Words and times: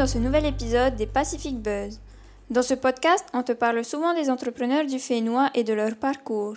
dans 0.00 0.06
ce 0.06 0.16
nouvel 0.16 0.46
épisode 0.46 0.96
des 0.96 1.06
Pacific 1.06 1.58
Buzz. 1.58 2.00
Dans 2.48 2.62
ce 2.62 2.72
podcast, 2.72 3.26
on 3.34 3.42
te 3.42 3.52
parle 3.52 3.84
souvent 3.84 4.14
des 4.14 4.30
entrepreneurs 4.30 4.86
du 4.86 4.98
Fénois 4.98 5.50
et 5.54 5.62
de 5.62 5.74
leur 5.74 5.94
parcours. 5.94 6.54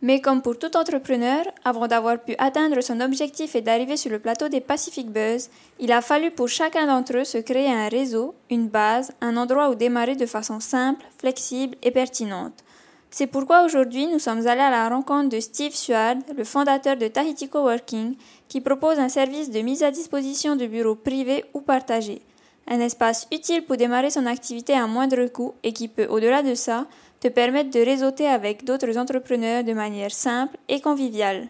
Mais 0.00 0.20
comme 0.20 0.42
pour 0.42 0.56
tout 0.60 0.76
entrepreneur, 0.76 1.42
avant 1.64 1.88
d'avoir 1.88 2.20
pu 2.20 2.36
atteindre 2.38 2.80
son 2.82 3.00
objectif 3.00 3.56
et 3.56 3.62
d'arriver 3.62 3.96
sur 3.96 4.12
le 4.12 4.20
plateau 4.20 4.48
des 4.48 4.60
Pacific 4.60 5.10
Buzz, 5.10 5.50
il 5.80 5.90
a 5.90 6.02
fallu 6.02 6.30
pour 6.30 6.46
chacun 6.46 6.86
d'entre 6.86 7.16
eux 7.16 7.24
se 7.24 7.38
créer 7.38 7.68
un 7.68 7.88
réseau, 7.88 8.36
une 8.48 8.68
base, 8.68 9.10
un 9.20 9.36
endroit 9.36 9.70
où 9.70 9.74
démarrer 9.74 10.14
de 10.14 10.26
façon 10.26 10.60
simple, 10.60 11.04
flexible 11.18 11.76
et 11.82 11.90
pertinente. 11.90 12.62
C'est 13.10 13.26
pourquoi 13.26 13.64
aujourd'hui 13.64 14.06
nous 14.06 14.20
sommes 14.20 14.46
allés 14.46 14.60
à 14.60 14.70
la 14.70 14.88
rencontre 14.88 15.30
de 15.30 15.40
Steve 15.40 15.74
Suard, 15.74 16.18
le 16.36 16.44
fondateur 16.44 16.96
de 16.96 17.08
Tahiti 17.08 17.48
Coworking, 17.48 18.14
qui 18.46 18.60
propose 18.60 19.00
un 19.00 19.08
service 19.08 19.50
de 19.50 19.62
mise 19.62 19.82
à 19.82 19.90
disposition 19.90 20.54
de 20.54 20.68
bureaux 20.68 20.94
privés 20.94 21.44
ou 21.54 21.60
partagés. 21.60 22.22
Un 22.68 22.80
espace 22.80 23.26
utile 23.32 23.62
pour 23.64 23.76
démarrer 23.76 24.10
son 24.10 24.26
activité 24.26 24.72
à 24.72 24.86
moindre 24.86 25.26
coût 25.26 25.54
et 25.62 25.72
qui 25.72 25.88
peut, 25.88 26.06
au-delà 26.08 26.42
de 26.42 26.54
ça, 26.54 26.86
te 27.20 27.28
permettre 27.28 27.70
de 27.70 27.80
réseauter 27.80 28.26
avec 28.26 28.64
d'autres 28.64 28.96
entrepreneurs 28.98 29.64
de 29.64 29.72
manière 29.72 30.10
simple 30.10 30.56
et 30.68 30.80
conviviale. 30.80 31.48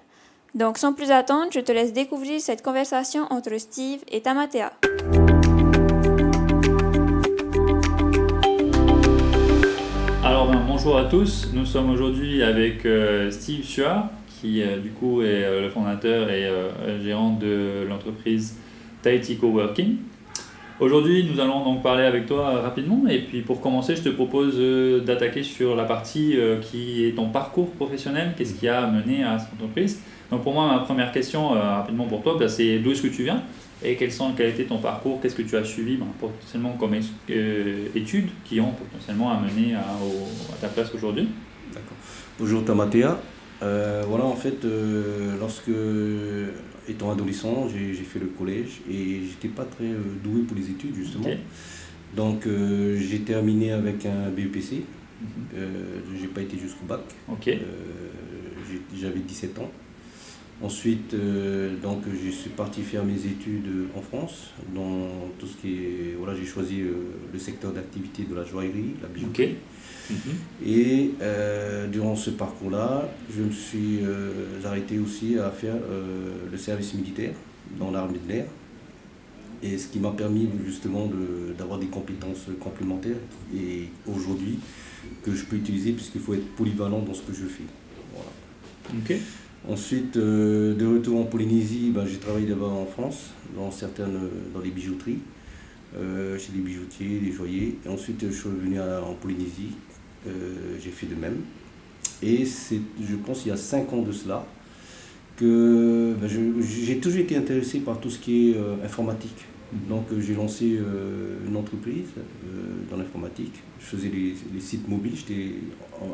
Donc 0.55 0.79
sans 0.79 0.93
plus 0.93 1.11
attendre, 1.11 1.49
je 1.53 1.61
te 1.61 1.73
laisse 1.73 1.93
découvrir 1.93 2.41
cette 2.41 2.63
conversation 2.63 3.27
entre 3.31 3.59
Steve 3.59 4.01
et 4.11 4.21
Tamatea. 4.21 4.73
bonjour 10.85 10.99
à 10.99 11.05
tous. 11.05 11.49
Nous 11.55 11.65
sommes 11.65 11.89
aujourd'hui 11.89 12.43
avec 12.43 12.85
euh, 12.85 13.31
Steve 13.31 13.65
Chua, 13.65 14.11
qui 14.29 14.61
euh, 14.61 14.79
du 14.79 14.91
coup 14.91 15.23
est 15.23 15.45
euh, 15.45 15.63
le 15.63 15.71
fondateur 15.71 16.29
et 16.29 16.47
gérant 17.03 17.31
de 17.31 17.87
l'entreprise 17.89 18.59
Tahiti 19.01 19.39
Coworking. 19.39 19.97
Aujourd'hui, 20.81 21.29
nous 21.31 21.41
allons 21.41 21.65
donc 21.65 21.83
parler 21.83 22.05
avec 22.05 22.27
toi 22.27 22.61
rapidement. 22.61 23.03
Et 23.09 23.21
puis 23.21 23.43
pour 23.43 23.61
commencer, 23.61 23.95
je 23.95 24.03
te 24.03 24.09
propose 24.09 24.59
d'attaquer 25.05 25.43
sur 25.43 25.77
la 25.77 25.85
partie 25.85 26.37
qui 26.63 27.07
est 27.07 27.13
ton 27.13 27.29
parcours 27.29 27.71
professionnel. 27.73 28.35
Qu'est-ce 28.37 28.55
qui 28.55 28.69
a 28.69 28.87
mené 28.87 29.23
à 29.23 29.39
cette 29.39 29.53
entreprise 29.55 30.03
Donc 30.31 30.43
pour 30.43 30.53
moi, 30.53 30.67
ma 30.67 30.81
première 30.81 31.13
question 31.13 31.51
rapidement 31.51 32.07
pour 32.07 32.23
toi, 32.23 32.37
bah, 32.39 32.49
c'est 32.49 32.81
d'où 32.81 32.91
est-ce 32.91 33.03
que 33.03 33.09
tu 33.09 33.23
viens 33.23 33.43
et 33.85 33.97
quels 33.97 34.13
sont, 34.13 34.33
quel 34.37 34.47
a 34.47 34.49
été 34.49 34.65
ton 34.65 34.79
parcours 34.79 35.21
Qu'est-ce 35.21 35.35
que 35.35 35.43
tu 35.43 35.57
as 35.57 35.65
suivi 35.65 35.97
ben, 35.97 36.07
potentiellement 36.19 36.73
comme 36.79 36.95
euh, 37.31 37.87
études 37.95 38.29
qui 38.45 38.61
ont 38.61 38.73
potentiellement 38.73 39.31
amené 39.31 39.75
à, 39.75 39.81
à 39.81 40.57
ta 40.61 40.69
place 40.69 40.93
aujourd'hui 40.95 41.29
D'accord. 41.73 41.97
Bonjour 42.39 42.65
Tamatea. 42.65 43.19
Euh, 43.65 44.05
voilà, 44.07 44.25
en 44.25 44.37
fait, 44.37 44.65
euh, 44.65 45.39
lorsque, 45.41 45.71
étant 46.89 47.11
adolescent, 47.11 47.69
j'ai 47.69 47.95
fait 47.95 48.19
le 48.19 48.27
collège 48.27 48.83
et 48.91 49.23
j'étais 49.29 49.49
pas 49.49 49.65
très 49.65 49.91
doué 50.23 50.43
pour 50.43 50.57
les 50.57 50.71
études, 50.71 50.95
justement. 50.95 51.29
Donc, 52.15 52.47
j'ai 52.47 53.21
terminé 53.21 53.73
avec 53.73 54.07
un 54.07 54.31
BEPC. 54.31 54.85
Mm 55.21 55.27
j'ai 56.21 56.27
pas 56.29 56.43
été 56.43 56.59
jusqu'au 56.59 56.85
bac. 56.87 57.01
J'avais 59.01 59.21
17 59.21 59.59
ans. 59.59 59.71
Ensuite, 60.63 61.15
euh, 61.15 61.77
donc, 61.83 62.03
je 62.07 62.31
suis 62.31 62.51
parti 62.51 62.83
faire 62.83 63.05
mes 63.05 63.27
études 63.27 63.89
en 63.97 64.01
France, 64.01 64.51
dans 64.75 65.09
tout 65.39 65.47
ce 65.47 65.57
qui 65.57 65.75
est. 65.75 66.15
Voilà, 66.17 66.35
j'ai 66.39 66.47
choisi 66.47 66.81
euh, 66.81 66.93
le 67.33 67.39
secteur 67.39 67.73
d'activité 67.73 68.23
de 68.23 68.35
la 68.35 68.45
joaillerie, 68.45 68.95
la 69.03 69.09
bijouterie. 69.09 69.57
Mhm. 70.11 70.17
Et 70.67 71.11
euh, 71.23 71.87
durant 71.89 72.17
ce 72.17 72.31
parcours-là, 72.31 73.09
je 73.35 73.43
me 73.43 73.51
suis 73.51 74.01
arrêté 74.65 74.99
aussi 74.99 75.39
à 75.39 75.51
faire 75.51 75.77
le 76.51 76.59
service 76.59 76.95
militaire 76.95 77.33
dans 77.79 77.91
l'armée 77.91 78.19
de 78.27 78.33
l'air. 78.33 78.47
Et 79.63 79.79
ce 79.79 79.89
qui 79.89 79.99
m'a 79.99 80.11
permis 80.11 80.49
justement 80.67 81.11
d'avoir 81.57 81.79
des 81.79 81.87
compétences 81.87 82.47
complémentaires 82.61 83.17
et 83.55 83.89
aujourd'hui 84.07 84.59
que 85.23 85.35
je 85.35 85.45
peux 85.45 85.57
utiliser 85.57 85.93
puisqu'il 85.93 86.21
faut 86.21 86.35
être 86.35 86.55
polyvalent 86.55 87.01
dans 87.01 87.15
ce 87.15 87.23
que 87.23 87.33
je 87.33 87.47
fais. 87.47 87.65
Voilà. 88.13 88.31
Ensuite, 89.69 90.19
euh, 90.19 90.75
de 90.75 90.87
retour 90.87 91.21
en 91.21 91.25
Polynésie, 91.25 91.91
ben, 91.95 92.05
j'ai 92.07 92.19
travaillé 92.19 92.47
d'abord 92.47 92.73
en 92.73 92.85
France, 92.85 93.31
dans 93.57 93.71
certaines, 93.71 94.19
dans 94.53 94.61
les 94.61 94.71
bijouteries, 94.71 95.19
euh, 95.19 95.34
chez 95.95 96.53
les 96.55 96.61
bijoutiers, 96.61 97.21
les 97.21 97.33
joailliers. 97.33 97.77
Et 97.85 97.89
ensuite, 97.89 98.25
je 98.27 98.35
suis 98.35 98.49
revenu 98.49 98.81
en 98.81 99.15
Polynésie, 99.15 99.73
euh, 100.27 100.77
j'ai 100.83 100.91
fait 100.91 101.07
de 101.07 101.15
même. 101.15 101.37
Et 102.23 102.45
c'est, 102.45 102.81
je 103.01 103.17
pense, 103.17 103.45
il 103.45 103.49
y 103.49 103.53
a 103.53 103.57
cinq 103.57 103.93
ans 103.93 104.03
de 104.03 104.13
cela, 104.13 104.47
que 105.37 106.15
ben, 106.21 106.29
j'ai 106.61 106.99
toujours 106.99 107.21
été 107.21 107.37
intéressé 107.37 107.81
par 107.81 108.01
tout 108.01 108.11
ce 108.11 108.19
qui 108.19 108.51
est 108.51 108.57
informatique. 108.85 109.45
Donc 109.89 110.05
j'ai 110.21 110.35
lancé 110.35 110.79
une 111.49 111.57
entreprise 111.57 112.07
dans 112.89 112.97
l'informatique. 112.97 113.55
Je 113.81 113.85
faisais 113.85 114.09
les, 114.09 114.61
sites 114.61 114.89
mobiles, 114.89 115.15
j'étais 115.17 115.55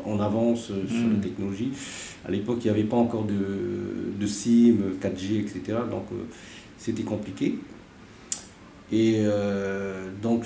en, 0.05 0.19
avance 0.19 0.65
sur 0.65 0.75
la 0.75 1.17
hmm. 1.17 1.21
technologie. 1.21 1.71
À 2.25 2.31
l'époque, 2.31 2.57
il 2.61 2.71
n'y 2.71 2.71
avait 2.71 2.87
pas 2.87 2.97
encore 2.97 3.25
de, 3.25 3.35
de, 4.19 4.25
SIM, 4.25 4.77
4G, 4.99 5.41
etc. 5.41 5.77
Donc 5.89 6.05
c'était 6.77 7.03
compliqué. 7.03 7.59
Et 8.91 9.17
euh, 9.19 10.09
donc, 10.21 10.45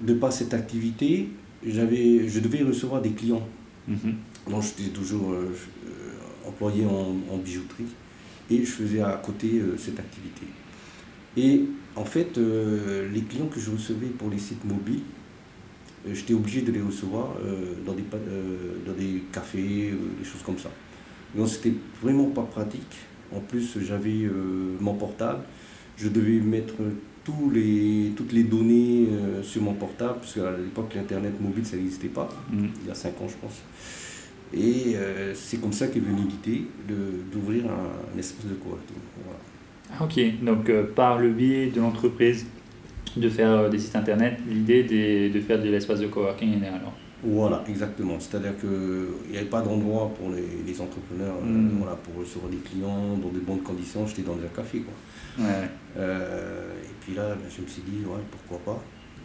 de 0.00 0.14
par 0.14 0.32
cette 0.32 0.54
activité, 0.54 1.28
j'avais, 1.64 2.28
je 2.28 2.40
devais 2.40 2.62
recevoir 2.62 3.00
des 3.02 3.10
clients. 3.10 3.46
Mhm. 3.88 4.14
Donc 4.50 4.62
j'étais 4.62 4.90
toujours 4.90 5.32
euh, 5.32 5.52
employé 6.46 6.84
en, 6.84 7.36
bijouterie 7.38 7.86
et 8.50 8.58
je 8.64 8.70
faisais 8.70 9.00
à 9.00 9.20
côté 9.24 9.60
euh, 9.60 9.76
cette 9.76 9.98
activité. 9.98 10.46
Et 11.36 11.64
en 11.96 12.04
fait, 12.04 12.38
euh, 12.38 13.08
les 13.12 13.22
clients 13.22 13.46
que 13.46 13.60
je 13.60 13.70
recevais 13.70 14.06
pour 14.06 14.30
les 14.30 14.38
sites 14.38 14.64
mobiles, 14.64 15.02
euh, 16.06 16.14
j'étais 16.14 16.34
obligé 16.34 16.62
de 16.62 16.72
les 16.72 16.80
recevoir 16.80 17.34
euh, 17.44 17.74
dans, 17.86 17.92
des, 17.92 18.04
dans 18.86 18.92
des 18.92 19.22
cafés, 19.32 19.92
des 20.18 20.24
choses 20.24 20.42
comme 20.44 20.58
ça. 20.58 20.70
Donc 21.34 21.48
c'était 21.48 21.74
vraiment 22.02 22.26
pas 22.26 22.42
pratique. 22.42 22.96
En 23.34 23.40
plus, 23.40 23.78
j'avais 23.80 24.28
mon 24.78 24.92
portable. 24.92 25.40
Je 25.96 26.08
devais 26.10 26.38
mettre 26.40 26.74
tous 27.24 27.50
les, 27.50 28.12
toutes 28.16 28.32
les 28.32 28.42
données 28.44 29.08
sur 29.42 29.62
mon 29.62 29.74
portable, 29.74 30.18
parce 30.20 30.34
qu'à 30.34 30.56
l'époque, 30.56 30.92
l'Internet 30.94 31.40
mobile, 31.40 31.64
ça 31.64 31.76
n'existait 31.76 32.08
pas, 32.08 32.28
mm. 32.50 32.66
il 32.82 32.88
y 32.88 32.90
a 32.90 32.94
5 32.94 33.08
ans, 33.20 33.28
je 33.28 33.36
pense. 33.36 33.62
Et 34.54 34.96
c'est 35.34 35.60
comme 35.60 35.72
ça 35.72 35.86
qu'est 35.86 36.00
venue 36.00 36.28
l'idée 36.28 36.66
d'ouvrir 37.32 37.64
un, 37.66 38.18
espace 38.18 38.46
de 38.46 38.54
coworking. 38.54 38.96
Voilà. 39.24 39.38
Ok, 40.00 40.18
donc 40.42 40.68
euh, 40.70 40.84
par 40.94 41.18
le 41.18 41.30
biais 41.30 41.66
de 41.66 41.80
l'entreprise 41.80 42.46
de 43.16 43.28
faire 43.28 43.50
euh, 43.50 43.68
des 43.68 43.78
sites 43.78 43.94
internet, 43.94 44.38
l'idée 44.48 44.84
de 45.28 45.40
faire 45.40 45.60
de 45.60 45.68
l'espace 45.68 46.00
de 46.00 46.06
coworking 46.06 46.62
est 46.62 46.68
alors 46.68 46.94
Voilà, 47.22 47.62
exactement. 47.68 48.18
C'est-à-dire 48.18 48.56
qu'il 48.58 49.30
n'y 49.30 49.36
avait 49.36 49.46
pas 49.46 49.60
d'endroit 49.60 50.10
pour 50.18 50.30
les, 50.30 50.80
entrepreneurs 50.80 51.34
euh, 51.42 51.46
hmm. 51.46 51.78
voilà, 51.78 51.96
pour 51.96 52.20
recevoir 52.20 52.50
des 52.50 52.56
clients 52.58 53.16
dans 53.22 53.28
de 53.28 53.40
bonnes 53.40 53.62
conditions. 53.62 54.06
J'étais 54.06 54.22
dans 54.22 54.32
un 54.32 54.56
café. 54.56 54.78
Quoi. 54.78 55.44
Et 55.96 56.94
puis 57.00 57.14
là, 57.14 57.28
ben, 57.30 57.48
je 57.54 57.62
me 57.62 57.66
suis 57.66 57.82
dit, 57.82 58.04
ouais, 58.04 58.20
pourquoi 58.30 58.74
pas. 58.74 58.82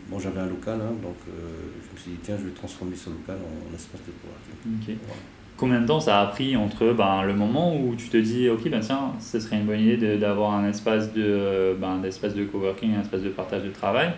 Bon, 0.09 0.19
j'avais 0.19 0.39
un 0.39 0.47
local, 0.47 0.79
hein, 0.81 0.93
donc 1.03 1.15
je 1.25 1.93
me 1.93 1.99
suis 1.99 2.11
dit, 2.11 2.17
tiens, 2.23 2.37
je 2.39 2.45
vais 2.45 2.51
transformer 2.53 2.95
ce 2.95 3.09
local 3.09 3.37
en, 3.37 3.75
espace 3.75 4.01
de 4.07 4.13
coworking. 4.21 4.97
Combien 5.57 5.81
de 5.81 5.87
temps 5.87 5.99
ça 5.99 6.21
a 6.21 6.27
pris 6.27 6.55
entre 6.55 6.93
ben, 6.93 7.23
le 7.23 7.33
moment 7.33 7.75
où 7.75 7.95
tu 7.95 8.09
te 8.09 8.17
dis, 8.17 8.47
ok, 8.47 8.69
ben 8.69 8.79
tiens, 8.79 9.13
ce 9.19 9.39
serait 9.39 9.57
une 9.57 9.65
bonne 9.65 9.79
idée 9.79 10.17
d'avoir 10.17 10.53
un 10.53 10.69
espace 10.69 11.11
de, 11.13 11.75
ben, 11.79 11.97
d'espace 11.97 12.35
de 12.35 12.45
coworking, 12.45 12.95
un 12.95 13.01
espace 13.01 13.21
de 13.21 13.29
partage 13.29 13.63
de 13.63 13.71
travail, 13.71 14.13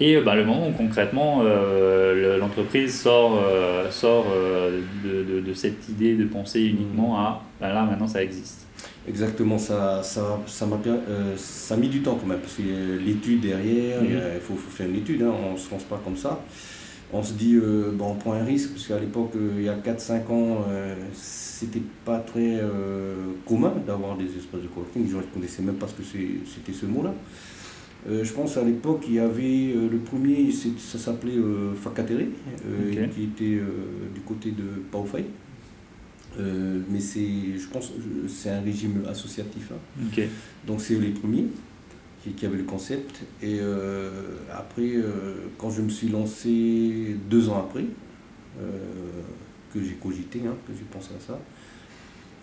et 0.00 0.20
ben, 0.20 0.34
le 0.34 0.44
moment 0.44 0.68
où 0.68 0.72
concrètement 0.72 1.42
euh, 1.44 2.36
l'entreprise 2.38 3.00
sort, 3.00 3.40
euh, 3.44 3.90
sort 3.90 4.26
euh, 4.34 4.80
de, 5.04 5.22
de, 5.22 5.40
de, 5.40 5.54
cette 5.54 5.88
idée 5.88 6.16
de 6.16 6.24
penser 6.24 6.62
uniquement 6.62 7.18
à, 7.18 7.42
ben 7.60 7.72
là 7.72 7.84
maintenant 7.84 8.08
ça 8.08 8.22
existe. 8.22 8.66
Exactement, 9.06 9.58
ça, 9.58 10.02
ça, 10.02 10.40
ça, 10.46 10.66
m'a, 10.66 10.78
ça 11.36 11.74
a 11.74 11.76
mis 11.76 11.88
du 11.88 12.02
temps 12.02 12.16
quand 12.18 12.26
même, 12.26 12.40
parce 12.40 12.54
que 12.54 12.62
l'étude 12.98 13.42
derrière, 13.42 14.02
il 14.02 14.10
mm-hmm. 14.10 14.40
faut, 14.40 14.54
faut, 14.54 14.70
faire 14.70 14.88
une 14.88 14.96
étude, 14.96 15.22
hein, 15.22 15.32
on 15.50 15.52
ne 15.52 15.58
se 15.58 15.70
lance 15.70 15.84
pas 15.84 16.00
comme 16.02 16.16
ça 16.16 16.40
on 17.14 17.22
se 17.22 17.32
dit, 17.34 17.54
euh, 17.54 17.92
bon, 17.92 18.10
on 18.10 18.14
prend 18.14 18.32
un 18.32 18.44
risque, 18.44 18.70
parce 18.72 18.88
qu'à 18.88 18.98
l'époque, 18.98 19.32
euh, 19.36 19.52
il 19.58 19.64
y 19.64 19.68
a 19.68 19.76
4-5 19.76 20.30
ans, 20.30 20.64
euh, 20.68 20.94
c'était 21.14 21.82
pas 22.04 22.18
très 22.18 22.60
commun 23.46 23.72
d'avoir 23.86 24.16
des 24.16 24.24
espaces 24.24 24.62
de 24.62 24.68
coworking. 24.68 25.04
Les 25.04 25.10
gens 25.10 25.18
ne 25.18 25.22
connaissaient 25.22 25.62
même 25.62 25.76
pas 25.76 25.86
ce 25.86 25.94
que 25.94 26.02
c'était 26.02 26.72
ce 26.72 26.86
mot-là. 26.86 27.14
je 28.08 28.32
pense 28.32 28.56
à 28.56 28.64
l'époque, 28.64 29.04
il 29.08 29.14
y 29.14 29.18
avait 29.18 29.74
le 29.90 29.98
premier, 29.98 30.50
ça 30.52 30.98
s'appelait 30.98 31.38
Facatere, 31.80 32.26
qui 33.14 33.22
était 33.22 33.60
du 34.14 34.20
côté 34.26 34.50
de 34.50 34.82
Paufay. 34.90 35.24
Mais 36.38 37.00
c'est, 37.00 37.58
je 37.58 37.68
pense, 37.68 37.92
c'est 38.28 38.50
un 38.50 38.60
régime 38.60 39.04
associatif. 39.08 39.70
Hein. 39.72 40.22
Donc 40.66 40.80
c'est 40.80 40.94
les 40.94 41.10
premiers 41.10 41.46
qui, 42.32 42.46
avait 42.46 42.56
le 42.56 42.64
concept. 42.64 43.22
Et 43.42 43.58
euh, 43.60 44.10
après, 44.52 44.94
euh, 44.96 45.48
quand 45.58 45.70
je 45.70 45.82
me 45.82 45.90
suis 45.90 46.08
lancé 46.08 47.16
deux 47.28 47.48
ans 47.48 47.58
après, 47.58 47.84
euh, 48.60 49.22
que 49.72 49.82
j'ai 49.82 49.94
cogité, 49.94 50.40
hein, 50.46 50.54
que 50.66 50.72
j'ai 50.72 50.84
pensé 50.84 51.10
à 51.16 51.20
ça, 51.20 51.38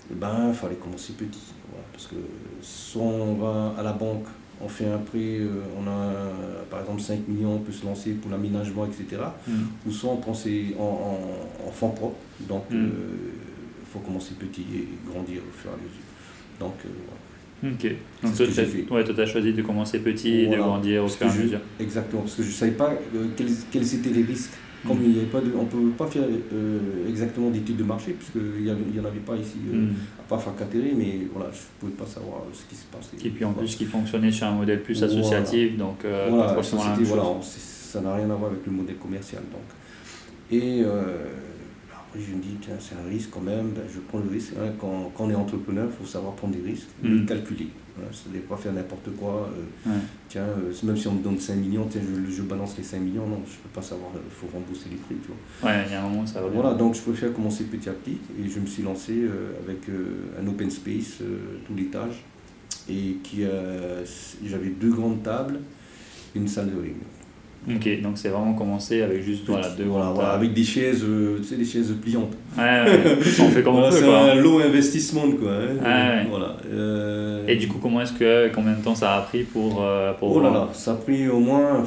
il 0.10 0.18
ben, 0.18 0.54
fallait 0.54 0.76
commencer 0.76 1.14
petit. 1.14 1.54
parce 1.94 2.08
que 2.08 2.16
soit 2.62 3.02
on 3.02 3.36
va 3.36 3.74
à 3.78 3.84
la 3.84 3.94
banque, 3.94 4.26
on 4.64 4.68
fait 4.68 4.88
un 4.88 4.98
prêt, 4.98 5.40
euh, 5.40 5.64
on 5.80 5.88
a 5.88 6.14
par 6.70 6.82
exemple 6.82 7.02
5 7.02 7.28
millions, 7.28 7.56
on 7.56 7.60
peut 7.60 7.72
se 7.72 7.86
lancer 7.86 8.12
pour 8.12 8.30
l'aménagement, 8.30 8.86
etc. 8.86 9.22
Mm. 9.48 9.54
Ou 9.88 9.92
soit 9.92 10.12
on 10.12 10.18
prend 10.18 10.34
en, 10.34 10.84
en, 11.68 11.72
fonds 11.72 11.90
propres, 11.90 12.18
donc 12.42 12.70
mm. 12.70 12.90
Faut 13.92 14.00
commencer 14.00 14.34
petit 14.40 14.66
et 14.76 14.88
grandir 15.10 15.42
au 15.48 15.58
fur 15.58 15.72
et 15.72 15.74
à 15.74 15.78
mesure. 15.78 16.06
Donc 16.60 16.76
voilà. 16.84 17.74
Ok. 17.74 17.96
Donc 18.24 18.36
toi, 18.88 19.04
tu 19.04 19.22
as, 19.22 19.26
choisi 19.26 19.54
de 19.54 19.62
commencer 19.62 20.00
petit 20.00 20.42
et 20.42 20.48
de 20.48 20.58
grandir 20.58 21.04
au 21.04 21.08
fur 21.08 21.28
et 21.28 21.30
à 21.30 21.34
mesure. 21.34 21.60
Exactement, 21.80 22.22
parce 22.22 22.36
que 22.36 22.44
je 22.44 22.48
ne 22.48 22.54
savais 22.54 22.72
pas 22.72 22.94
quels, 23.38 23.48
quels, 23.72 23.96
étaient 23.96 24.10
les 24.10 24.24
risques 24.24 24.54
comme 24.88 24.98
il 25.04 25.16
y 25.16 25.20
avait 25.20 25.28
pas 25.28 25.40
de, 25.40 25.52
on 25.56 25.64
ne 25.64 25.68
peut 25.68 25.90
pas 25.98 26.08
faire 26.08 26.24
euh, 26.24 27.08
exactement 27.08 27.50
d'études 27.50 27.78
de 27.78 27.84
marché, 27.84 28.14
puisqu'il 28.14 28.64
n'y 28.64 29.00
en 29.00 29.06
avait 29.06 29.20
pas 29.20 29.36
ici, 29.36 29.58
euh, 29.72 29.78
hmm. 29.78 29.94
à 30.20 30.24
part 30.24 30.44
mais 30.74 31.20
voilà, 31.32 31.52
je 31.52 31.60
ne 31.60 31.80
pouvais 31.80 31.92
pas 31.92 32.06
savoir 32.06 32.42
ce 32.52 32.64
qui 32.68 32.76
se 32.76 32.86
passait. 32.86 33.16
Et 33.24 33.30
puis 33.30 33.46
en 33.46 33.54
plus, 33.54 33.76
qui 33.76 33.86
fonctionnait 33.86 34.32
sur 34.32 34.48
un 34.48 34.54
modèle 34.54 34.82
plus 34.82 35.04
associatif, 35.04 35.78
donc 35.78 36.04
euh, 36.06 36.28
voilà, 36.32 36.54
pas 36.54 36.64
ça 36.64 38.00
n'a 38.00 38.16
rien 38.16 38.30
à 38.30 38.36
voir 38.36 38.52
avec 38.52 38.66
le 38.66 38.72
modèle 38.72 38.96
commercial. 38.96 39.44
Donc. 39.52 39.62
Et 40.52 40.84
je 42.16 42.36
me 42.36 42.42
dis, 42.42 42.58
tiens, 42.62 42.76
c'est 42.80 42.96
un 42.96 43.10
risque 43.10 43.30
quand 43.32 43.42
même, 43.42 43.70
ben, 43.70 43.84
je 43.94 44.00
prends 44.00 44.20
le 44.20 44.30
risque. 44.30 44.54
Hein. 44.60 44.72
Quand, 44.80 45.12
quand, 45.16 45.26
on 45.26 45.30
est 45.30 45.36
entrepreneur, 45.36 45.88
il 45.90 45.98
faut 45.98 46.10
savoir 46.10 46.34
prendre 46.34 46.54
des 46.56 46.62
risques, 46.62 46.90
mm. 47.02 47.20
les 47.20 47.26
calculer. 47.26 47.68
Voilà, 47.96 48.12
c'est 48.14 48.48
pas 48.48 48.56
faire 48.56 48.74
n'importe 48.74 49.16
quoi. 49.18 49.50
Euh, 49.88 49.98
tiens, 50.30 50.44
euh, 50.44 50.74
même 50.84 50.98
si 50.98 51.08
on 51.08 51.14
me 51.14 51.24
donne 51.24 51.38
5 51.38 51.56
millions, 51.56 51.88
tiens, 51.90 52.02
je, 52.02 52.32
je, 52.32 52.42
balance 52.42 52.78
les 52.78 52.84
5 52.84 53.00
millions, 53.00 53.28
non, 53.28 53.42
je 53.46 53.58
peux 53.58 53.70
pas 53.74 53.82
savoir, 53.82 54.12
il 54.14 54.18
euh, 54.18 54.22
faut 54.30 54.48
rembourser 54.54 54.90
les 54.90 54.96
prix. 54.98 55.16
Tu 55.22 55.28
vois. 55.28 55.70
Ouais, 55.70 55.84
il 55.88 55.92
y 55.92 55.96
a 55.96 56.04
un 56.04 56.10
moment, 56.10 56.26
ça 56.26 56.42
va 56.42 56.48
Voilà, 56.48 56.74
donc 56.74 56.96
je 56.96 57.02
préfère 57.02 57.34
commencer 57.34 57.66
petit 57.66 57.90
à 57.90 57.94
petit. 57.94 58.18
Et 58.40 58.50
je 58.50 58.60
me 58.60 58.66
suis 58.66 58.84
lancé 58.84 59.26
avec 59.64 59.80
un 60.42 60.48
open 60.48 60.70
space, 60.70 61.20
tout 61.66 61.76
l'étage. 61.76 62.24
Et 62.90 63.18
qui 63.24 63.44
j'avais 64.46 64.70
deux 64.70 64.92
grandes 64.92 65.24
tables, 65.24 65.60
une 66.36 66.48
salle 66.48 66.72
de 66.72 66.80
réunion. 66.80 67.08
Ok, 67.70 68.02
donc 68.02 68.18
c'est 68.18 68.30
vraiment 68.30 68.54
commencé 68.54 69.04
avec 69.04 69.22
juste 69.22 69.44
voilà, 69.46 69.70
deux 69.70 69.84
voilà, 69.84 70.32
avec 70.32 70.52
des 70.52 70.64
chaises, 70.64 71.04
euh, 71.04 71.38
tu 71.38 71.44
sais, 71.44 71.56
des 71.58 71.66
chaises 71.66 71.94
pliantes. 72.02 72.34
Ouais, 72.58 72.64
ouais. 72.64 73.18
on 73.40 73.50
fait 73.50 73.62
comme 73.62 73.76
peut. 73.76 73.92
C'est 73.92 74.12
un 74.12 74.34
low 74.36 74.60
investissement 74.60 75.30
quoi. 75.32 75.52
Hein. 75.86 76.26
voilà. 76.28 76.58
Euh, 76.74 77.46
Et 77.48 77.58
du 77.58 77.68
coup, 77.68 77.78
comment 77.80 78.02
est-ce 78.02 78.14
que 78.14 78.50
combien 78.54 78.74
de 78.74 78.84
temps 78.84 78.96
ça 78.96 79.16
a 79.16 79.22
pris 79.22 79.44
pour, 79.44 79.84
euh, 79.84 80.12
pour 80.14 80.36
Oh 80.36 80.42
là 80.42 80.50
là, 80.50 80.70
ça 80.74 80.94
a 80.94 80.96
pris 80.96 81.28
au 81.28 81.40
moins 81.40 81.84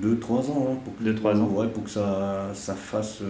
2-3 0.00 0.50
ans. 0.50 0.68
Hein, 0.70 0.76
pour 0.84 0.94
2-3 1.04 1.40
ans. 1.40 1.50
Ouais, 1.52 1.66
pour 1.66 1.82
que 1.82 1.90
ça, 1.90 2.50
ça 2.54 2.74
fasse 2.74 3.22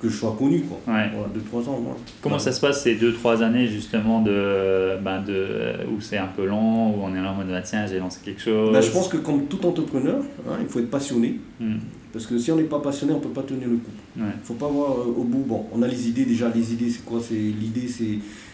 que 0.00 0.08
je 0.08 0.16
sois 0.16 0.36
connu, 0.38 0.60
quoi. 0.60 0.78
Ouais. 0.86 1.10
Voilà, 1.12 1.28
2-3 1.62 1.68
ans, 1.68 1.80
moi. 1.80 1.96
Comment 2.22 2.38
ça 2.38 2.52
se 2.52 2.60
passe 2.60 2.82
ces 2.82 2.96
2-3 2.96 3.42
années, 3.42 3.66
justement, 3.66 4.22
de, 4.22 4.96
ben 5.02 5.22
de, 5.22 5.86
où 5.92 6.00
c'est 6.00 6.18
un 6.18 6.28
peu 6.28 6.46
long, 6.46 6.94
où 6.94 7.02
on 7.02 7.14
est 7.14 7.20
là 7.20 7.32
en 7.32 7.34
mode, 7.34 7.48
bah, 7.48 7.62
tiens, 7.62 7.86
j'ai 7.86 7.98
lancé 7.98 8.20
quelque 8.24 8.40
chose? 8.40 8.72
Ben, 8.72 8.80
Je 8.80 8.90
pense 8.90 9.08
que, 9.08 9.16
comme 9.16 9.46
tout 9.46 9.64
entrepreneur, 9.66 10.22
hein, 10.48 10.56
il 10.60 10.68
faut 10.68 10.78
être 10.78 10.90
passionné. 10.90 11.40
Hmm. 11.58 11.78
Parce 12.12 12.26
que 12.26 12.38
si 12.38 12.50
on 12.52 12.56
n'est 12.56 12.64
pas 12.64 12.78
passionné, 12.78 13.12
on 13.12 13.18
ne 13.18 13.22
peut 13.22 13.28
pas 13.28 13.42
tenir 13.42 13.68
le 13.68 13.76
coup. 13.76 13.90
Il 14.16 14.22
ne 14.22 14.30
faut 14.42 14.54
pas 14.54 14.68
voir 14.68 14.92
euh, 14.92 15.14
au 15.16 15.24
bout, 15.24 15.44
bon, 15.46 15.66
on 15.72 15.82
a 15.82 15.88
les 15.88 16.08
idées, 16.08 16.24
déjà, 16.24 16.48
les 16.54 16.72
idées, 16.72 16.90
c'est 16.90 17.04
quoi? 17.04 17.20
L'idée, 17.30 17.88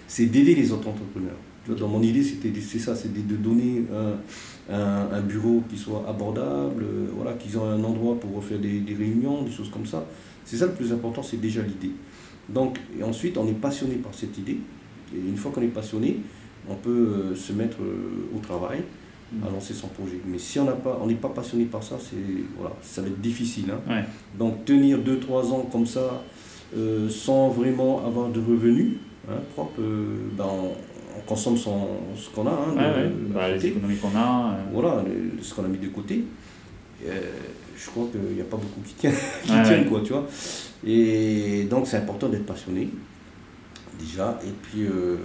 c'est 0.06 0.26
d'aider 0.26 0.54
les 0.54 0.72
autres 0.72 0.88
entrepreneurs. 0.88 1.36
Dans 1.68 1.88
mon 1.88 2.02
idée, 2.02 2.22
c'est 2.22 2.78
ça, 2.78 2.94
c'est 2.94 3.12
de 3.12 3.36
donner 3.36 3.84
un, 4.70 4.74
un, 4.74 5.08
un, 5.12 5.20
bureau 5.22 5.62
qui 5.70 5.78
soit 5.78 6.04
abordable, 6.06 6.82
euh, 6.82 7.06
voilà, 7.14 7.32
qu'ils 7.32 7.56
ont 7.56 7.64
un 7.64 7.82
endroit 7.82 8.20
pour 8.20 8.44
faire 8.44 8.58
des, 8.58 8.80
des 8.80 8.94
réunions, 8.94 9.42
des 9.42 9.50
choses 9.50 9.70
comme 9.70 9.86
ça. 9.86 10.04
C'est 10.44 10.56
ça 10.56 10.66
le 10.66 10.72
plus 10.72 10.92
important, 10.92 11.22
c'est 11.22 11.40
déjà 11.40 11.62
l'idée. 11.62 11.92
Donc, 12.48 12.78
et 12.98 13.02
ensuite, 13.02 13.38
on 13.38 13.46
est 13.48 13.58
passionné 13.58 13.96
par 13.96 14.12
cette 14.14 14.36
idée. 14.36 14.58
Et 15.14 15.18
une 15.18 15.36
fois 15.36 15.50
qu'on 15.52 15.62
est 15.62 15.66
passionné, 15.68 16.18
on 16.68 16.74
peut 16.74 16.90
euh, 16.90 17.34
se 17.34 17.52
mettre 17.52 17.78
euh, 17.82 18.36
au 18.36 18.38
travail, 18.38 18.82
à 19.44 19.50
lancer 19.50 19.74
son 19.74 19.88
projet. 19.88 20.20
Mais 20.26 20.38
si 20.38 20.60
on 20.60 21.06
n'est 21.06 21.14
pas 21.14 21.28
passionné 21.28 21.64
par 21.64 21.82
ça, 21.82 21.96
c'est 21.98 22.16
voilà, 22.56 22.74
ça 22.82 23.02
va 23.02 23.08
être 23.08 23.20
difficile. 23.20 23.64
Hein. 23.88 24.02
Donc, 24.38 24.64
tenir 24.64 24.98
2-3 24.98 25.52
ans 25.52 25.68
comme 25.72 25.86
ça, 25.86 26.22
euh, 26.76 27.08
sans 27.08 27.48
vraiment 27.48 28.06
avoir 28.06 28.28
de 28.28 28.38
revenus 28.38 28.98
hein, 29.28 29.36
propres, 29.54 29.80
ben 30.36 30.46
on, 30.46 30.72
consomme 31.26 31.56
son, 31.56 31.88
ce 32.16 32.28
qu'on 32.30 32.46
a. 32.46 32.50
Hein, 32.50 33.10
bah, 33.32 33.50
les 33.50 33.66
économies 33.66 33.96
qu'on 33.96 34.16
a. 34.16 34.56
Voilà, 34.72 35.04
ce 35.40 35.54
qu'on 35.54 35.64
a 35.64 35.68
mis 35.68 35.78
de 35.78 35.88
côté 35.88 36.24
je 37.04 37.90
crois 37.90 38.06
qu'il 38.10 38.34
n'y 38.34 38.40
a 38.40 38.44
pas 38.44 38.56
beaucoup 38.56 38.80
qui 38.84 38.94
tiennent, 38.94 39.14
qui 39.42 39.88
quoi, 39.88 40.00
tu 40.02 40.12
vois. 40.12 40.26
Et 40.86 41.64
donc, 41.64 41.86
c'est 41.86 41.96
important 41.96 42.28
d'être 42.28 42.46
passionné, 42.46 42.88
déjà. 43.98 44.38
Et 44.44 44.50
puis, 44.62 44.82
euh, 44.86 45.16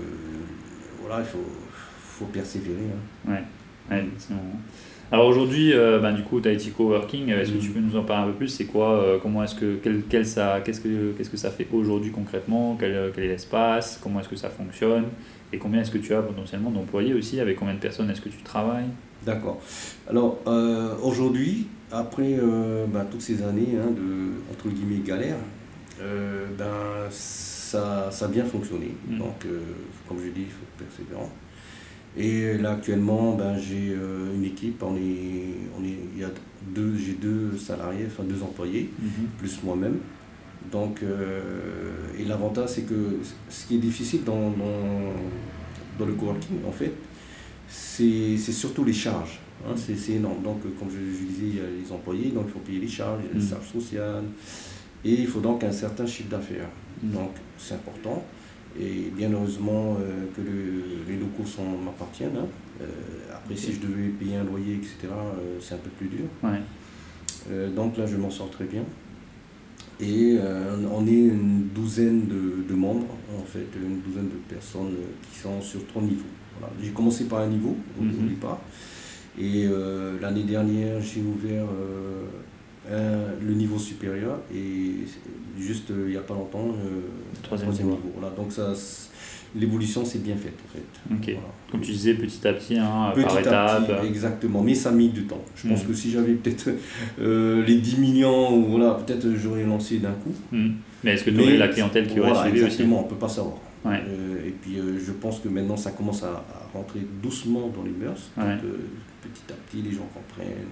voilà, 1.02 1.20
il 1.20 1.26
faut, 1.26 1.46
faut 2.02 2.26
persévérer. 2.26 2.88
Hein. 3.28 3.32
Ouais. 3.32 3.44
Alors 5.12 5.28
aujourd'hui, 5.28 5.74
euh, 5.74 6.00
ben, 6.00 6.14
du 6.14 6.22
coup, 6.22 6.40
Tahiti 6.40 6.70
Coworking, 6.70 7.30
est-ce 7.30 7.52
que 7.52 7.58
tu 7.58 7.70
mm. 7.70 7.74
peux 7.74 7.80
nous 7.80 7.96
en 7.96 8.04
parler 8.04 8.30
un 8.30 8.32
peu 8.32 8.38
plus? 8.38 8.50
C'est 8.50 8.66
quoi 8.66 9.02
euh, 9.02 9.18
Comment 9.20 9.44
est-ce 9.44 9.56
que, 9.56 9.80
quel, 9.82 10.04
quel 10.08 10.26
ça, 10.26 10.62
qu'est-ce 10.64 10.82
que, 10.82 11.14
qu'est-ce 11.14 11.32
que 11.32 11.38
ça 11.38 11.50
fait 11.50 11.68
aujourd'hui 11.74 12.12
concrètement? 12.12 12.78
Quel, 12.80 13.12
quel, 13.16 13.24
est 13.24 13.30
l'espace? 13.30 14.00
Comment 14.02 14.20
est-ce 14.20 14.30
que 14.30 14.36
ça 14.36 14.50
fonctionne? 14.50 15.06
Et 15.52 15.58
combien 15.58 15.82
est-ce 15.82 15.90
que 15.90 15.98
tu 15.98 16.14
as 16.14 16.22
potentiellement 16.22 16.70
d'employés 16.70 17.16
aussi? 17.16 17.40
Avec 17.40 17.58
combien 17.58 17.74
de 17.74 17.80
personnes 17.80 18.12
est-ce 18.12 18.22
que 18.22 18.30
tu 18.30 18.44
travailles? 18.44 18.86
D'accord. 19.26 19.62
Alors 20.08 20.40
aujourd'hui, 21.04 21.68
après 21.92 22.38
euh, 22.40 22.86
ben, 22.88 23.06
toutes 23.10 23.22
ces 23.22 23.42
années 23.42 23.76
hein, 23.76 23.92
de 23.92 24.52
entre 24.52 24.70
guillemets 24.70 25.04
galère, 25.04 25.38
euh, 26.02 26.46
ben, 26.58 27.10
ça, 27.10 28.10
ça 28.12 28.26
a 28.26 28.28
bien 28.28 28.46
fonctionné. 28.46 28.96
Mm. 29.08 29.18
Donc, 29.18 29.46
euh, 29.46 29.60
comme 30.08 30.18
je 30.20 30.30
dis, 30.30 30.42
il 30.42 30.52
faut 30.52 30.64
être 30.64 30.88
persévérant. 30.88 31.30
Et 32.18 32.58
là 32.58 32.72
actuellement, 32.72 33.36
ben, 33.36 33.58
j'ai 33.58 33.96
une 34.36 34.44
équipe, 34.44 34.82
on 34.82 34.96
est, 34.96 35.56
on 35.80 35.84
est, 35.84 35.98
il 36.16 36.22
y 36.22 36.24
a 36.24 36.32
deux, 36.68 36.96
j'ai 36.98 37.14
deux 37.14 37.56
salariés, 37.58 38.06
enfin 38.08 38.24
deux 38.24 38.42
employés, 38.42 38.90
mm-hmm. 39.02 39.38
plus 39.38 39.64
moi-même. 39.64 39.98
Donc, 40.72 41.04
et 42.20 42.26
l'avantage, 42.26 42.70
c'est 42.70 42.82
que 42.82 43.20
ce 43.50 43.68
qui 43.68 43.76
est 43.76 43.80
difficile 43.80 44.24
dans, 44.24 44.50
dans, 44.50 45.14
dans 45.98 46.06
le 46.06 46.14
coworking, 46.14 46.58
en 46.68 46.72
fait, 46.72 46.92
c'est 47.70 48.38
surtout 48.38 48.84
les 48.84 48.94
charges. 48.94 49.40
Hein, 49.66 49.74
c'est 49.76 50.14
énorme. 50.14 50.42
Donc, 50.42 50.60
euh, 50.66 50.70
comme 50.80 50.90
je, 50.90 50.98
disais, 50.98 51.46
il 51.46 51.56
y 51.56 51.60
a 51.60 51.64
les 51.64 51.92
employés, 51.92 52.30
donc 52.30 52.46
il 52.48 52.52
faut 52.52 52.60
payer 52.60 52.80
les 52.80 52.88
charges, 52.88 53.22
les 53.34 53.40
mm. 53.40 53.50
charges 53.50 53.68
sociales, 53.68 54.24
et 55.04 55.14
il 55.14 55.28
faut 55.28 55.42
donc 55.42 55.64
un 55.64 55.72
certain 55.72 56.06
chiffre 56.06 56.30
d'affaires. 56.30 56.70
Mm. 57.04 57.12
Donc, 57.12 57.32
c'est 57.58 57.74
important. 57.74 58.24
Et 58.80 59.12
bien 59.16 59.32
heureusement 59.32 59.98
euh, 60.00 60.28
que 60.36 60.42
les 61.10 61.18
locaux 61.18 61.44
m'appartiennent. 61.84 62.38
Hein. 62.38 62.48
Euh, 62.82 62.86
après, 63.36 63.56
si 63.56 63.74
je 63.74 63.80
devais 63.80 64.10
payer 64.10 64.38
un 64.38 64.44
loyer, 64.44 64.76
etc., 64.76 65.14
c'est 65.60 65.74
un 65.74 65.80
peu 65.80 65.90
plus 65.90 66.08
dur. 66.08 66.26
donc 67.76 67.98
là, 67.98 68.06
je 68.06 68.16
m'en 68.16 68.30
sors 68.30 68.50
très 68.52 68.66
bien. 68.66 68.84
Et 70.00 70.38
on 70.90 71.06
est 71.08 71.12
une 71.12 71.68
douzaine 71.76 72.28
de, 72.28 72.74
membres, 72.74 73.08
en 73.38 73.44
fait, 73.44 73.68
une 73.76 74.00
douzaine 74.02 74.30
de 74.30 74.54
personnes 74.54 74.96
qui 75.30 75.40
sont 75.40 75.60
sur 75.62 75.86
trois 75.88 76.04
niveaux. 76.04 76.24
J'ai 76.82 76.92
commencé 76.92 77.26
par 77.26 77.40
un 77.40 77.48
niveau 77.48 77.76
au 78.00 78.04
mm-hmm. 78.04 78.30
départ. 78.30 78.60
Et 79.40 79.66
euh, 79.66 80.18
l'année 80.22 80.44
dernière, 80.44 81.02
j'ai 81.02 81.22
ouvert 81.22 81.66
euh, 82.92 83.32
le 83.42 83.54
niveau 83.54 83.80
supérieur 83.80 84.40
et 84.54 85.06
juste 85.58 85.92
euh, 85.92 86.06
il 86.08 86.12
n'y 86.12 86.18
a 86.18 86.22
pas 86.22 86.34
longtemps, 86.34 86.68
le 86.68 87.42
troisième, 87.42 87.72
niveau. 87.72 88.00
Voilà, 88.18 88.36
donc 88.36 88.52
ça, 88.52 88.74
l'évolution 89.56 90.04
s'est 90.04 90.20
bien 90.20 90.36
faite 90.36 90.58
en 90.66 90.74
fait. 90.74 91.38
Comme 91.72 91.80
tu 91.80 91.92
disais, 91.92 92.16
petit 92.16 92.46
à 92.46 92.54
petit, 92.54 92.78
hein, 92.78 93.14
par 93.16 93.40
étapes. 93.40 94.04
exactement, 94.06 94.62
mais 94.62 94.76
ça 94.76 94.90
a 94.90 94.92
mis 94.92 95.10
du 95.10 95.24
temps. 95.24 95.44
Je 95.56 95.70
pense 95.70 95.86
hmm. 95.86 95.88
que 95.88 95.94
si 95.94 96.12
j'avais 96.12 96.34
peut-être 96.34 96.72
les 97.20 97.76
10 97.76 97.98
millions, 97.98 98.62
voilà, 98.64 98.96
peut-être 98.96 99.28
j'aurais 99.38 99.64
lancé 99.64 100.00
d'un 100.00 100.12
coup. 100.12 100.34
Hmm. 100.52 100.72
Mais 101.04 101.14
est-ce 101.14 101.24
que 101.24 101.30
tu 101.30 101.40
aurais 101.40 101.58
la 101.58 101.70
clientèle 101.70 102.08
qui 102.08 102.20
aurait 102.20 102.50
suivi 102.50 102.66
aussi 102.66 102.84
on 102.84 103.04
ne 103.04 103.08
peut 103.08 103.16
pas 103.16 103.30
savoir. 103.30 103.56
Et 103.86 104.52
puis 104.62 104.78
je 104.78 105.12
pense 105.12 105.40
que 105.40 105.50
maintenant 105.50 105.78
ça 105.78 105.92
commence 105.92 106.24
à, 106.24 106.44
rentrer 106.74 107.00
doucement 107.22 107.72
dans 107.76 107.84
les 107.84 107.92
mœurs. 107.92 108.30
Petit 108.36 109.52
à 109.52 109.54
petit, 109.54 109.82
les 109.82 109.92
gens 109.92 110.08
comprennent. 110.14 110.66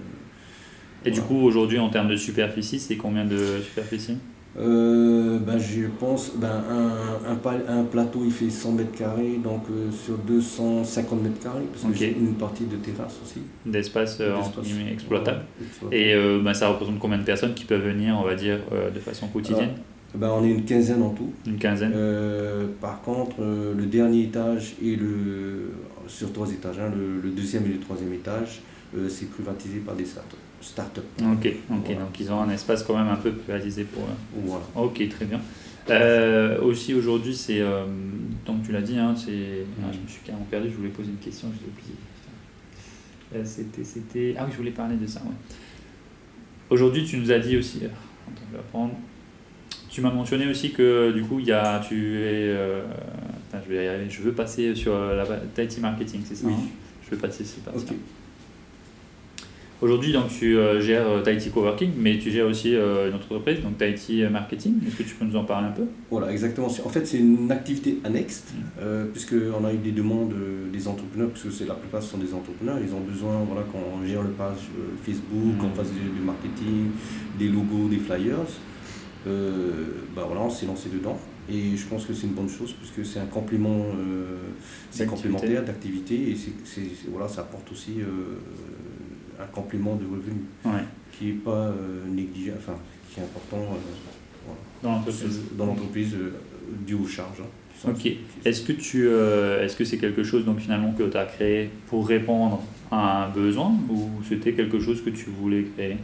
Et 1.04 1.10
du 1.10 1.20
coup, 1.20 1.36
aujourd'hui, 1.36 1.78
en 1.78 1.90
termes 1.90 2.08
de 2.08 2.16
superficie, 2.16 2.80
c'est 2.80 2.96
combien 2.96 3.24
de 3.24 3.60
superficie? 3.62 4.18
Euh, 4.58 5.38
ben, 5.38 5.58
Je 5.58 5.86
pense 5.86 6.32
ben, 6.36 6.64
un, 6.68 7.30
un, 7.30 7.78
un, 7.78 7.84
plateau 7.84 8.22
il 8.24 8.32
fait 8.32 8.50
100 8.50 8.72
mètres 8.72 8.96
carrés, 8.96 9.38
donc 9.42 9.64
euh, 9.70 9.90
sur 9.92 10.18
250 10.18 11.22
mètres 11.22 11.40
carrés, 11.40 11.66
parce 11.70 11.84
que 11.84 11.96
j'ai 11.96 12.16
une 12.18 12.34
partie 12.34 12.64
de 12.64 12.76
terrasse 12.76 13.16
aussi. 13.22 13.40
D'espace 13.64 14.18
euh, 14.20 14.34
exploitable. 14.90 15.44
Et 15.92 16.14
ben, 16.42 16.54
ça 16.54 16.68
représente 16.68 16.98
combien 16.98 17.18
de 17.18 17.24
personnes 17.24 17.54
qui 17.54 17.64
peuvent 17.64 17.84
venir, 17.84 18.16
on 18.18 18.24
va 18.24 18.34
dire, 18.34 18.58
de 18.92 19.00
façon 19.00 19.28
quotidienne? 19.28 19.74
Ben, 20.14 20.30
On 20.30 20.44
est 20.44 20.50
une 20.50 20.64
quinzaine 20.64 21.02
en 21.02 21.10
tout. 21.10 21.32
Une 21.46 21.58
quinzaine. 21.58 21.94
par 22.80 23.02
contre, 23.02 23.40
le 23.40 23.86
dernier 23.86 24.24
étage 24.24 24.74
et 24.82 24.96
le, 24.96 25.72
sur 26.08 26.32
trois 26.32 26.50
étages. 26.50 26.78
Hein. 26.78 26.90
Le, 26.94 27.30
deuxième 27.30 27.66
et 27.66 27.68
le 27.68 27.78
troisième 27.78 28.12
étage, 28.12 28.60
euh, 28.96 29.08
c'est 29.08 29.30
privatisé 29.30 29.78
par 29.80 29.94
des 29.94 30.06
start-up. 30.60 31.04
Ok, 31.20 31.52
ok 31.70 31.98
donc 31.98 32.20
ils 32.20 32.32
ont 32.32 32.40
un 32.40 32.50
espace 32.50 32.82
quand 32.82 32.96
même 32.96 33.08
un 33.08 33.16
peu 33.16 33.32
privatisé 33.32 33.84
pour 33.84 34.02
eux. 34.02 34.42
Voilà. 34.44 34.64
Ok, 34.74 35.06
très 35.08 35.26
bien. 35.26 35.40
Euh, 35.90 36.60
aussi 36.60 36.92
aujourd'hui, 36.92 37.34
c'est, 37.34 37.60
euh, 37.60 37.84
donc 38.44 38.62
tu 38.62 38.72
l'as 38.72 38.82
dit, 38.82 38.98
hein, 38.98 39.14
c'est, 39.16 39.64
ah, 39.82 39.90
je 39.92 39.98
me 39.98 40.06
suis 40.06 40.20
carrément 40.22 40.46
perdu, 40.50 40.68
je 40.70 40.76
voulais 40.76 40.90
poser 40.90 41.10
une 41.10 41.16
question, 41.16 41.48
je 41.54 41.64
l'ai 41.64 43.40
oublié. 43.40 43.46
c'était, 43.46 43.84
c'était... 43.84 44.34
Ah 44.38 44.44
oui, 44.44 44.50
je 44.52 44.58
voulais 44.58 44.70
parler 44.70 44.96
de 44.96 45.06
ça. 45.06 45.22
Aujourd'hui, 46.68 47.06
tu 47.06 47.16
nous 47.16 47.30
as 47.30 47.38
dit 47.38 47.56
aussi, 47.56 47.78
attends, 47.78 47.94
je 48.50 48.52
vais 48.52 48.58
apprendre. 48.58 48.92
Tu 49.98 50.04
m'as 50.04 50.12
mentionné 50.12 50.46
aussi 50.46 50.70
que 50.70 51.10
du 51.10 51.22
coup, 51.22 51.40
il 51.40 51.46
y 51.46 51.50
a, 51.50 51.80
tu 51.80 52.20
es, 52.20 52.54
je 53.52 53.68
vais 53.68 53.84
y 53.84 53.88
arriver. 53.88 54.06
Je 54.08 54.22
veux 54.22 54.30
passer 54.30 54.72
sur 54.76 54.96
la 54.96 55.26
Tahiti 55.52 55.80
marketing, 55.80 56.20
c'est 56.24 56.36
ça 56.36 56.46
Oui. 56.46 56.52
hein? 56.56 56.68
Je 57.02 57.10
veux 57.10 57.20
passer 57.20 57.42
ces 57.42 57.60
parties. 57.62 57.96
Aujourd'hui, 59.80 60.12
donc, 60.12 60.28
tu 60.28 60.56
euh, 60.56 60.80
gères 60.80 61.08
euh, 61.08 61.20
Tahiti 61.22 61.50
Coworking, 61.50 61.90
mais 61.98 62.16
tu 62.18 62.30
gères 62.30 62.46
aussi 62.46 62.76
euh, 62.76 63.08
une 63.08 63.16
entreprise, 63.16 63.60
donc 63.60 63.76
Tahiti 63.76 64.22
Marketing. 64.30 64.74
Est-ce 64.86 64.94
que 64.94 65.02
tu 65.02 65.16
peux 65.16 65.24
nous 65.24 65.34
en 65.34 65.42
parler 65.42 65.66
un 65.66 65.72
peu? 65.72 65.84
Voilà, 66.12 66.30
exactement. 66.30 66.68
En 66.68 66.88
fait, 66.88 67.04
c'est 67.04 67.18
une 67.18 67.50
activité 67.50 67.98
annexe, 68.04 68.44
mmh. 68.54 69.06
puisqu'on 69.12 69.64
a 69.64 69.72
eu 69.72 69.78
des 69.78 69.90
demandes 69.92 70.32
des 70.72 70.86
entrepreneurs, 70.86 71.30
puisque 71.30 71.50
c'est 71.52 71.66
la 71.66 71.74
plupart 71.74 72.04
ce 72.04 72.10
sont 72.10 72.18
des 72.18 72.32
entrepreneurs, 72.32 72.78
ils 72.80 72.94
ont 72.94 73.00
besoin 73.00 73.44
voilà, 73.48 73.66
qu'on 73.66 74.06
gère 74.06 74.22
le 74.22 74.30
page 74.30 74.68
Facebook, 75.04 75.56
mmh. 75.56 75.58
qu'on 75.58 75.70
fasse 75.70 75.90
du, 75.90 76.24
marketing, 76.24 76.90
des 77.36 77.48
logos, 77.48 77.88
des 77.88 77.98
flyers. 77.98 78.46
Bah 80.14 80.24
voilà, 80.26 80.42
on 80.42 80.50
s'est 80.50 80.66
lancé 80.66 80.88
dedans. 80.88 81.18
Et 81.50 81.76
je 81.76 81.86
pense 81.86 82.04
que 82.04 82.12
c'est 82.12 82.26
une 82.26 82.34
bonne 82.34 82.48
chose 82.48 82.74
puisque 82.74 83.08
c'est 83.10 83.20
un 83.20 83.26
complément, 83.26 83.86
c'est 84.90 85.06
complémentaire 85.06 85.64
d'activité 85.64 86.30
et 86.30 86.36
c'est, 86.36 86.82
voilà, 87.10 87.28
ça 87.28 87.40
apporte 87.40 87.72
aussi 87.72 87.96
un 89.40 89.46
complément 89.46 89.96
de 89.96 90.04
revenus 90.04 90.44
qui 91.12 91.26
n'est 91.26 91.32
pas 91.32 91.50
euh, 91.50 92.06
négligeable, 92.08 92.58
enfin 92.60 92.78
qui 93.12 93.20
est 93.20 93.22
important 93.22 93.56
euh, 93.56 94.52
dans 94.82 94.92
l'entreprise, 94.92 95.40
dans 95.56 95.66
l'entreprise 95.66 96.14
euh, 96.14 96.32
dû 96.86 96.94
aux 96.94 97.06
charges. 97.06 97.40
Hein, 97.40 97.90
ok. 97.90 98.12
Est-ce 98.44 98.62
que 98.62 98.72
tu, 98.72 99.08
est-ce 99.08 99.76
que 99.76 99.84
c'est 99.84 99.98
quelque 99.98 100.24
chose 100.24 100.44
donc 100.44 100.58
finalement 100.58 100.92
que 100.92 101.04
tu 101.04 101.16
as 101.16 101.26
créé 101.26 101.70
pour 101.86 102.08
répondre 102.08 102.62
à 102.90 103.24
un 103.24 103.28
besoin 103.28 103.72
ou 103.88 104.08
c'était 104.28 104.52
quelque 104.52 104.80
chose 104.80 105.02
que 105.02 105.10
tu 105.10 105.30
voulais 105.30 105.64
créer? 105.76 105.96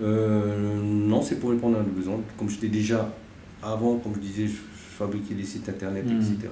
Non, 0.00 1.22
c'est 1.22 1.36
pour 1.36 1.50
répondre 1.50 1.78
à 1.78 1.80
un 1.80 1.84
besoin. 1.84 2.20
Comme 2.38 2.48
j'étais 2.48 2.68
déjà 2.68 3.12
avant, 3.62 3.96
comme 3.96 4.14
je 4.14 4.20
disais, 4.20 4.46
je 4.46 4.56
fabriquais 4.96 5.34
des 5.34 5.44
sites 5.44 5.68
internet, 5.68 6.04
mmh. 6.04 6.16
etc. 6.16 6.48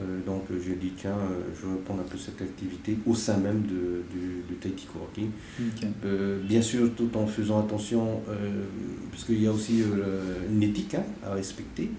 Euh, 0.00 0.20
donc 0.24 0.44
j'ai 0.64 0.76
dit 0.76 0.92
tiens, 0.96 1.10
euh, 1.10 1.42
je 1.54 1.66
vais 1.66 1.74
reprendre 1.74 2.00
un 2.00 2.08
peu 2.08 2.16
cette 2.16 2.40
activité 2.40 2.96
au 3.06 3.14
sein 3.14 3.36
même 3.36 3.62
de, 3.62 4.02
du, 4.10 4.42
de 4.48 4.54
Tahiti 4.58 4.86
Coworking. 4.86 5.30
Euh, 6.04 6.40
bien 6.42 6.62
sûr, 6.62 6.94
tout 6.94 7.10
en 7.14 7.26
faisant 7.26 7.60
attention, 7.60 8.22
parce 9.10 9.24
qu'il 9.24 9.42
y 9.42 9.46
a 9.46 9.52
aussi 9.52 9.82
une 10.50 10.62
éthique 10.62 10.94
hein, 10.94 11.04
à 11.24 11.34
respecter. 11.34 11.90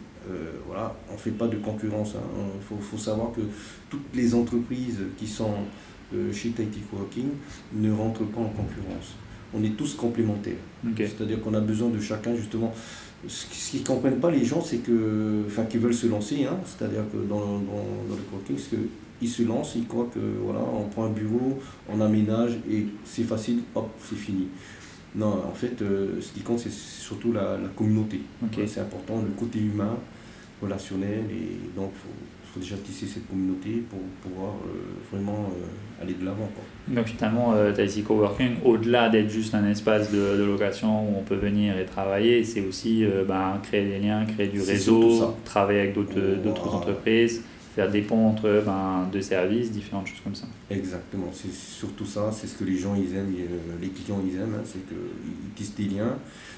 voilà, 0.67 0.96
on 1.10 1.13
ne 1.13 1.17
fait 1.17 1.32
pas 1.32 1.48
de 1.48 1.58
concurrence. 1.58 2.13
Il 2.13 2.17
hein. 2.17 2.46
faut, 2.67 2.77
faut, 2.77 2.98
savoir 2.98 3.32
que 3.32 3.41
toutes 3.89 4.15
les 4.15 4.34
entreprises 4.34 5.00
qui 5.17 5.27
sont 5.27 5.53
chez 6.32 6.50
Tahiti 6.50 6.79
Coworking 6.91 7.29
ne 7.74 7.91
rentrent 7.91 8.25
pas 8.25 8.41
en 8.41 8.50
concurrence. 8.50 9.15
On 9.56 9.64
est 9.64 9.76
tous 9.78 9.96
complémentaires. 9.96 10.62
C'est-à-dire 10.98 11.42
qu'on 11.42 11.54
a 11.54 11.62
besoin 11.62 11.90
de 11.90 12.00
chacun 12.00 12.36
justement 12.36 12.74
ce 13.28 13.46
qu'ils 13.70 13.82
ne 13.82 13.86
comprennent 13.86 14.20
pas 14.20 14.32
les 14.32 14.44
gens, 14.44 14.62
c'est 14.62 14.80
que, 14.80 15.44
enfin, 15.48 15.64
qu'ils 15.66 15.80
veulent 15.80 15.94
se 15.94 16.08
lancer, 16.08 16.46
hein, 16.46 16.58
c'est-à-dire 16.66 17.04
que 17.12 17.18
dans, 17.18 17.40
dans, 17.40 17.86
dans 18.10 18.16
le 18.16 18.22
coworking, 18.30 18.58
c'est 18.58 18.78
qu'ils 19.20 19.30
se 19.30 19.44
lancent, 19.44 19.76
ils 19.76 19.88
croient 19.88 20.10
que 20.14 20.20
voilà, 20.44 20.60
on 20.60 20.90
prend 20.90 21.06
un 21.06 21.12
bureau, 21.12 21.60
on 21.90 22.02
aménage 22.02 22.58
et 22.70 22.88
c'est 23.06 23.24
facile, 23.24 23.60
hop, 23.76 23.90
c'est 24.04 24.18
fini. 24.18 24.48
Non, 25.16 25.44
en 25.48 25.54
fait, 25.54 25.82
euh, 25.82 26.20
ce 26.20 26.34
qui 26.34 26.42
compte, 26.42 26.60
c'est 26.60 26.72
surtout 26.72 27.32
la, 27.32 27.58
la 27.58 27.70
communauté. 27.70 28.22
C'est 28.66 28.80
important, 28.80 29.22
le 29.22 29.30
côté 29.38 29.60
humain, 29.60 29.96
relationnel, 30.62 31.26
et 31.30 31.80
donc 31.80 31.92
faut, 31.94 32.10
faut 32.54 32.60
déjà 32.60 32.76
tisser 32.78 33.08
cette 33.08 33.28
communauté 33.28 33.84
pour 33.90 34.00
pouvoir 34.22 34.54
euh, 34.54 35.12
vraiment 35.12 35.50
euh, 35.50 36.04
aller 36.04 36.14
de 36.14 36.24
l'avant. 36.24 36.50
Donc 36.88 37.08
finalement, 37.08 37.54
euh, 37.56 37.74
Coworking, 38.06 38.58
au-delà 38.64 39.10
d'être 39.10 39.30
juste 39.30 39.56
un 39.56 39.68
espace 39.68 40.12
de, 40.12 40.38
de, 40.38 40.44
location 40.44 41.10
où 41.10 41.18
on 41.18 41.24
peut 41.24 41.36
venir 41.36 41.78
et 41.78 41.86
travailler, 41.86 42.44
c'est 42.44 42.62
aussi 42.62 43.06
euh, 43.06 43.24
ben, 43.26 43.60
créer 43.64 43.86
des 43.86 44.00
liens, 44.00 44.26
créer 44.26 44.48
du 44.48 44.62
réseau, 44.62 45.36
travailler 45.46 45.80
avec 45.80 45.96
d'autres 45.96 46.76
entreprises, 46.76 47.42
faire 47.76 47.90
des 47.90 48.02
ponts 48.02 48.28
entre 48.28 48.62
ben, 48.64 49.10
deux 49.12 49.22
services, 49.22 49.72
différentes 49.72 50.08
choses 50.08 50.22
comme 50.24 50.36
ça. 50.36 50.46
Exactement, 50.70 51.30
c'est 51.32 51.52
surtout 51.52 52.06
ça, 52.06 52.32
c'est 52.32 52.46
ce 52.46 52.56
que 52.56 52.66
les 52.66 52.78
gens 52.78 52.94
ils 52.96 53.16
aiment, 53.16 53.34
les 53.82 53.90
clients 53.90 54.22
ils 54.24 54.36
aiment, 54.36 54.58
hein, 54.60 54.64
c'est 54.64 54.86
qu'ils 54.88 55.54
tissent 55.56 55.76
des 55.76 55.96
liens, 55.96 56.18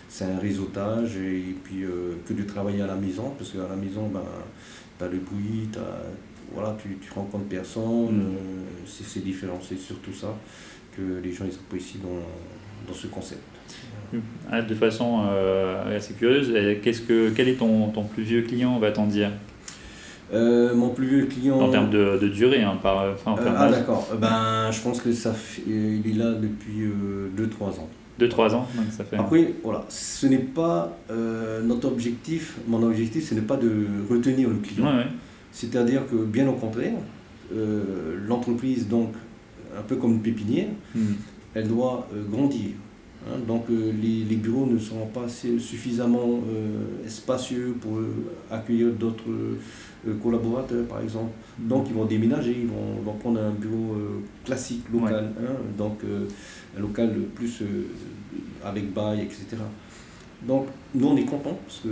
c'est 0.10 0.26
un 0.26 0.40
réseautage 0.40 1.16
et 1.16 1.56
puis 1.64 1.86
que 2.28 2.34
de 2.34 2.44
travailler 2.44 2.82
à 2.82 2.88
la 2.88 2.96
maison, 2.96 3.34
parce 3.38 3.52
qu'à 3.52 3.68
la 3.70 3.78
maison, 3.78 4.10
ben, 4.10 4.22
as 5.02 5.08
le 5.08 5.18
bruit, 5.18 5.70
voilà, 6.54 6.76
tu, 6.82 6.98
tu 7.02 7.12
rencontres 7.14 7.46
personne, 7.46 8.18
mm. 8.18 8.36
euh, 8.36 8.86
c'est 8.86 9.24
différent, 9.24 9.60
c'est 9.62 9.78
surtout 9.78 10.14
ça 10.14 10.34
que 10.96 11.20
les 11.24 11.32
gens 11.32 11.46
ils 11.46 11.54
apprécient 11.56 12.02
dans, 12.02 12.88
dans 12.88 12.98
ce 12.98 13.08
concept. 13.08 13.42
Ah, 14.50 14.62
de 14.62 14.76
façon 14.76 15.24
euh, 15.28 15.98
assez 15.98 16.14
curieuse, 16.14 16.54
qu'est-ce 16.82 17.02
que, 17.02 17.30
quel 17.36 17.50
est 17.50 17.56
ton, 17.56 17.90
ton 17.90 18.04
plus 18.04 18.24
vieux 18.24 18.44
client, 18.44 18.80
va-t-on 18.80 19.08
dire? 19.08 19.32
Euh, 20.34 20.74
mon 20.74 20.90
plus 20.90 21.08
vieux 21.08 21.26
client. 21.26 21.60
En 21.60 21.70
termes 21.70 21.90
de, 21.90 22.18
de 22.20 22.28
durée, 22.30 22.64
hein, 22.64 22.78
par, 22.82 23.12
enfin, 23.14 23.36
euh, 23.40 23.52
Ah 23.58 23.70
d'accord, 23.70 24.08
ben, 24.20 24.72
je 24.72 24.82
pense 24.82 25.02
que 25.02 25.12
ça 25.12 25.34
fait, 25.34 25.64
il 25.68 26.04
est 26.10 26.18
là 26.18 26.32
depuis 26.34 26.88
2-3 27.38 27.80
ans. 27.80 27.90
2-3 28.20 28.56
ans, 28.56 28.68
donc 28.76 28.86
ça 28.92 29.04
fait. 29.04 29.18
Après, 29.18 29.54
voilà, 29.64 29.86
ce 29.90 30.28
n'est 30.28 30.38
pas 30.38 30.98
notre 31.64 31.88
objectif, 31.88 32.58
mon 32.68 32.82
objectif, 32.84 33.30
ce 33.30 33.36
n'est 33.36 33.42
pas 33.42 33.58
de 33.58 33.86
retenir 34.10 34.50
le 34.50 34.56
client. 34.56 34.86
Ouais, 34.86 34.98
ouais. 34.98 35.08
C'est-à-dire 35.56 36.06
que, 36.12 36.18
bien 36.18 36.50
au 36.50 36.54
contraire, 36.54 36.96
euh, 37.54 38.18
l'entreprise, 38.28 38.90
donc, 38.90 39.14
un 39.78 39.82
peu 39.84 39.96
comme 39.96 40.14
une 40.14 40.22
pépinière, 40.22 40.68
mm. 40.94 41.00
elle 41.54 41.68
doit 41.70 42.10
euh, 42.14 42.24
grandir. 42.30 42.72
Hein. 43.26 43.38
donc, 43.48 43.64
euh, 43.70 43.94
les, 44.02 44.26
les, 44.26 44.36
bureaux 44.36 44.66
ne 44.66 44.78
seront 44.78 45.08
pas 45.08 45.28
suffisamment 45.30 46.42
spacieux 47.08 47.76
pour 47.80 48.00
accueillir 48.52 48.92
d'autres 48.92 49.24
collaborateurs, 50.22 50.86
par 50.88 51.00
exemple. 51.00 51.32
Mm. 51.58 51.68
Donc, 51.70 51.86
ils 51.90 51.96
vont 51.96 52.06
déménager, 52.06 52.58
ils 52.60 52.68
vont, 52.68 53.02
vont 53.04 53.18
prendre 53.18 53.40
un 53.40 53.52
bureau 53.52 53.96
classique, 54.44 54.84
local, 54.92 55.32
ouais. 55.40 55.48
hein, 55.48 55.54
donc 55.78 56.00
local 56.80 57.14
plus 57.36 57.64
avec 58.64 58.94
bail, 58.94 59.22
etc. 59.22 59.58
Donc, 60.44 60.68
nous, 60.94 61.08
on 61.08 61.18
est 61.18 61.26
contents 61.26 61.58
parce 61.66 61.80
que 61.80 61.90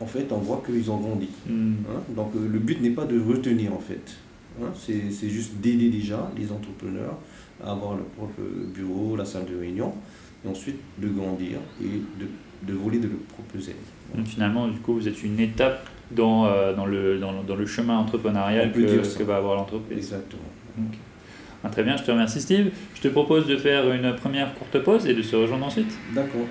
en 0.00 0.06
fait, 0.06 0.30
on 0.30 0.38
voit 0.38 0.62
qu'ils 0.64 0.90
ont 0.90 0.98
grandi. 0.98 1.28
Mm. 1.46 1.72
Hein? 1.88 2.02
Donc, 2.10 2.32
euh, 2.36 2.48
le 2.48 2.58
but 2.58 2.80
n'est 2.80 2.90
pas 2.90 3.04
de 3.04 3.20
retenir, 3.20 3.72
en 3.72 3.80
fait. 3.80 4.16
Hein? 4.60 4.68
C'est 4.74 5.28
juste 5.28 5.54
d'aider 5.56 5.90
déjà 5.90 6.30
les 6.36 6.50
entrepreneurs 6.52 7.18
à 7.64 7.72
avoir 7.72 7.96
leur 7.96 8.06
propre 8.06 8.40
bureau, 8.72 9.16
la 9.16 9.24
salle 9.24 9.46
de 9.46 9.58
réunion, 9.58 9.92
et 10.44 10.48
ensuite 10.48 10.76
de 10.98 11.08
grandir 11.08 11.58
et 11.82 12.00
de, 12.20 12.72
de 12.72 12.78
voler 12.78 12.98
de 12.98 13.08
leurs 13.08 13.18
propres 13.18 13.68
ailes. 13.68 13.76
Donc, 14.14 14.26
finalement, 14.26 14.68
du 14.68 14.78
coup, 14.78 14.94
vous 14.94 15.08
êtes 15.08 15.22
une 15.22 15.40
étape 15.40 15.88
dans, 16.12 16.46
euh, 16.46 16.74
dans, 16.74 16.86
le, 16.86 17.18
dans, 17.18 17.42
dans, 17.42 17.56
le 17.56 17.66
chemin 17.66 17.98
entrepreneurial 17.98 18.72
que, 18.72 19.18
que, 19.18 19.22
va 19.24 19.36
avoir 19.36 19.56
l'entreprise. 19.56 19.98
Exactement. 19.98 20.42
Okay. 20.88 20.98
Ah, 21.64 21.68
très 21.68 21.82
bien, 21.82 21.96
je 21.96 22.04
te 22.04 22.10
remercie 22.10 22.40
Steve. 22.40 22.70
Je 22.94 23.00
te 23.00 23.08
propose 23.08 23.46
de 23.46 23.56
faire 23.56 23.90
une 23.92 24.14
première 24.14 24.54
courte 24.54 24.78
pause 24.84 25.06
et 25.06 25.14
de 25.14 25.22
se 25.22 25.36
rejoindre 25.36 25.66
ensuite. 25.66 25.92
D'accord. 26.14 26.46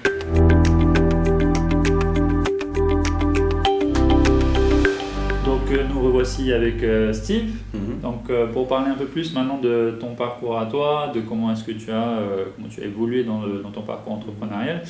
nous 5.93 6.01
revoici 6.01 6.51
avec 6.53 6.83
euh, 6.83 7.13
Steve. 7.13 7.43
Mm 7.73 7.77
-hmm. 7.77 8.01
Donc, 8.01 8.29
euh, 8.29 8.47
pour 8.53 8.67
parler 8.67 8.89
un 8.91 8.95
peu 8.95 9.05
plus 9.05 9.33
maintenant 9.33 9.59
de 9.59 9.97
ton 9.99 10.15
parcours 10.15 10.57
à 10.59 10.65
toi, 10.65 11.11
de 11.13 11.21
comment 11.21 11.51
est-ce 11.51 11.63
que 11.63 11.73
tu 11.83 11.91
as, 11.91 12.09
euh, 12.19 12.45
comment 12.55 12.69
tu 12.69 12.81
as 12.81 12.85
évolué 12.85 13.23
dans, 13.23 13.41
le, 13.45 13.53
dans 13.63 13.71
ton 13.71 13.81
parcours 13.81 14.13
entrepreneurial, 14.13 14.81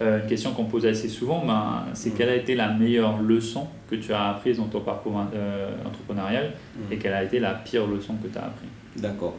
une 0.00 0.26
question 0.32 0.50
qu'on 0.56 0.64
pose 0.74 0.84
assez 0.86 1.08
souvent, 1.18 1.40
ben, 1.46 1.66
c'est 1.92 2.10
Mhm. 2.10 2.16
quelle 2.16 2.30
a 2.36 2.38
été 2.42 2.52
la 2.64 2.68
meilleure 2.80 3.16
leçon 3.32 3.64
que 3.88 3.96
tu 4.04 4.10
as 4.12 4.24
apprise 4.32 4.56
dans 4.62 4.70
ton 4.74 4.80
parcours 4.90 5.16
entrepreneurial 5.90 6.46
Mhm. 6.50 6.92
et 6.92 6.96
quelle 7.00 7.16
a 7.20 7.22
été 7.28 7.36
la 7.48 7.52
pire 7.66 7.86
leçon 7.94 8.14
que 8.22 8.28
tu 8.34 8.38
as 8.42 8.46
appris? 8.50 8.70
D'accord. 8.96 9.36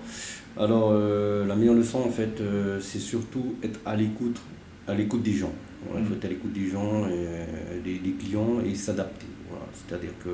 Alors, 0.58 0.94
la 0.94 1.56
meilleure 1.56 1.76
leçon, 1.76 2.00
en 2.00 2.10
fait, 2.10 2.42
c'est 2.80 3.00
surtout 3.00 3.56
être 3.64 3.80
à 3.86 3.96
l'écoute 3.96 4.40
à 4.88 4.94
l'écoute 4.94 5.24
des 5.24 5.34
gens. 5.34 5.54
Voilà, 5.86 6.02
Il 6.02 6.08
faut 6.08 6.14
être 6.14 6.26
à 6.26 6.30
l'écoute 6.30 6.54
des 6.54 6.70
gens, 6.70 7.08
et, 7.08 7.80
des, 7.84 8.00
des 8.00 8.12
clients 8.12 8.60
et 8.66 8.76
s'adapter. 8.76 9.26
Voilà. 9.50 9.66
C'est-à-dire 9.74 10.12
que 10.24 10.30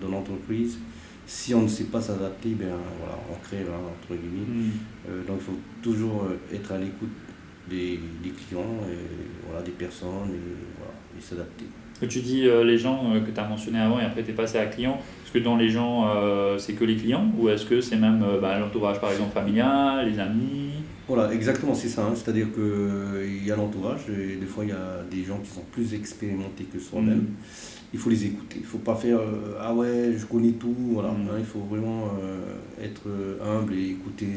dans 0.00 0.08
l'entreprise, 0.08 0.78
si 1.26 1.54
on 1.54 1.62
ne 1.62 1.68
sait 1.68 1.84
pas 1.84 2.00
s'adapter, 2.00 2.50
ben, 2.50 2.74
voilà, 2.98 3.18
on 3.30 3.36
crée, 3.42 3.64
là, 3.64 3.76
entre 3.76 4.20
guillemets. 4.20 4.46
Mm. 4.46 4.70
Euh, 5.08 5.24
donc 5.24 5.38
il 5.40 5.44
faut 5.44 5.58
toujours 5.82 6.26
être 6.52 6.72
à 6.72 6.78
l'écoute 6.78 7.10
des, 7.68 8.00
des, 8.22 8.30
clients, 8.30 8.80
et, 8.90 9.46
voilà, 9.46 9.62
des 9.62 9.70
personnes, 9.70 10.30
et, 10.30 10.56
voilà, 10.76 10.92
et 11.16 11.22
s'adapter. 11.22 11.66
Tu 12.08 12.20
dis 12.20 12.46
euh, 12.46 12.64
les 12.64 12.78
gens 12.78 13.12
euh, 13.12 13.20
que 13.20 13.30
tu 13.30 13.38
as 13.38 13.46
mentionné 13.46 13.78
avant 13.78 14.00
et 14.00 14.04
après 14.04 14.22
tu 14.22 14.30
es 14.30 14.34
passé 14.34 14.58
à 14.58 14.66
client. 14.66 14.98
Est-ce 15.24 15.32
que 15.32 15.38
dans 15.38 15.56
les 15.56 15.68
gens, 15.68 16.08
euh, 16.08 16.56
c'est 16.58 16.72
que 16.72 16.84
les 16.84 16.96
clients 16.96 17.30
ou 17.38 17.48
est-ce 17.48 17.66
que 17.66 17.80
c'est 17.80 17.96
même 17.96 18.24
bah, 18.40 18.58
l'entourage 18.58 19.00
par 19.00 19.12
exemple 19.12 19.32
familial, 19.32 20.10
les 20.10 20.18
amis? 20.18 20.70
Voilà, 21.06 21.32
exactement, 21.32 21.74
c'est 21.74 21.88
ça. 21.88 22.02
Hein. 22.02 22.14
C'est-à-dire 22.14 22.46
qu'il 22.52 23.46
y 23.46 23.50
a 23.50 23.56
l'entourage, 23.56 24.02
et 24.08 24.36
des 24.36 24.46
fois 24.46 24.64
il 24.64 24.70
y 24.70 24.72
a 24.72 25.02
des 25.10 25.24
gens 25.24 25.38
qui 25.38 25.50
sont 25.50 25.64
plus 25.72 25.92
expérimentés 25.92 26.64
que 26.64 26.78
soi-même. 26.78 27.18
Mm. 27.18 27.34
il 27.92 27.98
faut 27.98 28.10
les 28.10 28.24
écouter. 28.26 28.56
Il 28.56 28.62
ne 28.62 28.66
faut 28.66 28.78
pas 28.78 28.94
faire 28.94 29.18
ah 29.60 29.74
ouais, 29.74 30.14
je 30.16 30.24
connais 30.24 30.52
tout. 30.52 30.74
Voilà. 30.92 31.10
Mm. 31.10 31.28
Hein, 31.30 31.36
il 31.38 31.44
faut 31.44 31.66
vraiment 31.68 32.12
être 32.82 33.02
humble 33.44 33.74
et 33.74 33.90
écouter 33.90 34.28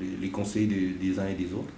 les, 0.00 0.16
les, 0.20 0.30
conseils 0.30 0.66
des, 0.66 0.90
des, 0.92 1.18
uns 1.18 1.26
et 1.26 1.34
des 1.34 1.52
autres. 1.52 1.72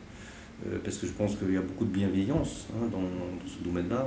Parce 0.82 0.98
que 0.98 1.06
je 1.06 1.12
pense 1.12 1.36
qu'il 1.36 1.52
y 1.52 1.56
a 1.56 1.60
beaucoup 1.60 1.84
de 1.84 1.90
bienveillance 1.90 2.68
hein, 2.72 2.86
dans, 2.90 3.00
dans, 3.00 3.46
ce 3.46 3.62
domaine-là, 3.62 4.06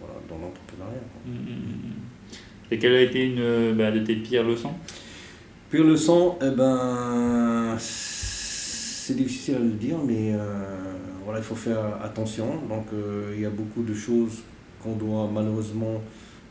voilà, 0.00 0.14
dans 0.28 0.38
l'entrepreneuriat. 0.38 1.02
Mm, 1.26 1.32
mm, 1.32 2.70
et 2.70 2.78
quelle 2.78 2.94
a 2.94 3.02
été 3.02 3.26
une 3.26 3.74
bah, 3.76 3.90
de 3.90 4.00
tes 4.00 4.16
pires 4.16 4.44
leçons? 4.44 4.72
Pire 5.70 5.84
leçon, 5.84 6.36
eh 6.40 6.50
ben, 6.50 7.76
c'est 7.78 9.16
difficile 9.16 9.56
à 9.56 9.58
le 9.58 9.70
dire, 9.70 9.98
mais 10.06 10.34
voilà, 11.28 11.40
il 11.40 11.44
faut 11.44 11.54
faire 11.54 12.02
attention. 12.02 12.46
Donc, 12.70 12.86
euh, 12.94 13.34
il 13.34 13.42
y 13.42 13.44
a 13.44 13.50
beaucoup 13.50 13.82
de 13.82 13.92
choses 13.92 14.38
qu'on 14.82 14.96
doit 14.96 15.28
malheureusement 15.30 16.00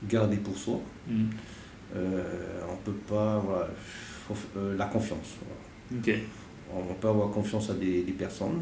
garder 0.08 0.38
pour 0.38 0.56
soi. 0.56 0.80
Mm. 1.08 1.24
Euh, 1.96 2.24
on 2.72 2.76
peut 2.86 3.00
pas, 3.10 3.40
voilà, 3.40 3.70
faut, 4.28 4.36
euh, 4.56 4.78
la 4.78 4.86
confiance. 4.86 5.38
Voilà. 5.42 6.20
On, 6.76 6.94
peut 6.94 7.08
avoir 7.08 7.32
confiance 7.32 7.72
à 7.72 7.74
des, 7.74 8.04
des, 8.04 8.12
personnes, 8.12 8.62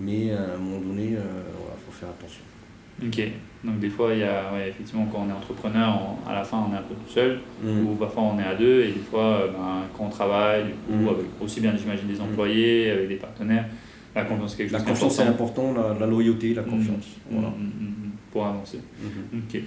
mais 0.00 0.32
à 0.32 0.54
un 0.54 0.58
moment 0.58 0.80
donné, 0.80 1.04
il 1.10 1.16
voilà, 1.16 1.76
faut 1.86 1.92
faire 1.92 2.08
attention. 2.08 2.42
Ok, 3.02 3.18
donc 3.64 3.78
des 3.80 3.88
fois, 3.88 4.12
il 4.12 4.20
y 4.20 4.24
a, 4.24 4.52
ouais, 4.52 4.68
effectivement, 4.68 5.06
quand 5.10 5.24
on 5.26 5.30
est 5.30 5.32
entrepreneur, 5.32 5.98
à 6.28 6.34
la 6.34 6.44
fin, 6.44 6.58
on 6.68 6.74
est 6.74 6.76
un 6.78 6.82
peu 6.82 6.94
tout 6.94 7.10
seul, 7.10 7.40
Mm. 7.62 7.86
ou 7.86 7.94
parfois 7.94 8.24
on 8.24 8.38
est 8.38 8.44
à 8.44 8.54
deux, 8.54 8.82
et 8.84 8.88
des 8.92 9.00
fois, 9.10 9.44
ben, 9.52 9.82
quand 9.96 10.04
on 10.06 10.10
travaille, 10.10 10.74
ou 10.90 10.96
Mm. 10.96 11.08
avec 11.08 11.26
aussi 11.40 11.60
bien, 11.60 11.74
j'imagine, 11.76 12.06
des 12.08 12.20
employés, 12.20 12.90
avec 12.90 13.08
des 13.08 13.14
partenaires, 13.16 13.66
la 14.14 14.24
confiance, 14.24 14.54
quelque 14.54 14.72
La 14.72 14.78
chose 14.80 14.88
confiance 14.88 15.16
d'important. 15.18 15.70
important, 15.70 15.94
la, 15.94 15.98
la 16.00 16.06
loyauté, 16.06 16.52
la 16.52 16.62
Mm. 16.62 16.66
confiance. 16.66 17.06
Voilà. 17.30 17.48
Mm, 17.48 17.52
mm, 17.62 17.86
mm, 18.06 18.10
pour 18.32 18.44
avancer. 18.46 18.80
Mhm. 19.02 19.40
Ok. 19.48 19.62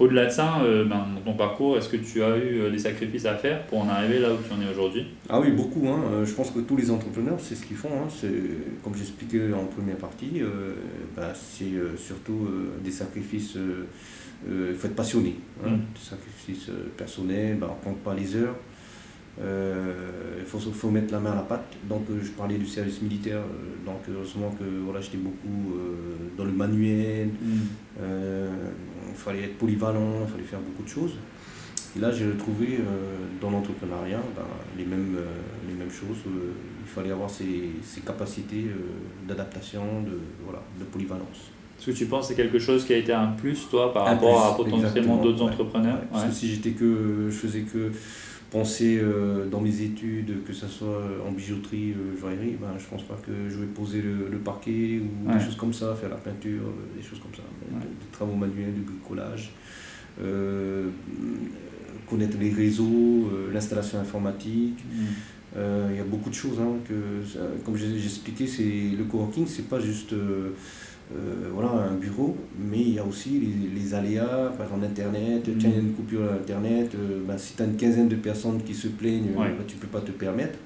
Au-delà 0.00 0.26
de 0.26 0.30
ça, 0.30 0.60
euh, 0.62 0.84
ben, 0.84 1.06
dans 1.14 1.32
ton 1.32 1.36
parcours, 1.36 1.78
est-ce 1.78 1.88
que 1.88 1.96
tu 1.96 2.22
as 2.22 2.36
eu 2.36 2.60
euh, 2.60 2.70
des 2.70 2.80
sacrifices 2.80 3.26
à 3.26 3.36
faire 3.36 3.64
pour 3.66 3.80
en 3.80 3.88
arriver 3.88 4.18
là 4.18 4.32
où 4.32 4.36
tu 4.36 4.52
en 4.52 4.60
es 4.60 4.68
aujourd'hui? 4.68 5.06
Ah 5.28 5.38
oui, 5.40 5.52
beaucoup. 5.52 5.86
Hein. 5.88 6.00
Euh, 6.12 6.24
Je 6.24 6.32
pense 6.32 6.50
que 6.50 6.58
tous 6.58 6.76
les 6.76 6.90
entrepreneurs, 6.90 7.38
c'est 7.38 7.54
ce 7.54 7.64
qu'ils 7.64 7.76
font. 7.76 7.90
Hein. 7.92 8.08
C'est, 8.08 8.32
comme 8.82 8.94
j'expliquais 8.96 9.52
en 9.52 9.66
première 9.66 9.96
partie, 9.96 10.42
euh, 10.42 10.74
bah, 11.16 11.32
c'est 11.34 11.74
euh, 11.74 11.96
surtout 11.96 12.48
des 12.82 12.90
sacrifices. 12.90 13.56
Il 14.46 14.74
faut 14.74 14.88
être 14.88 14.96
passionné. 14.96 15.36
Hein. 15.64 15.70
Mm. 15.70 15.76
Des 15.76 16.00
sacrifices 16.00 16.70
personnels, 16.96 17.56
bah, 17.58 17.68
on 17.70 17.78
ne 17.78 17.94
compte 17.94 18.02
pas 18.02 18.14
les 18.14 18.34
heures. 18.34 18.56
Il 19.40 20.44
faut, 20.46 20.58
faut 20.58 20.90
mettre 20.90 21.12
la 21.12 21.20
main 21.20 21.32
à 21.32 21.36
la 21.36 21.42
pâte. 21.42 21.74
Donc, 21.88 22.02
euh, 22.10 22.20
je 22.22 22.30
parlais 22.30 22.56
du 22.58 22.66
service 22.66 23.00
militaire. 23.02 23.38
euh, 23.38 23.86
donc, 23.86 24.00
heureusement 24.08 24.50
que 24.58 24.64
voilà, 24.84 25.00
j'étais 25.00 25.16
beaucoup 25.16 25.74
euh, 25.74 26.36
dans 26.36 26.44
le 26.44 26.52
manuel. 26.52 27.30
Euh, 28.00 28.48
il 29.08 29.14
fallait 29.14 29.44
être 29.44 29.58
polyvalent, 29.58 30.20
il 30.26 30.30
fallait 30.30 30.44
faire 30.44 30.60
beaucoup 30.60 30.82
de 30.82 30.88
choses. 30.88 31.14
Et 31.96 32.00
là, 32.00 32.10
j'ai 32.10 32.26
retrouvé 32.26 32.78
euh, 32.80 33.16
dans 33.40 33.50
l'entrepreneuriat 33.50 34.20
ben, 34.36 34.42
les, 34.76 34.84
mêmes, 34.84 35.14
euh, 35.16 35.26
les 35.68 35.74
mêmes 35.74 35.90
choses. 35.90 36.18
Euh, 36.26 36.52
il 36.82 36.88
fallait 36.88 37.12
avoir 37.12 37.30
ces, 37.30 37.70
ces 37.82 38.00
capacités 38.00 38.66
euh, 38.68 39.26
d'adaptation, 39.28 40.02
de, 40.02 40.18
voilà, 40.44 40.62
de 40.78 40.84
polyvalence. 40.84 41.50
Est-ce 41.78 41.86
que 41.86 41.96
tu 41.96 42.06
penses 42.06 42.28
que 42.28 42.34
c'est 42.34 42.42
quelque 42.42 42.58
chose 42.58 42.84
qui 42.84 42.92
a 42.94 42.96
été 42.96 43.12
un 43.12 43.28
plus, 43.28 43.68
toi, 43.68 43.92
par 43.92 44.06
Un 44.06 44.10
rapport 44.14 44.44
à 44.46 44.56
potentiellement 44.56 45.16
d'autres 45.22 45.44
ouais, 45.44 45.50
entrepreneurs? 45.50 45.94
Ouais. 45.96 46.08
Parce 46.12 46.24
que 46.26 46.32
si 46.32 46.48
j'étais 46.48 46.70
que, 46.70 47.26
je 47.28 47.34
faisais 47.34 47.62
que 47.62 47.90
penser 48.58 49.00
euh, 49.02 49.46
dans 49.46 49.60
mes 49.60 49.76
études, 49.82 50.44
que 50.46 50.52
ce 50.52 50.68
soit 50.68 51.02
en 51.26 51.32
bijouterie, 51.32 51.90
euh, 51.92 52.16
joaillerie, 52.20 52.56
ben, 52.60 52.68
je 52.78 52.86
pense 52.86 53.02
pas 53.02 53.18
que 53.26 53.32
je 53.50 53.56
vais 53.58 53.66
poser 53.66 54.00
le, 54.00 54.28
le 54.30 54.38
parquet 54.38 55.00
ou 55.02 55.28
Ouais. 55.28 55.36
des 55.36 55.44
choses 55.44 55.56
comme 55.56 55.72
ça, 55.80 55.86
faire 56.00 56.10
la 56.10 56.22
peinture, 56.28 56.62
euh, 56.68 56.96
des 56.96 57.02
choses 57.02 57.18
comme 57.18 57.34
ça, 57.34 57.42
Ouais. 57.42 57.80
des, 57.80 57.86
des 57.88 58.10
travaux 58.12 58.36
manuels, 58.36 58.72
du 58.72 58.82
bricolage, 58.82 59.50
euh, 60.22 60.86
connaître 62.08 62.36
les 62.38 62.50
réseaux, 62.62 63.28
l'installation 63.52 63.98
informatique. 63.98 64.78
Mm. 64.88 65.02
Il 65.92 65.96
y 65.96 66.00
a 66.00 66.04
beaucoup 66.04 66.30
de 66.30 66.34
choses, 66.34 66.58
hein, 66.60 66.72
que, 66.88 66.94
comme 67.64 67.76
j'ai 67.76 67.92
expliqué, 67.96 68.44
le 68.98 69.04
coworking, 69.04 69.46
c'est 69.46 69.68
pas 69.68 69.78
juste 69.80 70.12
euh, 71.12 71.50
voilà, 71.52 71.70
un 71.70 71.94
bureau, 71.96 72.36
mais 72.58 72.80
il 72.80 72.94
y 72.94 72.98
a 72.98 73.04
aussi 73.04 73.30
les, 73.40 73.80
les 73.80 73.94
aléas, 73.94 74.52
par 74.56 74.66
exemple 74.66 74.86
Internet, 74.86 75.46
Mhm. 75.46 75.58
tiens, 75.58 75.70
il 75.70 75.74
y 75.74 75.78
a 75.78 75.82
une 75.82 75.92
coupure 75.92 76.22
à 76.24 76.34
Internet, 76.34 76.92
euh, 76.94 77.20
ben, 77.26 77.36
si 77.36 77.54
tu 77.56 77.62
as 77.62 77.66
une 77.66 77.76
quinzaine 77.76 78.08
de 78.08 78.16
personnes 78.16 78.62
qui 78.62 78.74
se 78.74 78.88
plaignent, 78.88 79.30
Ouais. 79.36 79.48
ben, 79.48 79.64
tu 79.66 79.76
peux 79.76 79.86
pas 79.86 80.00
te 80.00 80.10
permettre. 80.12 80.58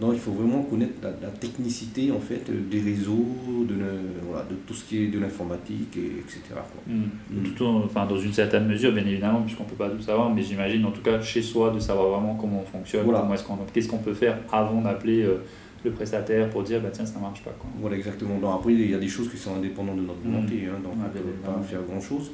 Donc 0.00 0.12
il 0.14 0.20
faut 0.20 0.30
vraiment 0.30 0.62
connaître 0.62 0.92
la, 1.02 1.10
la 1.10 1.28
technicité 1.28 2.12
en 2.12 2.20
fait, 2.20 2.44
des 2.70 2.80
réseaux, 2.80 3.26
de, 3.68 3.74
le- 3.74 4.28
voilà, 4.28 4.44
de 4.48 4.54
tout 4.64 4.72
ce 4.74 4.84
qui 4.84 5.02
est 5.02 5.08
de 5.08 5.18
l'informatique, 5.18 5.96
et, 5.96 6.20
etc. 6.20 6.40
quoi. 6.54 6.82
Mm. 6.86 7.00
Mm. 7.40 7.42
Tout 7.56 7.64
en- 7.64 7.84
enfin, 7.84 8.06
dans 8.06 8.16
une 8.18 8.32
certaine 8.32 8.66
mesure, 8.68 8.92
bien 8.92 9.04
évidemment, 9.04 9.42
puisqu'on 9.42 9.64
ne 9.64 9.68
peut 9.70 9.74
pas 9.74 9.90
tout 9.90 10.00
savoir, 10.02 10.32
mais 10.32 10.42
j'imagine 10.42 10.84
en 10.84 10.92
tout 10.92 11.00
cas 11.02 11.20
chez 11.20 11.42
soi 11.42 11.70
de 11.72 11.80
savoir 11.80 12.10
vraiment 12.10 12.36
comment 12.36 12.62
on 12.62 12.70
fonctionne, 12.78 13.04
Voilà. 13.04 13.20
comment 13.20 13.34
est-ce 13.34 13.42
qu'on, 13.42 13.56
qu'est-ce 13.72 13.88
qu'on 13.88 13.98
peut 13.98 14.14
faire 14.14 14.38
avant 14.52 14.82
d'appeler 14.82 15.22
euh, 15.22 15.38
le 15.84 15.90
prestataire 15.92 16.50
pour 16.50 16.62
dire 16.64 16.80
bah 16.80 16.88
tiens 16.92 17.06
ça 17.06 17.18
marche 17.18 17.42
pas 17.42 17.50
quoi. 17.58 17.68
Voilà, 17.80 17.96
exactement. 17.96 18.38
Donc, 18.38 18.52
après, 18.54 18.72
il 18.74 18.90
y 18.90 18.94
a 18.94 18.98
des 18.98 19.08
choses 19.08 19.30
qui 19.30 19.36
sont 19.36 19.54
indépendantes 19.54 19.96
de 19.96 20.02
notre 20.02 20.20
Mhm. 20.24 20.32
volonté, 20.32 20.66
hein, 20.66 20.78
donc 20.82 20.94
on 20.94 21.02
ne 21.04 21.08
peut 21.08 21.30
pas 21.44 21.62
faire 21.62 21.80
grand-chose. 21.88 22.30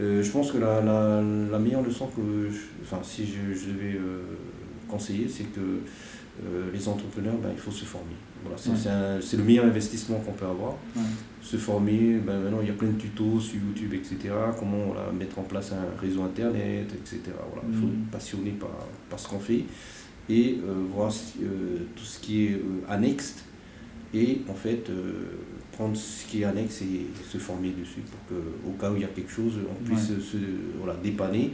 Euh, 0.00 0.22
je 0.22 0.30
pense 0.30 0.50
que 0.52 0.58
la, 0.58 0.80
la, 0.80 1.22
la 1.50 1.58
meilleure 1.58 1.82
leçon 1.82 2.06
que, 2.06 2.48
je- 2.50 2.82
enfin, 2.82 2.98
si 3.02 3.26
je, 3.26 3.52
je 3.54 3.66
devais 3.72 3.94
euh, 3.96 4.22
conseiller, 4.88 5.28
c'est 5.28 5.44
que 5.52 5.60
euh, 5.60 6.70
les 6.72 6.88
entrepreneurs, 6.88 7.34
ben, 7.42 7.50
il 7.52 7.58
faut 7.58 7.70
se 7.70 7.84
former. 7.84 8.16
Voilà, 8.42 8.56
c'est 8.56 8.70
Ouais. 8.88 9.38
le 9.38 9.44
meilleur 9.44 9.66
investissement 9.66 10.16
qu'on 10.20 10.32
peut 10.32 10.46
avoir. 10.46 10.72
Ouais. 10.96 11.02
Se 11.42 11.56
former, 11.56 12.18
ben, 12.26 12.38
maintenant 12.40 12.60
il 12.62 12.68
y 12.68 12.70
a 12.70 12.74
plein 12.74 12.88
de 12.88 12.98
tutos 12.98 13.38
sur 13.40 13.56
YouTube, 13.60 13.92
etc. 13.94 14.16
Comment 14.58 14.86
voilà, 14.86 15.12
mettre 15.12 15.38
en 15.38 15.42
place 15.42 15.72
un 15.72 16.00
réseau 16.00 16.22
internet, 16.22 16.86
etc. 16.94 17.20
Voilà, 17.52 17.66
Il 17.68 17.74
faut 17.78 17.86
Mhm. 17.86 17.92
être 18.04 18.10
passionné 18.10 18.50
par, 18.52 18.70
par 19.10 19.18
ce 19.18 19.28
qu'on 19.28 19.38
fait 19.40 19.64
et 20.28 20.58
euh, 20.66 20.72
voir 20.94 21.10
euh, 21.42 21.78
tout 21.96 22.04
ce 22.04 22.18
qui 22.20 22.46
est 22.46 22.52
euh, 22.52 22.58
annexe 22.88 23.44
et 24.14 24.42
en 24.48 24.54
fait 24.54 24.90
prendre 25.72 25.96
ce 25.96 26.26
qui 26.26 26.42
est 26.42 26.44
annexe 26.44 26.82
et 26.82 27.06
se 27.30 27.38
former 27.38 27.70
dessus 27.70 28.00
pour 28.00 28.20
que 28.28 28.42
au 28.68 28.72
cas 28.72 28.90
où 28.90 28.96
il 28.96 29.02
y 29.02 29.04
a 29.04 29.08
quelque 29.08 29.30
chose 29.32 29.54
on 29.70 29.84
puisse 29.84 30.10
Ouais. 30.10 30.16
se 30.20 30.36
voilà, 30.78 30.94
dépanner 31.02 31.50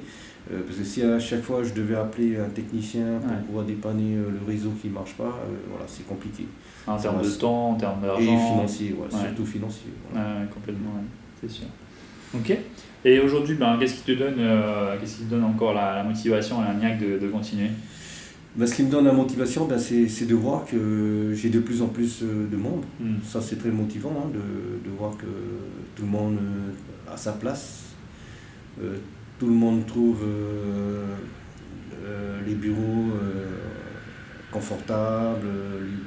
Euh, 0.50 0.62
parce 0.66 0.78
que 0.78 0.84
si 0.84 1.02
à 1.02 1.18
chaque 1.20 1.42
fois 1.42 1.62
je 1.62 1.74
devais 1.74 1.94
appeler 1.96 2.36
un 2.38 2.48
technicien 2.48 3.18
pour 3.20 3.30
Ouais. 3.30 3.42
pouvoir 3.46 3.64
dépanner 3.66 4.16
euh, 4.16 4.30
le 4.30 4.40
réseau 4.52 4.72
qui 4.80 4.88
marche 4.88 5.12
pas 5.14 5.24
euh, 5.44 5.56
voilà 5.70 5.84
c'est 5.86 6.06
compliqué 6.06 6.44
En 6.86 6.96
termes 6.96 7.20
de 7.22 7.28
temps, 7.30 7.70
en 7.72 7.74
termes 7.74 8.02
et 8.02 8.06
d'argent. 8.06 8.48
financier 8.52 8.92
ouais, 8.98 9.04
Ouais. 9.14 9.24
surtout 9.26 9.44
financier 9.46 9.90
voilà. 10.10 10.46
Complètement, 10.54 10.92
c'est 11.40 11.50
sûr. 11.50 11.66
Ok. 12.34 12.50
Et 13.04 13.20
aujourd'hui, 13.20 13.54
ben, 13.56 13.76
qu'est-ce 13.78 13.96
qui 13.98 14.04
te 14.12 14.18
donne, 14.18 14.38
qu'est-ce 14.98 15.16
qui 15.18 15.24
te 15.24 15.30
donne 15.30 15.44
encore 15.44 15.72
la, 15.74 15.96
la 15.96 16.02
motivation 16.02 16.56
et 16.62 16.66
la 16.68 16.74
niaque 16.74 16.98
de, 16.98 17.18
de 17.18 17.28
continuer? 17.28 17.70
Ben, 18.58 18.66
ce 18.66 18.74
qui 18.74 18.82
me 18.82 18.90
donne 18.90 19.04
la 19.04 19.12
motivation 19.12 19.66
ben, 19.66 19.78
c'est 19.78 20.26
de 20.26 20.34
voir 20.34 20.66
que 20.66 21.32
j'ai 21.34 21.48
de 21.48 21.60
plus 21.60 21.80
en 21.80 21.86
plus 21.88 22.22
euh, 22.22 22.46
de 22.50 22.56
monde 22.56 22.84
Mm. 23.00 23.14
Ça, 23.24 23.40
c'est 23.40 23.56
très 23.56 23.70
motivant 23.70 24.12
hein, 24.24 24.30
de, 24.34 24.40
de 24.90 24.96
voir 24.96 25.16
que 25.16 25.26
tout 25.94 26.02
le 26.02 26.08
monde 26.08 26.38
euh, 26.38 27.12
a 27.14 27.16
sa 27.16 27.32
place. 27.32 27.84
Euh, 28.82 28.96
tout 29.38 29.46
le 29.46 29.52
monde 29.54 29.86
trouve 29.86 30.22
euh, 30.24 31.04
euh, 32.04 32.40
les 32.46 32.54
bureaux 32.56 33.06
confortables, 34.50 35.46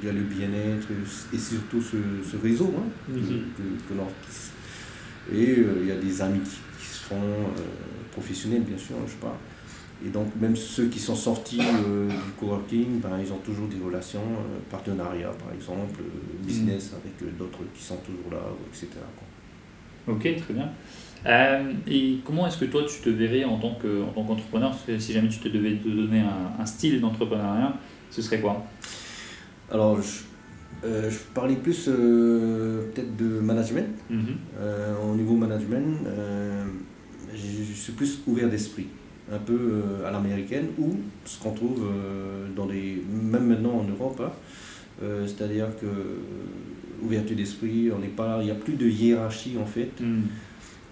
il 0.02 0.06
y 0.06 0.10
a 0.10 0.12
le 0.12 0.20
bien-être 0.22 0.88
et 1.32 1.38
surtout 1.38 1.80
ce, 1.80 1.96
ce 2.30 2.36
réseau 2.36 2.74
hein, 2.76 2.88
que, 3.06 3.12
Mhm. 3.18 3.42
que- 3.56 3.94
que. 3.94 5.34
Et 5.34 5.64
il 5.80 5.86
y 5.86 5.92
a 5.92 5.96
des 5.96 6.20
amis 6.20 6.40
qui, 6.40 6.58
qui 6.78 6.86
se 6.86 7.04
font 7.04 7.30
professionnels, 8.10 8.62
bien 8.62 8.76
sûr, 8.76 8.96
je 9.06 9.14
parle. 9.14 9.36
Et 10.04 10.08
donc, 10.08 10.28
même 10.40 10.56
ceux 10.56 10.86
qui 10.88 10.98
sont 10.98 11.14
sortis 11.14 11.60
euh, 11.60 12.08
du 12.08 12.30
coworking, 12.40 12.98
ben, 13.00 13.10
ils 13.24 13.32
ont 13.32 13.38
toujours 13.38 13.68
des 13.68 13.78
relations, 13.84 14.20
euh, 14.20 14.58
partenariats 14.70 15.30
par 15.44 15.54
exemple, 15.54 16.00
euh, 16.00 16.44
business 16.46 16.92
avec 16.94 17.12
euh, 17.22 17.32
d'autres 17.38 17.60
qui 17.74 17.82
sont 17.82 17.98
toujours 17.98 18.30
là, 18.32 18.40
etc. 18.68 18.88
quoi. 19.16 20.14
Ok, 20.14 20.22
très 20.44 20.54
bien. 20.54 20.68
Et 21.86 22.18
comment 22.24 22.48
est-ce 22.48 22.58
que 22.58 22.64
toi 22.64 22.82
tu 22.84 23.00
te 23.00 23.10
verrais 23.10 23.44
en 23.44 23.58
tant 23.58 23.74
que- 23.76 24.02
en 24.02 24.08
tant 24.12 24.24
qu'entrepreneur? 24.24 24.74
Si 24.98 25.12
jamais 25.12 25.28
tu 25.28 25.38
te 25.38 25.46
devais 25.48 25.76
te 25.76 25.86
donner 25.88 26.18
un, 26.20 26.60
un 26.60 26.66
style 26.66 27.00
d'entrepreneuriat, 27.00 27.74
ce 28.10 28.20
serait 28.22 28.40
quoi? 28.40 28.66
Alors, 29.70 30.02
je, 30.02 30.22
je 30.82 31.18
parlais 31.32 31.54
plus 31.54 31.84
peut-être 31.84 33.16
de 33.16 33.38
management. 33.38 33.86
Mhm. 34.10 34.24
Euh, 34.58 34.94
au 35.08 35.14
niveau 35.14 35.36
management, 35.36 35.98
je 37.32 37.38
je 37.38 37.72
suis 37.72 37.92
plus 37.92 38.20
ouvert 38.26 38.48
d'esprit, 38.50 38.88
un 39.32 39.38
peu 39.38 39.54
euh, 39.54 40.06
à 40.06 40.10
l'américaine, 40.10 40.66
ou 40.78 40.96
ce 41.24 41.40
qu'on 41.40 41.52
trouve 41.52 41.84
euh, 41.84 42.46
dans 42.54 42.66
les, 42.66 43.02
même 43.10 43.46
maintenant 43.46 43.78
en 43.80 43.84
Europe, 43.84 44.20
hein. 44.24 44.32
Euh, 45.02 45.26
c'est-à-dire 45.26 45.68
que 45.80 45.86
ouverture 47.02 47.34
d'esprit, 47.34 47.90
on 47.90 47.98
n'est 47.98 48.08
pas, 48.08 48.38
il 48.40 48.44
n'y 48.44 48.50
a 48.50 48.54
plus 48.54 48.74
de 48.74 48.86
hiérarchie 48.86 49.56
en 49.60 49.66
fait. 49.66 50.00
Mm. 50.00 50.20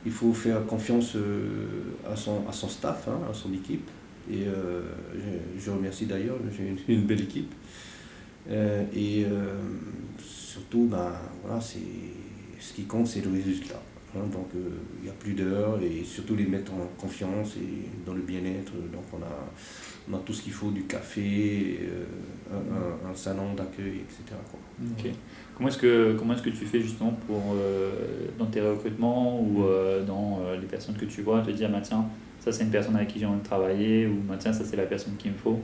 Il 0.07 0.11
faut 0.11 0.33
faire 0.33 0.65
confiance 0.67 1.15
euh, 1.15 1.83
à, 2.11 2.17
son, 2.17 2.49
à 2.49 2.53
son 2.53 2.69
staff, 2.69 3.07
hein, 3.09 3.21
à 3.31 3.35
son 3.35 3.53
équipe. 3.53 3.89
Et 4.29 4.47
euh, 4.47 4.81
je, 5.15 5.63
je 5.63 5.71
remercie 5.71 6.07
d'ailleurs, 6.07 6.39
j'ai 6.57 6.67
une, 6.69 6.97
une 7.01 7.07
belle 7.07 7.21
équipe. 7.21 7.53
Et 8.97 9.27
surtout, 10.19 10.89
ben, 10.91 11.13
voilà, 11.45 11.61
c'est, 11.61 11.79
ce 12.59 12.73
qui 12.73 12.85
compte, 12.85 13.07
c'est 13.07 13.25
le 13.25 13.31
résultat. 13.31 13.81
Hein, 14.17 14.27
donc 14.33 14.49
il 14.55 15.05
n'y 15.05 15.09
a 15.09 15.13
plus 15.13 15.35
d'heures 15.35 15.79
et 15.81 16.03
surtout 16.05 16.35
les 16.35 16.47
mettre 16.47 16.73
en 16.73 16.89
confiance 16.99 17.57
et 17.57 17.89
dans 18.05 18.15
le 18.15 18.23
bien-être. 18.23 18.73
Donc 18.93 19.05
on 19.13 19.23
a, 19.23 20.19
tout 20.27 20.33
ce 20.33 20.43
qu'il 20.43 20.53
faut, 20.53 20.71
du 20.71 20.83
café, 20.83 21.79
un, 22.51 23.15
salon 23.15 23.55
d'accueil, 23.55 24.01
etc. 24.01 24.37
Comment 25.55 25.69
est-ce 25.69 25.79
que, 25.79 26.17
comment 26.19 26.35
est 26.35 26.43
que 26.43 26.51
tu 26.51 26.67
fais 26.67 26.81
justement 26.81 27.17
pour, 27.27 27.55
dans 28.39 28.47
tes 28.47 28.61
recrutements 28.61 29.41
ou 29.41 29.65
dans 30.05 30.41
les 30.61 30.67
personnes 30.67 30.97
que 30.97 31.05
tu 31.05 31.23
vois, 31.23 31.43
te 31.43 31.53
dire, 31.53 31.71
bah, 31.71 31.81
tiens, 31.81 32.05
ça 32.41 32.51
c'est 32.51 32.65
une 32.65 32.71
personne 32.71 32.97
avec 32.97 33.09
qui 33.09 33.21
j'ai 33.21 33.27
envie 33.27 33.39
de 33.39 33.45
travailler 33.45 34.09
ou 34.09 34.17
bah, 34.29 34.37
tiens, 34.37 34.53
ça 34.53 34.65
c'est 34.65 34.77
la 34.77 34.87
personne 34.87 35.15
qu'il 35.17 35.31
me 35.31 35.37
faut? 35.37 35.61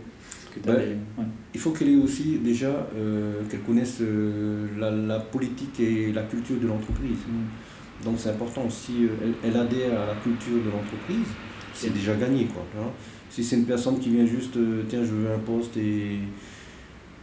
Il 1.54 1.60
faut 1.60 1.70
qu'elle 1.70 1.90
ait 1.90 1.96
aussi 1.96 2.38
déjà 2.38 2.88
euh, 2.96 3.42
qu'elle 3.50 3.60
connaisse 3.60 3.98
euh, 4.00 4.66
la, 4.78 5.20
politique 5.20 5.80
et 5.80 6.12
la 6.12 6.22
culture 6.22 6.56
de 6.60 6.66
l'entreprise. 6.66 7.18
Mm. 7.28 7.44
Donc 8.04 8.16
c'est 8.18 8.30
important. 8.30 8.68
Si 8.68 9.04
euh, 9.04 9.32
elle, 9.44 9.56
adhère 9.56 10.00
à 10.00 10.06
la 10.06 10.14
culture 10.22 10.62
de 10.64 10.70
l'entreprise, 10.70 11.28
c'est 11.72 11.92
déjà 11.92 12.14
gagné. 12.14 12.46
Quoi, 12.46 12.62
si 13.30 13.44
c'est 13.44 13.56
une 13.56 13.66
personne 13.66 13.98
qui 13.98 14.10
vient 14.10 14.26
juste, 14.26 14.56
tiens, 14.88 15.04
je 15.04 15.12
veux 15.12 15.32
un 15.32 15.38
poste 15.38 15.76
et, 15.76 16.18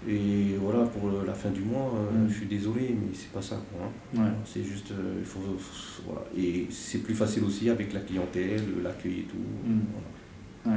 et 0.07 0.55
voilà, 0.59 0.86
pour 0.86 1.09
la 1.25 1.33
fin 1.33 1.49
du 1.49 1.62
mois, 1.62 1.93
mm. 1.93 2.29
je 2.29 2.33
suis 2.33 2.45
désolé, 2.45 2.95
mais 2.99 3.07
c'est 3.13 3.31
pas 3.31 3.41
ça. 3.41 3.59
Quoi, 3.71 4.21
hein. 4.21 4.31
C'est 4.45 4.63
juste, 4.63 4.93
il 5.17 5.25
faut, 5.25 5.39
voilà. 6.05 6.25
Et 6.38 6.67
c'est 6.69 6.99
plus 6.99 7.15
facile 7.15 7.43
aussi 7.45 7.69
avec 7.69 7.93
la 7.93 8.01
clientèle, 8.01 8.62
l'accueil 8.83 9.19
et 9.19 9.23
tout. 9.23 9.38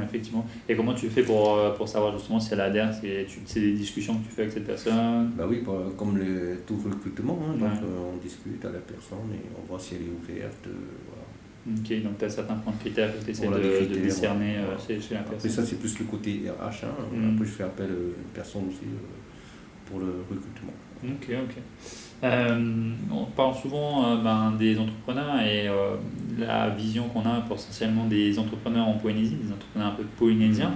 Effectivement. 0.03 0.45
Et 0.67 0.75
comment 0.75 0.93
tu 0.93 1.09
fais 1.09 1.23
pour, 1.23 1.55
euh, 1.55 1.71
pour 1.71 1.87
savoir 1.87 2.17
justement 2.17 2.39
si 2.39 2.53
elle 2.53 2.61
adhère 2.61 2.93
C'est 2.93 3.59
des 3.59 3.73
discussions 3.73 4.15
que 4.15 4.27
tu 4.27 4.31
fais 4.31 4.41
avec 4.41 4.53
cette 4.53 4.65
personne? 4.65 5.31
Bah 5.37 5.45
oui, 5.49 5.63
comme 5.97 6.17
le, 6.17 6.59
tout 6.65 6.77
recrutement. 6.77 7.39
Hein, 7.43 7.57
donc 7.57 7.83
euh, 7.83 8.13
on 8.13 8.17
discute 8.17 8.63
à 8.65 8.69
la 8.69 8.79
personne 8.79 9.31
et 9.33 9.45
on 9.57 9.65
voit 9.65 9.79
si 9.79 9.95
elle 9.95 10.01
est 10.01 10.35
ouverte. 10.35 10.67
Euh, 10.67 10.71
voilà. 11.07 11.79
Ok, 11.79 12.03
donc 12.03 12.17
tu 12.17 12.25
as 12.25 12.29
certains 12.29 12.55
points 12.55 12.73
de 12.73 12.79
critères 12.79 13.17
que 13.17 13.23
tu 13.23 13.31
essaies 13.31 13.47
de, 13.47 13.93
de, 13.93 13.99
discerner 13.99 14.55
chez, 14.85 14.95
la 14.95 14.99
personne. 14.99 15.17
Après, 15.17 15.49
ça, 15.49 15.65
c'est 15.65 15.79
plus 15.79 15.99
le 15.99 16.05
côté 16.05 16.43
RH. 16.47 16.85
Hein. 16.85 16.87
Mm. 17.13 17.33
Après, 17.33 17.45
je 17.45 17.51
fais 17.51 17.63
appel 17.63 17.87
à 17.87 17.89
une 17.89 18.31
personne 18.33 18.67
aussi 18.69 18.87
pour 19.85 19.99
le 19.99 20.23
recrutement. 20.29 20.73
Ok, 21.03 21.29
ok. 21.29 21.55
Euh, 22.23 22.91
on 23.11 23.25
parle 23.25 23.53
souvent 23.55 24.05
euh, 24.05 24.17
ben, 24.17 24.51
des 24.57 24.79
entrepreneurs 24.79 25.39
et 25.39 25.67
euh, 25.67 25.95
la 26.39 26.69
vision 26.69 27.07
qu'on 27.09 27.21
a 27.21 27.41
pour 27.41 27.57
essentiellement 27.57 28.05
des 28.05 28.39
entrepreneurs 28.39 28.87
en 28.87 28.93
Polynésie, 28.93 29.35
des 29.35 29.51
entrepreneurs 29.51 29.89
un 29.89 29.95
peu 29.95 30.03
polynésiens, 30.17 30.71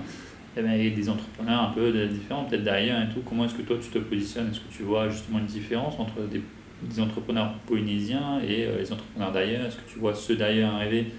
et 0.56 0.60
eh 0.60 0.62
ben, 0.62 0.72
et 0.74 0.92
des 0.92 1.10
entrepreneurs 1.10 1.70
un 1.70 1.74
peu 1.74 1.92
différents, 2.08 2.44
peut-être 2.44 2.64
d'ailleurs 2.64 3.02
et 3.02 3.10
tout. 3.12 3.22
Comment 3.28 3.46
est-ce 3.46 3.56
que 3.56 3.64
toi 3.64 3.78
tu 3.82 3.90
te 3.90 3.98
positionnes? 3.98 4.52
Est-ce 4.52 4.60
que 4.60 4.72
tu 4.72 4.84
vois 4.84 5.10
justement 5.10 5.40
une 5.40 5.46
différence 5.46 5.98
entre 5.98 6.22
des, 6.30 6.44
des 6.84 7.00
entrepreneurs 7.00 7.54
polynésiens 7.66 8.40
et 8.48 8.68
les 8.78 8.92
entrepreneurs 8.92 9.32
d'ailleurs? 9.32 9.66
Est-ce 9.66 9.78
que 9.78 9.90
tu 9.92 9.98
vois 9.98 10.14
ceux 10.14 10.36
d'ailleurs 10.36 10.76
arriver 10.76 11.12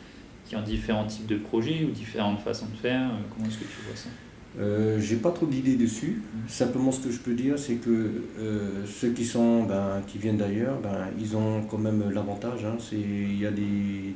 qui 0.44 0.54
ont 0.54 0.62
différents 0.62 1.06
types 1.06 1.26
de 1.26 1.36
projets 1.36 1.84
ou 1.84 1.90
différentes 1.90 2.40
façons 2.40 2.66
de 2.66 2.76
faire? 2.76 3.10
Comment 3.34 3.48
est-ce 3.48 3.58
que 3.58 3.64
tu 3.64 3.80
vois 3.86 3.96
ça? 3.96 4.10
Euh, 4.58 5.00
j'ai 5.00 5.16
pas 5.16 5.30
trop 5.30 5.46
d'idées 5.46 5.76
dessus. 5.76 6.22
Simplement, 6.46 6.92
ce 6.92 7.00
que 7.00 7.10
je 7.10 7.18
peux 7.18 7.34
dire, 7.34 7.58
c'est 7.58 7.76
que 7.76 8.24
euh, 8.38 8.86
ceux 8.86 9.10
qui 9.10 9.24
sont, 9.24 9.62
ben, 9.64 10.02
qui 10.06 10.18
viennent 10.18 10.36
d'ailleurs, 10.36 10.78
ben, 10.80 11.08
ils 11.18 11.36
ont 11.36 11.62
quand 11.62 11.78
même 11.78 12.10
l'avantage. 12.10 12.64
Hein, 12.64 12.76
c'est, 12.78 12.96
il 13.00 13.40
y 13.40 13.46
a 13.46 13.50
des, 13.50 14.14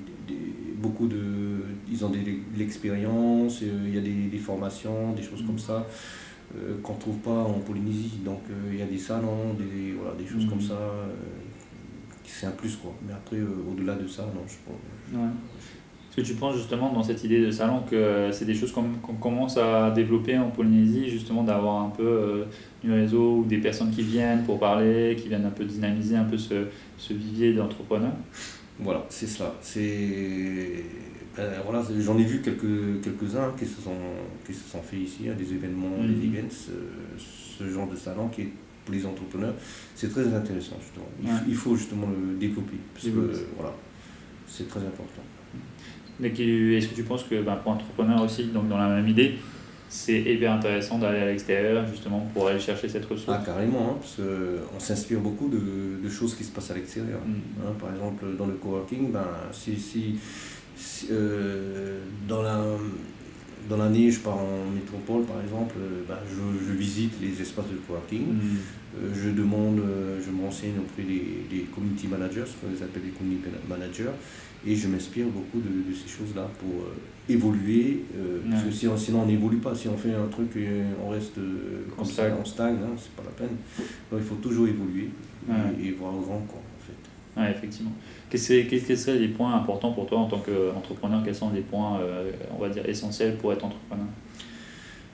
beaucoup 0.77 1.07
de, 1.07 1.65
ils 1.91 2.05
ont 2.05 2.11
de 2.11 2.19
l'expérience, 2.57 3.63
euh, 3.63 3.85
il 3.87 3.95
y 3.95 3.99
a 3.99 4.03
des, 4.03 4.29
des, 4.29 4.39
formations, 4.39 5.13
des 5.13 5.23
choses 5.23 5.45
comme 5.47 5.59
ça 5.59 5.87
qu'on 6.83 6.95
ne 6.95 6.99
trouve 6.99 7.19
pas 7.19 7.43
en 7.43 7.59
Polynésie. 7.59 8.21
Donc, 8.25 8.43
il 8.71 8.79
y 8.79 8.83
a 8.83 8.87
des 8.87 8.99
salons, 8.99 9.55
des, 9.55 9.93
voilà, 9.99 10.15
des 10.15 10.27
choses 10.27 10.47
comme 10.49 10.59
mm. 10.59 10.69
ça. 10.69 10.79
c'est 12.25 12.47
un 12.47 12.53
plus 12.53 12.77
quoi. 12.77 12.95
Mais 13.07 13.13
après, 13.13 13.39
au-delà 13.41 13.95
de 13.97 14.07
ça, 14.07 14.23
non, 14.23 14.43
je 14.47 14.55
pense 14.65 15.21
que 16.17 16.23
tu 16.23 16.35
penses 16.35 16.57
justement 16.57 16.91
dans 16.93 17.03
cette 17.03 17.23
idée 17.25 17.45
de 17.45 17.51
salon 17.51 17.83
que 17.89 18.31
c'est 18.33 18.47
des 18.47 18.55
choses 18.55 18.73
qu'on 18.73 19.15
commence 19.21 19.59
à 19.59 19.91
développer 19.91 20.39
en 20.39 20.49
Polynésie, 20.49 21.11
justement 21.11 21.43
d'avoir 21.43 21.83
un 21.83 21.91
peu 21.91 22.07
euh, 22.07 22.45
du 22.83 22.91
réseau 22.91 23.39
ou 23.39 23.45
des 23.45 23.59
personnes 23.59 23.91
qui 23.91 24.03
viennent 24.03 24.45
pour 24.45 24.59
parler, 24.59 25.15
qui 25.19 25.29
viennent 25.29 25.45
un 25.45 25.51
peu 25.51 25.65
dynamiser 25.65 26.17
un 26.17 26.25
peu 26.25 26.39
ce, 26.39 26.69
ce 26.97 27.13
vivier 27.13 27.53
d'entrepreneurs? 27.53 28.17
Voilà, 28.79 29.05
c'est 29.11 29.27
cela. 29.27 29.55
C'est 29.61 30.85
ben, 31.37 31.51
voilà, 31.65 31.85
j'en 32.01 32.17
ai 32.17 32.25
vu 32.25 32.41
quelques 32.41 33.03
quelques-uns 33.03 33.53
qui 33.59 33.67
se 33.67 33.83
sont 33.83 33.91
qui 34.47 34.55
se 34.55 34.67
sont 34.71 34.81
faits 34.81 35.01
ici, 35.01 35.29
hein, 35.29 35.35
des 35.37 35.53
événements, 35.53 35.99
des 36.01 36.29
mmh. 36.29 36.35
events, 36.35 36.69
ce 37.19 37.69
genre 37.69 37.89
de 37.89 37.97
salon 37.97 38.29
qui 38.29 38.43
est 38.43 38.53
pour 38.87 38.95
les 38.95 39.05
entrepreneurs, 39.05 39.55
c'est 39.95 40.11
très 40.11 40.33
intéressant 40.33 40.77
justement. 40.81 41.07
Il, 41.47 41.55
faut 41.55 41.77
justement 41.77 42.07
le 42.07 42.39
développer 42.39 42.77
parce 42.95 43.07
que 43.07 43.33
voilà, 43.57 43.75
c'est 44.47 44.69
très 44.69 44.81
important. 44.81 45.23
Mais 46.21 46.29
est-ce 46.29 46.89
que 46.89 46.95
tu 46.95 47.03
penses 47.03 47.25
que 47.25 47.43
ben, 47.43 47.57
pour 47.57 47.73
entrepreneur 47.73 48.23
aussi, 48.23 48.45
donc 48.45 48.69
dans 48.69 48.79
la 48.79 48.89
même 48.89 49.09
idée, 49.09 49.35
c'est 49.89 50.21
hyper 50.21 50.53
intéressant 50.53 50.99
d'aller 50.99 51.19
à 51.19 51.27
l'extérieur 51.27 51.87
justement 51.87 52.27
pour 52.35 52.49
aller 52.49 52.59
chercher 52.59 52.89
cette 52.89 53.05
ressource? 53.05 53.39
Ah 53.41 53.43
carrément, 53.45 53.91
hein, 53.91 53.97
parce 54.01 54.17
qu'on 54.17 54.81
s'inspire 54.81 55.21
beaucoup 55.21 55.49
de, 55.49 56.03
de, 56.03 56.09
choses 56.09 56.35
qui 56.35 56.45
se 56.45 56.51
passent 56.51 56.71
à 56.71 56.75
l'extérieur. 56.75 57.21
Mm. 57.25 57.63
Hein, 57.63 57.73
par 57.79 57.93
exemple, 57.93 58.25
dans 58.37 58.47
le 58.47 58.55
coworking, 58.55 59.13
ben, 59.13 59.27
si, 59.53 59.77
si, 59.79 60.19
euh, 61.11 62.01
dans 62.29 62.43
la 62.43 62.61
dans 63.69 63.79
l'année, 63.79 64.11
je 64.11 64.21
pars 64.21 64.37
en 64.37 64.71
métropole, 64.73 65.25
par 65.25 65.43
exemple, 65.43 65.75
ben, 66.09 66.19
je, 66.29 66.67
je, 66.67 66.73
visite 66.73 67.15
les 67.21 67.41
espaces 67.41 67.67
de 67.67 67.77
coworking, 67.87 68.27
mm. 68.27 68.57
euh, 68.97 69.11
je 69.15 69.31
demande, 69.31 69.81
euh, 69.81 70.21
je 70.25 70.31
me 70.31 70.45
renseigne 70.45 70.79
auprès 70.79 71.03
des, 71.03 71.47
des 71.51 71.63
community 71.75 72.07
managers, 72.07 72.45
ce 72.47 72.55
qu'on 72.55 72.73
appelle 72.85 73.03
des 73.03 73.11
community 73.11 73.49
managers, 73.69 74.15
et 74.65 74.75
je 74.75 74.89
m'inspire 74.89 75.27
beaucoup 75.27 75.61
de, 75.61 75.91
de, 75.91 75.95
ces 75.95 76.09
choses-là 76.09 76.49
pour 76.59 76.83
euh, 76.83 76.95
évoluer. 77.29 78.05
Euh, 78.17 78.41
parce 78.51 78.65
que 78.65 78.71
sinon, 78.71 79.23
on 79.23 79.27
n'évolue 79.27 79.59
pas. 79.59 79.75
Si 79.75 79.89
on 79.89 79.97
fait 79.97 80.15
un 80.15 80.27
truc 80.27 80.57
et 80.57 80.69
on 81.05 81.11
reste 81.11 81.39
euh, 81.39 81.87
comme 81.97 82.05
ça, 82.05 82.25
on 82.41 82.45
stagne, 82.45 82.77
hein, 82.83 82.95
c'est 82.97 83.13
pas 83.13 83.23
la 83.25 83.31
peine. 83.31 83.57
Donc 84.11 84.21
il 84.21 84.27
faut 84.27 84.37
toujours 84.37 84.67
évoluer 84.69 85.11
et, 85.81 85.91
voir 85.93 86.15
au 86.15 86.21
grand, 86.21 86.41
quoi, 86.41 86.59
en 86.59 86.83
fait. 86.85 87.41
Ouais, 87.41 87.51
effectivement. 87.51 87.93
Quels 88.31 88.41
qu 88.41 88.97
seraient 88.97 89.19
les 89.19 89.29
points 89.29 89.55
importants 89.55 89.93
pour 89.93 90.07
toi 90.07 90.19
en 90.19 90.29
tant 90.29 90.39
qu'entrepreneur? 90.39 91.23
Quels 91.25 91.35
sont 91.35 91.51
les 91.51 91.61
points, 91.61 92.01
on 92.57 92.61
va 92.61 92.69
dire, 92.69 92.89
essentiels 92.89 93.37
pour 93.37 93.53
être 93.53 93.65
entrepreneur? 93.65 94.07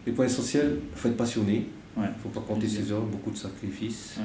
Les 0.07 0.13
points 0.13 0.27
essentiels, 0.27 0.79
il 0.93 0.99
faut 0.99 1.09
être 1.09 1.17
passionné. 1.17 1.67
Il 1.97 2.03
ne 2.03 2.09
faut 2.23 2.31
pas 2.31 2.41
compter 2.41 2.69
ses 2.69 2.91
heures, 2.91 3.03
beaucoup 3.03 3.31
de 3.31 3.37
sacrifices. 3.37 4.19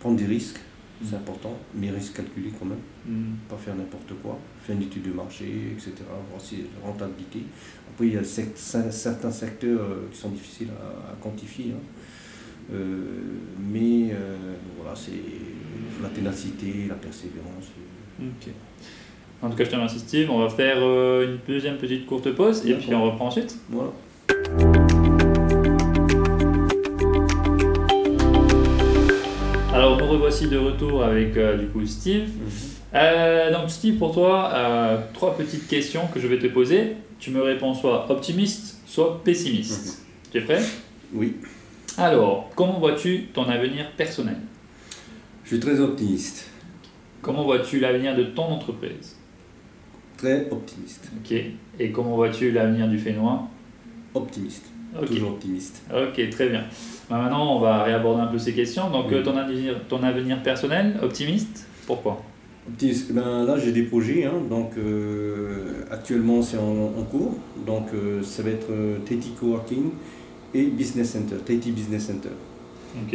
prendre 0.00 0.16
des 0.16 0.26
risques 0.26 0.60
c'est 1.02 1.16
important, 1.16 1.56
mais 1.74 1.90
risque 1.90 2.16
calculé 2.16 2.50
quand 2.58 2.66
même. 2.66 2.78
Mm. 3.06 3.36
Pas 3.48 3.56
faire 3.56 3.74
n'importe 3.74 4.12
quoi. 4.22 4.38
Faire 4.62 4.76
une 4.76 4.82
étude 4.82 5.02
de 5.02 5.12
marché, 5.12 5.46
etc. 5.72 5.92
Voir 6.28 6.40
si 6.40 6.56
la 6.56 6.86
rentabilité. 6.86 7.40
Après, 7.90 8.06
il 8.06 8.14
y 8.14 8.18
a 8.18 8.24
certains 8.24 9.30
secteurs 9.30 9.80
euh, 9.80 10.08
qui 10.12 10.18
sont 10.18 10.30
difficiles 10.30 10.68
à, 10.70 11.14
quantifier. 11.22 11.72
Hein. 11.72 11.82
Euh, 12.72 12.98
mais 13.58 14.12
euh, 14.12 14.54
voilà, 14.78 14.94
c'est 14.94 15.12
la 16.02 16.08
ténacité, 16.08 16.86
la 16.88 16.94
persévérance. 16.94 17.70
Ok. 18.20 18.52
En 19.42 19.48
tout 19.48 19.56
cas, 19.56 19.64
je 19.64 19.70
te 19.70 19.74
remercie 19.74 19.98
Steve. 19.98 20.30
On 20.30 20.40
va 20.40 20.50
faire 20.50 20.76
une 21.22 21.38
deuxième 21.48 21.78
petite 21.78 22.04
courte 22.04 22.30
pause 22.32 22.66
et 22.66 22.74
puis 22.74 22.94
on 22.94 23.04
reprend 23.04 23.28
ensuite. 23.28 23.58
Voilà. 23.70 23.90
Revoici 30.10 30.48
de 30.48 30.58
retour 30.58 31.04
avec 31.04 31.36
euh, 31.36 31.56
du 31.56 31.66
coup 31.66 31.84
Steve. 31.86 32.28
Mhm. 32.28 32.50
Euh, 32.94 33.52
donc 33.52 33.70
Steve, 33.70 33.96
pour 33.96 34.12
toi, 34.12 34.50
euh, 34.52 34.98
trois 35.14 35.36
petites 35.36 35.68
questions 35.68 36.02
que 36.12 36.20
je 36.20 36.26
vais 36.26 36.38
te 36.38 36.46
poser. 36.48 36.96
Tu 37.18 37.30
me 37.30 37.42
réponds 37.42 37.74
soit 37.74 38.10
optimiste, 38.10 38.80
soit 38.86 39.22
pessimiste. 39.22 39.86
Mhm. 39.86 40.30
Tu 40.32 40.38
es 40.38 40.40
prêt? 40.42 40.62
Oui. 41.12 41.36
Alors, 41.96 42.50
comment 42.54 42.78
vois-tu 42.78 43.28
ton 43.34 43.44
avenir 43.44 43.90
personnel? 43.92 44.36
Je 45.44 45.50
suis 45.50 45.60
très 45.60 45.80
optimiste. 45.80 46.48
Comment 47.22 47.44
vois-tu 47.44 47.80
l'avenir 47.80 48.16
de 48.16 48.24
ton 48.24 48.44
entreprise? 48.44 49.16
Très 50.16 50.48
optimiste. 50.50 51.10
Ok. 51.18 51.34
Et 51.78 51.90
comment 51.90 52.14
vois-tu 52.14 52.50
l'avenir 52.52 52.88
du 52.88 52.98
Fénois? 52.98 53.48
Optimiste. 54.14 54.69
Toujours 55.06 55.30
optimiste. 55.30 55.82
Ok, 55.92 56.30
très 56.30 56.48
bien. 56.48 56.64
Bah, 57.08 57.18
maintenant, 57.18 57.56
on 57.56 57.60
va 57.60 57.82
réaborder 57.84 58.22
un 58.22 58.26
peu 58.26 58.38
ces 58.38 58.52
questions. 58.52 58.90
Donc, 58.90 59.12
euh, 59.12 59.22
ton, 59.22 59.36
avenir, 59.36 59.74
ton 59.88 60.02
avenir 60.02 60.42
personnel, 60.42 60.96
optimiste, 61.02 61.66
pourquoi? 61.86 62.22
Optimiste, 62.68 63.12
ben, 63.12 63.44
là 63.44 63.58
j'ai 63.58 63.72
des 63.72 63.82
projets, 63.82 64.24
hein. 64.24 64.34
donc 64.48 64.72
euh, 64.76 65.82
actuellement 65.90 66.42
c'est 66.42 66.58
en, 66.58 67.02
cours, 67.10 67.34
donc 67.66 67.86
euh, 67.94 68.22
ça 68.22 68.42
va 68.42 68.50
être 68.50 68.68
Tahiti 69.06 69.30
Coworking 69.30 69.90
et 70.54 70.66
Business 70.66 71.10
Center, 71.12 71.36
Tahiti 71.44 71.72
Business 71.72 72.06
Center. 72.06 72.28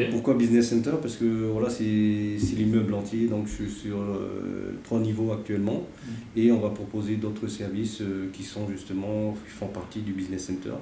Pourquoi 0.10 0.36
business 0.36 0.70
center? 0.70 0.94
Parce 1.02 1.18
que 1.18 1.26
voilà, 1.52 1.70
c'est 1.70 1.84
l'immeuble 1.84 2.94
entier, 2.94 3.28
donc 3.28 3.46
je 3.48 3.66
suis 3.66 3.70
sur 3.70 3.98
trois 4.86 5.00
niveaux 5.00 5.34
actuellement 5.34 5.84
mm. 5.84 6.40
et 6.40 6.52
on 6.54 6.62
va 6.62 6.70
proposer 6.70 7.18
d'autres 7.18 7.50
services 7.50 8.02
qui 8.32 8.44
sont 8.44 8.70
justement, 8.70 9.34
qui 9.34 9.52
font 9.52 9.68
partie 9.68 10.00
du 10.00 10.14
business 10.14 10.46
center. 10.46 10.76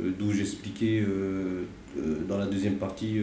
Euh, 0.00 0.10
d'où 0.18 0.32
j'expliquais 0.32 1.00
euh, 1.00 1.62
euh, 1.98 2.16
dans 2.28 2.36
la 2.36 2.46
deuxième 2.46 2.74
partie 2.74 3.20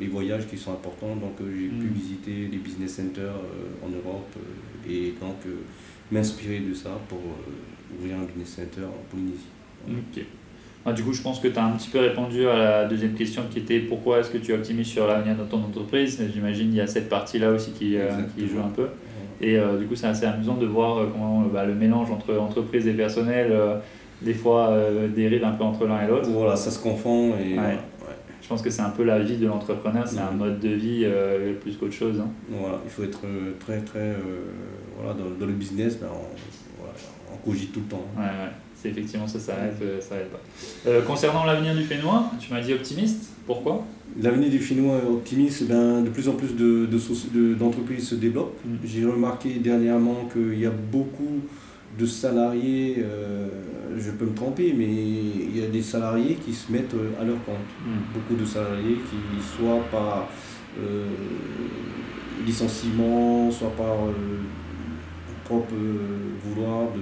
les 0.00 0.06
voyages 0.06 0.46
qui 0.46 0.56
sont 0.56 0.72
importants. 0.72 1.16
Donc 1.16 1.36
j'ai 1.40 1.68
pu 1.68 1.86
mm. 1.86 1.92
visiter 1.92 2.48
les 2.50 2.58
business 2.58 2.94
centers 2.94 3.34
en 3.84 3.88
Europe 3.88 4.34
et 4.88 5.14
donc 5.20 5.36
m'inspirer 6.10 6.60
de 6.60 6.74
ça 6.74 6.98
pour 7.08 7.20
ouvrir 7.98 8.16
un 8.16 8.24
business 8.24 8.56
center 8.56 8.86
en 8.86 9.10
Polynésie. 9.10 9.48
Ok. 9.88 10.24
Ah, 10.86 10.92
du 10.92 11.02
coup, 11.02 11.14
je 11.14 11.22
pense 11.22 11.40
que 11.40 11.48
tu 11.48 11.58
as 11.58 11.64
un 11.64 11.70
petit 11.70 11.88
peu 11.88 11.98
répondu 11.98 12.46
à 12.46 12.58
la 12.58 12.84
deuxième 12.84 13.14
question 13.14 13.42
qui 13.50 13.60
était 13.60 13.80
pourquoi 13.80 14.20
est-ce 14.20 14.30
que 14.30 14.36
tu 14.36 14.52
optimises 14.52 14.88
sur 14.88 15.06
l'avenir 15.06 15.34
de 15.34 15.44
ton 15.44 15.56
entreprise? 15.56 16.22
J'imagine 16.32 16.68
qu'il 16.68 16.76
y 16.76 16.80
a 16.82 16.86
cette 16.86 17.08
partie-là 17.08 17.52
aussi 17.52 17.72
qui, 17.72 17.96
qui, 18.36 18.46
joue 18.46 18.60
un 18.60 18.68
peu. 18.68 18.88
Et 19.40 19.56
du 19.78 19.86
coup, 19.86 19.96
c'est 19.96 20.08
assez 20.08 20.26
amusant 20.26 20.56
de 20.56 20.66
voir 20.66 21.10
comment 21.10 21.40
bah, 21.42 21.64
le 21.64 21.74
mélange 21.74 22.10
entre 22.10 22.36
entreprise 22.36 22.86
et 22.86 22.92
personnel 22.92 23.50
des 24.22 24.34
fois 24.34 24.70
euh, 24.70 25.08
dérive 25.08 25.44
un 25.44 25.52
peu 25.52 25.64
entre 25.64 25.86
l'un 25.86 26.02
et 26.02 26.08
l'autre. 26.08 26.28
Voilà, 26.30 26.56
ça 26.56 26.70
se 26.70 26.78
confond. 26.78 27.34
Et, 27.38 27.56
Je 28.42 28.48
pense 28.48 28.60
que 28.60 28.70
c'est 28.70 28.82
un 28.82 28.90
peu 28.90 29.04
la 29.04 29.20
vie 29.20 29.36
de 29.36 29.46
l'entrepreneur, 29.46 30.06
c'est 30.06 30.18
un 30.18 30.32
mode 30.32 30.60
de 30.60 30.68
vie 30.68 31.02
euh, 31.04 31.54
plus 31.54 31.76
qu'autre 31.76 31.94
chose. 31.94 32.20
Hein. 32.20 32.28
Voilà, 32.50 32.78
il 32.84 32.90
faut 32.90 33.02
être 33.02 33.20
euh, 33.24 33.52
très, 33.58 33.80
très. 33.80 34.14
voilà, 34.96 35.14
dans, 35.14 35.46
le 35.46 35.52
business, 35.52 35.98
ben, 35.98 36.08
on, 36.12 37.36
cogite 37.44 37.72
tout 37.72 37.80
le 37.80 37.86
temps. 37.86 38.04
Ouais, 38.16 38.22
ouais. 38.22 38.50
C'est 38.74 38.90
effectivement 38.90 39.26
ça, 39.26 39.38
ça 39.38 39.54
aide, 39.66 40.00
ça 40.00 40.16
aide 40.16 40.28
pas. 40.28 41.00
concernant 41.06 41.44
l'avenir 41.44 41.74
du 41.74 41.82
Fénois, 41.82 42.30
tu 42.38 42.52
m'as 42.52 42.60
dit 42.60 42.72
optimiste, 42.72 43.32
pourquoi? 43.46 43.84
L'avenir 44.20 44.50
du 44.50 44.58
Fénois 44.58 44.98
est 44.98 45.10
optimiste, 45.10 45.66
ben, 45.66 46.02
de 46.02 46.10
plus 46.10 46.28
en 46.28 46.32
plus 46.32 46.54
d'entreprises 46.54 47.32
de, 47.32 47.96
de, 47.96 48.00
se 48.00 48.14
développent. 48.14 48.58
Mm. 48.64 48.76
J'ai 48.84 49.04
remarqué 49.04 49.54
dernièrement 49.54 50.28
qu'il 50.32 50.58
y 50.58 50.66
a 50.66 50.70
beaucoup 50.70 51.40
de 51.98 52.06
salariés, 52.06 52.96
euh, 52.98 53.48
je 53.96 54.10
peux 54.10 54.24
me 54.26 54.34
tromper, 54.34 54.72
mais 54.76 54.86
il 54.86 55.56
y 55.56 55.62
a 55.62 55.68
des 55.68 55.82
salariés 55.82 56.34
qui 56.34 56.52
se 56.52 56.72
mettent 56.72 56.94
euh, 56.94 57.20
à 57.20 57.24
leur 57.24 57.42
compte. 57.44 57.56
Hmm. 57.84 58.12
Beaucoup 58.12 58.34
de 58.34 58.44
salariés 58.44 58.96
qui, 58.96 59.42
soit 59.42 59.80
par 59.90 60.28
euh, 60.80 61.06
licenciement, 62.44 63.50
soit 63.50 63.70
par 63.70 63.96
propre 65.44 65.74
vouloir 66.42 66.92
de 66.92 67.00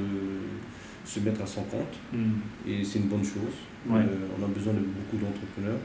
se 1.05 1.21
mettre 1.21 1.43
à 1.43 1.47
son 1.47 1.63
compte. 1.63 1.97
Hmm. 2.13 2.69
Et 2.69 2.85
c'est 2.85 2.99
une 2.99 3.07
bonne 3.07 3.25
chose. 3.25 3.55
on 3.89 3.95
a 3.95 4.49
besoin 4.55 4.75
de 4.75 4.81
beaucoup 4.81 5.17
d'entrepreneurs 5.17 5.81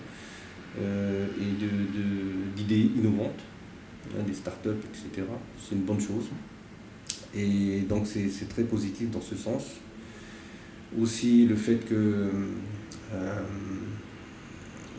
et 0.80 2.56
d'idées 2.56 2.84
de, 2.84 3.00
innovantes, 3.00 3.42
hein, 4.12 4.24
des 4.28 4.34
startups, 4.34 4.70
etc. 4.70 5.26
C'est 5.58 5.76
une 5.76 5.82
bonne 5.82 6.00
chose. 6.00 6.26
Et 7.36 7.82
donc 7.82 8.08
c'est 8.08 8.50
très 8.50 8.64
positif 8.64 9.10
dans 9.12 9.22
ce 9.22 9.36
sens. 9.36 9.64
Aussi 11.00 11.46
le 11.46 11.56
fait 11.56 11.86
que 11.86 12.30
euh, 13.14 13.42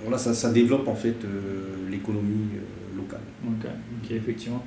voilà, 0.03 0.19
ça, 0.19 0.35
ça, 0.35 0.51
développe 0.51 0.87
en 0.89 0.95
fait 0.95 1.17
euh, 1.25 1.91
l'économie 1.91 2.49
euh, 2.55 2.97
locale. 2.97 3.21
ok, 3.47 4.11
effectivement. 4.11 4.65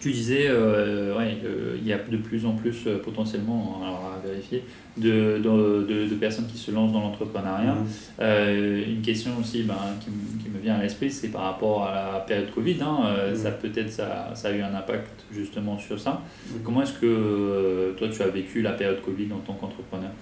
Tu 0.00 0.12
disais, 0.12 0.46
euh, 0.48 1.14
ouais, 1.18 1.36
il 1.76 1.86
y 1.86 1.92
a 1.92 1.98
de 1.98 2.16
plus 2.16 2.46
en 2.46 2.52
plus 2.52 2.86
euh, 2.86 2.98
potentiellement, 3.02 3.80
alors 3.82 4.14
à 4.16 4.26
vérifier, 4.26 4.64
de, 4.96 5.36
de, 5.38 6.06
de, 6.06 6.14
personnes 6.14 6.46
qui 6.46 6.56
se 6.56 6.70
lancent 6.70 6.92
dans 6.92 7.02
l'entrepreneuriat. 7.02 7.74
Mhm. 7.74 7.86
Euh, 8.20 8.82
une 8.88 9.02
question 9.02 9.32
aussi 9.38 9.62
ben, 9.64 9.76
qui, 10.00 10.06
qui, 10.42 10.48
me 10.48 10.58
vient 10.58 10.76
à 10.76 10.82
l'esprit, 10.82 11.10
c'est 11.10 11.28
par 11.28 11.42
rapport 11.42 11.84
à 11.84 12.12
la 12.14 12.20
période 12.20 12.50
Covid. 12.54 12.78
Hein, 12.80 13.28
mhm. 13.28 13.36
Ça 13.36 13.50
peut-être 13.50 13.90
ça, 13.90 14.30
ça, 14.34 14.48
a 14.48 14.52
eu 14.52 14.62
un 14.62 14.74
impact 14.74 15.26
justement 15.30 15.78
sur 15.78 16.00
ça. 16.00 16.22
Mhm. 16.48 16.60
Comment 16.64 16.82
est-ce 16.82 16.94
que 16.94 17.94
toi 17.98 18.08
tu 18.08 18.22
as 18.22 18.28
vécu 18.28 18.62
la 18.62 18.72
période 18.72 19.02
Covid 19.02 19.28
en 19.34 19.40
tant 19.40 19.52
qu'entrepreneur? 19.52 20.12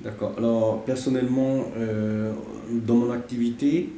D'accord. 0.00 0.34
Alors 0.36 0.84
personnellement, 0.84 1.64
dans 2.70 2.96
mon 2.96 3.12
activité, 3.12 3.88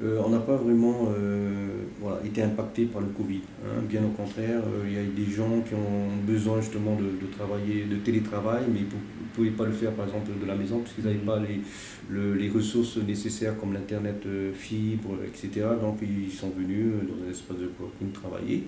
euh, 0.00 0.22
on 0.24 0.28
n'a 0.28 0.38
pas 0.38 0.54
vraiment 0.54 1.08
euh, 1.16 1.66
voilà, 2.00 2.20
été 2.24 2.40
impacté 2.42 2.84
par 2.84 3.00
le 3.00 3.08
Covid. 3.08 3.40
Hein. 3.64 3.82
Bien 3.88 4.00
au 4.04 4.10
contraire, 4.10 4.62
euh, 4.64 4.84
il 4.86 4.94
y 4.94 4.98
a 4.98 5.02
des 5.02 5.30
gens 5.30 5.60
qui 5.66 5.74
ont 5.74 6.08
besoin 6.24 6.60
justement 6.60 6.94
de, 6.94 7.02
de 7.02 7.32
travailler, 7.32 7.84
de 7.84 7.96
télétravail, 7.96 8.64
mais 8.72 8.80
ils 8.80 8.84
ne 8.84 9.34
pouvaient 9.34 9.50
pas 9.50 9.66
le 9.66 9.72
faire 9.72 9.92
par 9.92 10.06
exemple 10.06 10.30
de 10.40 10.46
la 10.46 10.54
maison 10.54 10.78
parce 10.78 10.92
qu'ils 10.92 11.04
n'avaient 11.04 11.16
pas 11.16 11.40
les, 11.40 12.38
les 12.38 12.48
ressources 12.48 12.98
nécessaires 12.98 13.58
comme 13.58 13.72
l'Internet 13.72 14.22
fibre, 14.54 15.16
etc. 15.26 15.66
Donc 15.80 15.98
ils 16.02 16.32
sont 16.32 16.50
venus 16.50 16.92
dans 17.08 17.26
un 17.26 17.30
espace 17.30 17.58
de 17.58 17.66
coworking 17.66 18.12
travailler 18.12 18.64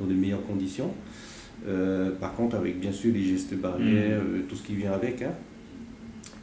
dans 0.00 0.06
de 0.06 0.14
meilleures 0.14 0.44
conditions. 0.44 0.90
par 2.20 2.34
contre, 2.34 2.56
avec 2.56 2.80
bien 2.80 2.92
sûr 2.92 3.14
les 3.14 3.22
gestes 3.22 3.54
barrières, 3.54 4.20
mmh. 4.20 4.48
tout 4.48 4.56
ce 4.56 4.64
qui 4.64 4.74
vient 4.74 4.92
avec. 4.92 5.22
Hein. 5.22 5.32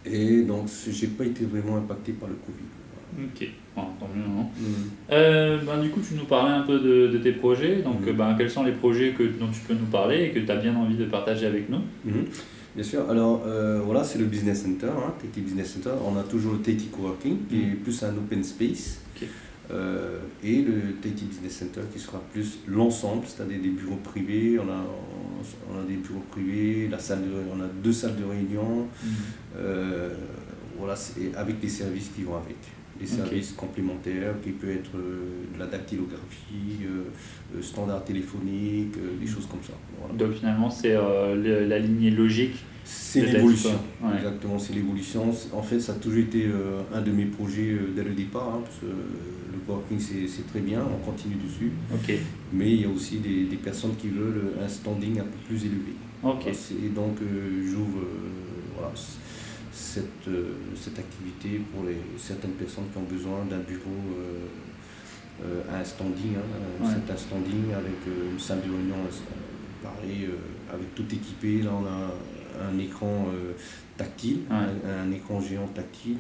Et 0.06 0.44
donc, 0.44 0.70
je 0.70 1.06
n'ai 1.06 1.12
pas 1.12 1.26
été 1.26 1.44
vraiment 1.44 1.76
impacté 1.76 2.14
par 2.14 2.30
le 2.30 2.36
Covid. 2.36 2.70
Ok, 3.18 3.50
tant 4.00 4.10
mieux. 4.16 4.24
Hein. 4.24 4.46
Mm. 4.60 4.64
Euh, 5.12 5.58
ben, 5.66 5.82
du 5.82 5.90
coup, 5.90 6.02
tu 6.08 6.16
nous 6.16 6.26
parlais 6.26 6.54
un 6.54 6.62
peu 6.62 6.80
de, 6.80 7.08
de 7.08 7.18
tes 7.18 7.32
projets. 7.32 7.82
Donc, 7.82 8.02
mm. 8.02 8.12
ben, 8.14 8.36
quels 8.38 8.50
sont 8.50 8.64
les 8.64 8.72
projets 8.72 9.12
que, 9.12 9.24
dont 9.24 9.50
tu 9.52 9.62
peux 9.68 9.74
nous 9.74 9.86
parler 9.86 10.26
et 10.26 10.30
que 10.32 10.40
tu 10.40 10.52
as 10.52 10.56
bien 10.56 10.76
envie 10.76 10.96
de 10.96 11.06
partager 11.06 11.46
avec 11.46 11.70
nous? 11.70 11.82
Mm. 12.06 12.26
Bien 12.76 12.84
sûr. 12.84 13.10
Alors, 13.10 13.44
euh, 13.46 13.82
voilà, 13.84 14.04
c'est 14.04 14.20
le 14.20 14.26
Business 14.26 14.64
Center, 14.64 14.88
hein, 14.88 15.14
Business 15.36 15.74
Center. 15.74 15.92
On 16.06 16.18
a 16.18 16.24
toujours 16.24 16.54
le 16.54 16.60
Tahiti 16.60 16.88
Coworking, 16.88 17.48
qui 17.50 17.58
est 17.58 17.76
plus 17.76 18.04
un 18.04 18.10
open 18.10 18.44
space. 18.44 19.02
Euh, 19.72 20.18
et 20.44 20.64
le 20.64 20.94
Tahiti 21.02 21.26
Business 21.26 21.58
Center 21.58 21.82
qui 21.94 22.00
sera 22.00 22.20
plus 22.32 22.60
l'ensemble, 22.68 23.24
c'est-à-dire 23.28 23.62
des 23.62 23.70
bureaux 23.70 24.00
privés. 24.04 24.58
On 24.60 24.70
a, 24.70 24.84
on 25.72 25.80
a 25.80 25.84
des 25.88 25.96
bureaux 25.96 26.24
privés, 26.32 26.88
la 26.90 27.00
salle 27.00 27.24
on 27.56 27.62
a 27.62 27.68
deux 27.84 27.92
salles 27.92 28.16
de 28.16 28.24
réunion. 28.24 28.88
voilà, 30.78 30.96
avec 31.36 31.56
les 31.62 31.70
services 31.70 32.10
qui 32.16 32.24
vont 32.24 32.38
avec 32.38 32.56
des 33.00 33.08
services 33.08 33.54
complémentaires 33.54 34.36
qui 34.44 34.52
peut 34.52 34.70
être 34.70 34.96
euh, 34.96 35.46
de 35.54 35.60
la 35.60 35.68
dactylographie, 35.68 36.84
euh, 36.84 37.06
euh, 37.56 37.62
standard 37.62 38.04
téléphonique, 38.04 38.96
des 39.20 39.28
choses 39.28 39.48
comme 39.48 39.64
ça. 39.64 39.74
Donc 40.18 40.34
finalement 40.34 40.70
c'est 40.70 40.94
la 40.94 41.80
lignée 41.80 42.12
logique. 42.12 42.56
C'est 42.84 43.22
l'évolution, 43.22 43.72
exactement, 44.16 44.58
c'est 44.58 44.74
l'évolution. 44.74 45.32
En 45.54 45.62
fait, 45.62 45.80
ça 45.80 45.92
a 45.92 45.96
toujours 45.96 46.18
été 46.20 46.48
un 46.92 47.02
de 47.02 47.12
mes 47.12 47.26
projets 47.26 47.78
dès 47.96 48.04
le 48.04 48.16
départ, 48.16 48.56
hein, 48.56 48.62
parce 48.64 48.78
que 48.78 48.88
le 48.88 49.60
coworking 49.68 50.00
c'est 50.00 50.48
très 50.48 50.62
bien, 50.62 50.82
on 50.82 51.06
continue 51.06 51.36
dessus. 51.36 51.72
Mais 52.52 52.72
il 52.72 52.82
y 52.82 52.86
a 52.86 52.90
aussi 52.90 53.18
des, 53.18 53.44
des, 53.44 53.58
personnes 53.58 53.96
qui 53.96 54.08
veulent 54.08 54.54
un 54.60 54.68
standing 54.68 55.20
un 55.20 55.24
peu 55.24 55.38
plus 55.48 55.66
élevé. 55.66 55.94
Et 56.84 56.90
donc 56.90 57.18
j'ouvre 57.64 58.00
voilà, 58.76 58.92
cette, 59.80 60.28
euh, 60.28 60.54
cette 60.76 61.00
activité 61.00 61.62
pour 61.74 61.86
les, 61.86 61.98
certaines 62.18 62.52
personnes 62.52 62.86
qui 62.92 62.98
ont 62.98 63.04
besoin 63.04 63.46
d'un 63.46 63.60
bureau 63.60 64.00
euh, 64.18 64.46
euh, 65.46 65.62
un 65.74 65.84
standing, 65.84 66.36
hein, 66.36 66.86
c'est 66.86 67.12
un 67.12 67.18
standing 67.18 67.74
avec 67.74 68.06
une 68.06 68.40
salle 68.40 68.60
de 68.60 68.70
réunion 68.70 68.98
pareil, 69.82 70.28
avec 70.72 70.94
tout 70.94 71.06
équipé. 71.06 71.62
Là, 71.62 71.72
on 71.74 71.86
a 71.86 72.14
un 72.70 72.78
écran 72.78 73.28
tactile, 73.96 74.40
un, 74.52 75.10
écran 75.14 75.40
géant 75.40 75.68
tactile. 75.68 76.18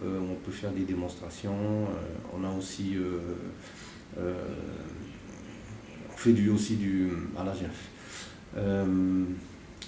on 0.00 0.36
peut 0.44 0.52
faire 0.52 0.70
des 0.70 0.84
démonstrations. 0.84 1.88
on 2.32 2.44
a 2.44 2.50
aussi. 2.56 2.96
on 4.16 4.22
fait 6.16 6.32
du, 6.32 6.48
aussi 6.50 6.76
du. 6.76 7.10
Ah 7.36 7.44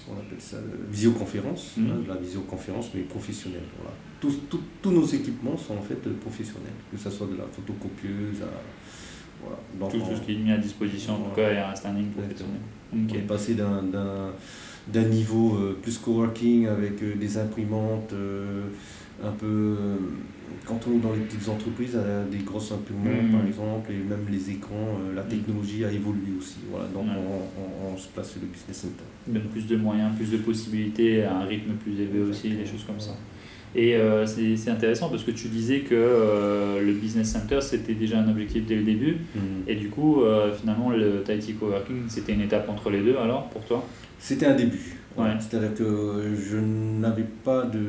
on 0.09 0.19
appelle 0.19 0.39
ça 0.39 0.57
visioconférence, 0.89 1.75
hein, 1.77 1.81
mhm. 1.81 2.07
la 2.07 2.15
visioconférence 2.15 2.91
mais 2.93 3.01
professionnelle. 3.01 3.67
Voilà. 3.77 3.93
Tous, 4.19 4.39
tous, 4.81 4.91
nos 4.91 5.05
équipements 5.05 5.57
sont 5.57 5.77
en 5.77 5.81
fait 5.81 6.01
professionnels, 6.19 6.73
que 6.91 6.97
ce 6.97 7.09
soit 7.09 7.27
de 7.27 7.37
la 7.37 7.43
photocopieuse 7.51 8.41
à. 8.41 8.51
Voilà. 9.79 9.91
tout, 9.91 10.15
ce 10.15 10.21
qui 10.21 10.33
est 10.33 10.37
mis 10.37 10.51
à 10.51 10.57
disposition 10.57 11.13
en 11.13 11.29
tout 11.29 11.35
cas 11.35 11.51
et 11.51 11.59
un 11.59 11.75
standing 11.75 12.09
professionnel. 12.09 12.59
On 12.91 13.13
est 13.13 13.19
passé 13.19 13.55
d'un 13.55 15.03
niveau 15.03 15.55
euh, 15.55 15.77
plus 15.79 15.97
coworking 15.99 16.67
avec 16.67 17.03
euh, 17.03 17.15
des 17.15 17.37
imprimantes 17.37 18.13
euh, 18.13 18.63
un 19.23 19.31
peu 19.31 19.75
quand 20.65 20.79
on 20.87 20.97
est 20.97 21.01
dans 21.01 21.13
les 21.13 21.21
petites 21.21 21.47
entreprises, 21.49 21.95
a 21.95 22.23
des 22.29 22.39
grosses 22.39 22.71
imprimantes 22.71 23.29
mm. 23.29 23.31
par 23.31 23.47
exemple, 23.47 23.91
et 23.91 23.97
même 23.97 24.25
les 24.29 24.51
écrans, 24.51 24.99
euh, 24.99 25.15
la 25.15 25.23
mm. 25.23 25.29
technologie 25.29 25.85
a 25.85 25.91
évolué 25.91 26.33
aussi. 26.37 26.57
Voilà, 26.69 26.87
donc 26.87 27.05
on, 27.07 27.97
se 27.97 28.07
place 28.09 28.31
sur 28.31 28.41
le 28.41 28.47
business 28.47 28.77
center. 28.77 29.03
Donne 29.27 29.49
plus 29.51 29.65
de 29.65 29.75
moyens, 29.75 30.15
plus 30.15 30.31
de 30.31 30.37
possibilités, 30.37 31.23
à 31.23 31.37
un 31.37 31.45
rythme 31.45 31.73
plus 31.73 31.99
élevé 31.99 32.19
aussi, 32.19 32.49
des 32.49 32.65
choses 32.65 32.83
comme 32.85 32.99
ça. 32.99 33.15
Et 33.75 33.95
euh, 33.95 34.25
c'est 34.25 34.71
intéressant 34.71 35.09
parce 35.09 35.23
que 35.23 35.31
tu 35.31 35.49
disais 35.49 35.81
que 35.81 35.93
euh, 35.93 36.81
le 36.81 36.93
business 36.93 37.31
center 37.31 37.59
c'était 37.61 37.93
déjà 37.93 38.19
un 38.19 38.29
objectif 38.29 38.65
dès 38.65 38.75
le 38.75 38.83
début. 38.83 39.17
Et 39.67 39.75
du 39.75 39.89
coup, 39.89 40.23
euh, 40.23 40.53
finalement, 40.53 40.89
le 40.89 41.21
Tahiti 41.23 41.53
Coworking 41.53 42.03
c'était 42.07 42.33
une 42.33 42.41
étape 42.41 42.69
entre 42.69 42.89
les 42.89 43.01
deux 43.01 43.17
alors 43.17 43.49
pour 43.49 43.63
toi? 43.65 43.85
C'était 44.19 44.47
un 44.47 44.55
début. 44.55 44.97
Ouais. 45.17 45.35
C'est-à-dire 45.39 45.73
que 45.73 46.35
je 46.35 46.57
n'avais 46.57 47.25
pas 47.43 47.63
de 47.65 47.79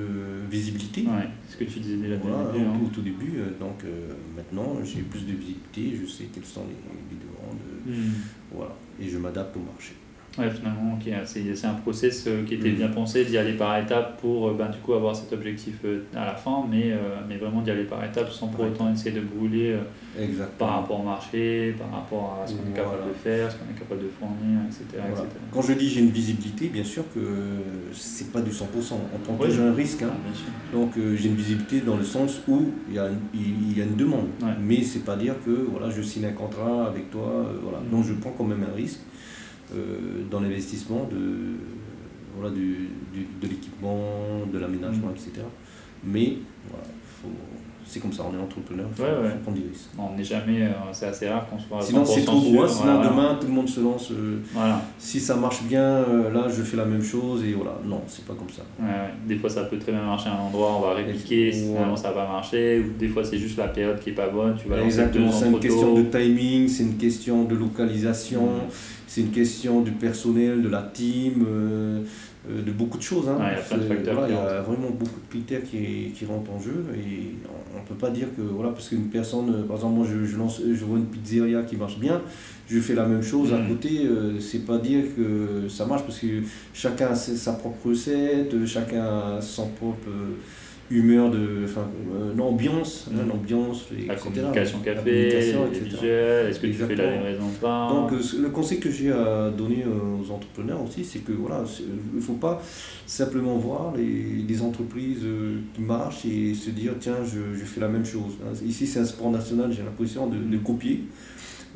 visibilité. 0.51 1.03
Ouais, 1.03 1.29
ce 1.49 1.57
que 1.57 1.65
tu 1.65 1.81
disais 1.81 1.97
déjà 1.97 2.17
Voilà, 2.17 2.51
début. 2.53 2.65
au, 2.65 2.69
hein. 2.69 2.73
tout- 2.79 2.87
au 2.87 2.89
tout 2.89 3.03
début. 3.03 3.33
euh, 3.39 3.51
Donc 3.61 3.85
euh, 3.85 4.13
maintenant, 4.37 4.77
j'ai 4.85 5.03
plus 5.03 5.21
de 5.27 5.33
visibilité, 5.33 5.99
je 6.01 6.07
sais 6.11 6.25
quelles 6.33 6.45
sont 6.45 6.65
les, 6.67 7.17
les 7.17 7.21
demandes. 7.23 7.59
Hmm. 7.87 8.13
Voilà. 8.53 8.75
Et 9.01 9.09
je 9.09 9.19
m'adapte 9.19 9.57
au 9.57 9.61
marché. 9.61 9.93
Ouais, 10.39 10.51
finalement, 10.51 10.95
ok, 10.95 11.13
c'est 11.25 11.67
un 11.67 11.75
process 11.75 12.25
euh, 12.27 12.45
qui 12.45 12.55
était 12.55 12.71
Mm. 12.71 12.75
bien 12.77 12.89
pensé 12.89 13.25
d'y 13.25 13.37
aller 13.39 13.55
par 13.55 13.77
étapes 13.79 14.21
pour 14.21 14.49
euh, 14.49 14.55
ben, 14.59 14.69
du 14.69 14.79
coup 14.79 14.95
avoir 14.95 15.15
cet 15.17 15.33
objectif 15.33 15.75
euh, 15.85 16.03
à 16.15 16.25
la 16.27 16.35
fin, 16.35 16.65
mais, 16.71 16.93
euh, 16.93 16.97
mais 17.29 17.37
vraiment 17.37 17.61
d'y 17.63 17.71
aller 17.71 17.85
par 17.85 18.05
étapes 18.05 18.31
sans 18.31 18.47
pour 18.49 18.65
Ouais. 18.65 18.71
autant 18.71 18.93
essayer 18.93 19.11
de 19.13 19.21
brûler 19.21 19.77
euh, 20.19 20.27
par 20.59 20.81
rapport 20.81 21.01
au 21.01 21.05
marché, 21.05 21.75
par 21.79 21.91
rapport 22.01 22.41
à 22.43 22.47
ce 22.47 22.55
qu'on 22.55 22.71
est 22.71 22.75
capable 22.75 23.09
de 23.09 23.15
faire, 23.15 23.51
ce 23.51 23.57
qu'on 23.57 23.71
est 23.71 23.79
capable 23.79 24.03
de 24.03 24.09
fournir, 24.19 24.61
etc. 24.67 24.85
Voilà. 24.93 25.09
etc. 25.25 25.27
Quand 25.53 25.63
je 25.63 25.73
dis 25.75 25.89
j'ai 25.89 26.01
une 26.01 26.11
visibilité, 26.11 26.69
bien 26.69 26.85
sûr 26.85 27.05
que 27.15 27.21
c'est 27.93 28.33
pas 28.33 28.41
du 28.41 28.51
100%. 28.51 28.65
On 29.15 29.19
prend 29.19 29.45
toujours 29.45 29.67
un 29.67 29.75
risque. 29.75 30.03
hein. 30.03 30.11
Ah. 30.13 30.73
Donc 30.73 30.97
euh, 30.97 31.17
j'ai 31.17 31.29
une 31.29 31.35
visibilité 31.37 31.81
dans 31.81 31.97
le 31.97 32.05
sens 32.05 32.41
où 32.49 32.71
il 32.89 32.95
y 32.95 32.99
a 32.99 33.09
une, 33.09 33.19
il 33.35 33.77
y 33.79 33.81
a 33.81 33.85
une 33.85 33.97
demande. 33.97 34.27
Mais 34.61 34.83
c'est 34.83 35.05
pas 35.05 35.17
dire 35.17 35.35
que 35.45 35.51
voilà, 35.51 35.91
je 35.91 36.03
signe 36.03 36.27
un 36.27 36.33
contrat 36.33 36.87
avec 36.87 37.11
toi. 37.11 37.47
voilà. 37.63 37.79
Mm. 37.79 37.91
Donc 37.91 38.05
je 38.05 38.13
prends 38.15 38.31
quand 38.37 38.45
même 38.45 38.65
un 38.71 38.75
risque 38.77 39.01
dans 40.31 40.41
l'investissement 40.41 41.09
de, 41.11 41.57
voilà, 42.39 42.55
du, 42.55 42.89
du- 43.13 43.27
de 43.43 43.47
l'équipement, 43.49 44.01
de 44.53 44.59
l'aménagement, 44.59 45.09
Mm. 45.09 45.17
etc. 45.17 45.31
Mais 46.05 46.35
voilà, 46.69 46.85
faut- 47.21 47.29
c'est 47.85 48.01
comme 48.01 48.13
ça, 48.13 48.23
on 48.31 48.37
est 48.39 48.41
entrepreneur, 48.41 48.87
il 48.91 48.95
faut, 48.97 49.03
Ouais, 49.03 49.09
ouais. 49.09 49.31
faut 49.31 49.39
prendre 49.45 49.59
des 49.59 49.67
risques. 49.69 49.89
On 49.99 50.15
n'est 50.17 50.23
jamais, 50.23 50.63
euh, 50.63 50.73
c'est 50.93 51.07
assez 51.07 51.27
rare 51.27 51.47
qu'on 51.49 51.59
soit 51.59 51.81
Sinon 51.83 52.05
100% 52.05 52.15
c'est 52.15 52.25
trop 52.27 52.41
gros, 52.41 52.69
sinon 52.69 52.95
voilà. 52.97 53.09
demain 53.09 53.39
tout 53.41 53.47
le 53.47 53.53
monde 53.55 53.69
se 53.69 53.81
lance. 53.81 54.11
euh, 54.13 54.39
Voilà. 54.53 54.83
si 54.99 55.19
ça 55.19 55.35
marche 55.37 55.63
bien, 55.65 55.83
euh, 55.83 56.31
là 56.31 56.47
je 56.49 56.63
fais 56.63 56.77
la 56.77 56.85
même 56.85 57.03
chose 57.03 57.43
et 57.45 57.55
voilà. 57.55 57.79
Non, 57.85 58.03
c'est 58.07 58.25
pas 58.27 58.35
comme 58.35 58.51
ça. 58.51 58.63
Ouais. 58.79 58.87
Des 59.27 59.37
fois, 59.37 59.49
ça 59.51 59.65
peut 59.65 59.79
très 59.79 59.91
bien 59.93 60.03
marcher 60.05 60.29
à 60.29 60.35
un 60.35 60.41
endroit, 60.47 60.77
on 60.77 60.83
va 60.83 60.95
répliquer, 60.95 61.51
si 61.51 61.65
finalement 61.65 61.97
ça 61.97 62.13
va 62.13 62.25
pas 62.27 62.33
marcher, 62.33 62.79
ou 62.81 62.97
des 62.99 63.09
fois, 63.09 63.25
c'est 63.25 63.39
juste 63.39 63.57
la 63.59 63.69
période 63.69 63.99
qui 64.01 64.11
est 64.11 64.15
pas 64.15 64.29
bonne, 64.29 64.55
tu 64.63 64.69
vas 64.69 64.81
Exactement, 64.83 65.33
c'est 65.33 65.49
une 65.49 65.59
question 65.59 65.95
de 65.95 66.03
timing, 66.03 66.69
c'est 66.69 66.83
une 66.85 66.97
question 66.99 67.45
de 67.45 67.55
localisation, 67.57 68.43
Mm. 68.43 68.71
C'est 69.09 69.23
une 69.23 69.31
question 69.31 69.81
du 69.81 69.91
personnel, 69.93 70.63
de 70.63 70.69
la 70.69 70.83
team, 70.83 71.45
euh, 71.49 72.03
euh, 72.51 72.63
de 72.63 72.71
beaucoup 72.71 72.99
de 72.99 73.03
choses. 73.03 73.29
hein. 73.29 73.37
Il 73.41 73.57
y 73.57 73.61
a 73.61 73.63
plein 73.63 73.77
de 73.79 73.83
C'est- 73.83 73.89
facteurs 73.89 74.15
voilà, 74.15 74.29
il 74.29 74.35
y 74.35 74.39
a 74.39 74.61
vraiment 74.63 74.91
beaucoup 74.91 75.21
de 75.27 75.31
critères 75.31 75.63
qui, 75.65 76.13
qui 76.15 76.25
rentrent 76.27 76.53
en 76.53 76.61
jeu 76.61 76.85
et 76.95 77.35
on 77.75 77.81
ne 77.83 77.87
peut 77.87 77.95
pas 77.95 78.11
dire 78.11 78.29
que, 78.37 78.43
voilà, 78.43 78.71
parce 78.71 78.89
qu'une 78.91 79.09
personne, 79.09 79.49
euh, 79.51 79.63
par 79.67 79.77
exemple, 79.77 79.97
moi 79.97 80.07
je, 80.09 80.25
je, 80.25 80.37
lance, 80.37 80.61
je 80.63 80.85
vois 80.85 80.99
une 80.99 81.07
pizzeria 81.07 81.63
qui 81.63 81.77
marche 81.77 81.99
bien, 81.99 82.21
je 82.71 82.79
fais 82.81 82.95
la 82.95 83.07
même 83.07 83.23
chose 83.23 83.53
à 83.55 83.59
Mm. 83.59 83.69
côté, 83.69 83.91
euh, 84.07 84.39
c'est 84.41 84.65
pas 84.67 84.79
dire 84.79 85.05
que 85.17 85.69
ça 85.69 85.87
marche 85.87 86.03
parce 86.03 86.19
que 86.21 86.43
chacun 86.75 87.09
a 87.09 87.15
sa 87.15 87.55
propre 87.55 87.89
recette, 87.89 88.55
chacun 88.67 89.03
a 89.05 89.41
son 89.41 89.69
propre 89.69 90.09
euh, 90.09 90.35
humeur, 90.91 91.31
de, 91.31 91.65
enfin, 91.65 91.87
euh, 92.15 92.33
l'ambiance, 92.35 93.09
hein, 93.11 93.23
Mm. 93.25 93.29
l'ambiance, 93.29 93.87
La 93.91 94.15
etc. 94.15 94.17
communication 94.25 94.79
café, 94.81 95.29
est-ce 96.49 96.61
que 96.61 96.67
tu 96.67 96.73
fais 96.73 96.97
la 96.97 97.13
livraison 97.17 97.45
pain 97.61 97.89
Donc 97.95 98.13
euh, 98.13 98.21
le 98.41 98.49
conseil 98.49 98.81
que 98.81 98.91
j'ai 98.91 99.13
à 99.13 99.51
donner 99.51 99.85
euh, 99.87 100.23
aux 100.23 100.31
entrepreneurs 100.33 100.83
aussi, 100.83 101.05
c'est 101.05 101.19
que 101.19 101.33
voilà, 101.33 101.63
c'est- 101.67 101.83
il 102.13 102.17
ne 102.17 102.21
faut 102.23 102.35
pas 102.35 102.63
simplement 103.07 103.57
voir 103.59 103.93
les, 103.97 104.43
les 104.49 104.63
entreprises 104.63 105.25
euh, 105.25 105.57
qui 105.75 105.83
marchent 105.83 106.25
et 106.25 106.55
se 106.55 106.71
dire 106.71 106.93
tiens 106.99 107.17
je, 107.25 107.59
je 107.59 107.65
fais 107.65 107.81
la 107.81 107.89
même 107.89 108.05
chose. 108.07 108.33
hein. 108.45 108.53
Ici 108.67 108.87
c'est 108.87 109.01
un 109.01 109.05
sport 109.05 109.31
national, 109.31 109.71
j'ai 109.73 109.83
l'impression 109.83 110.27
de, 110.27 110.37
de 110.39 110.57
copier. 110.59 111.05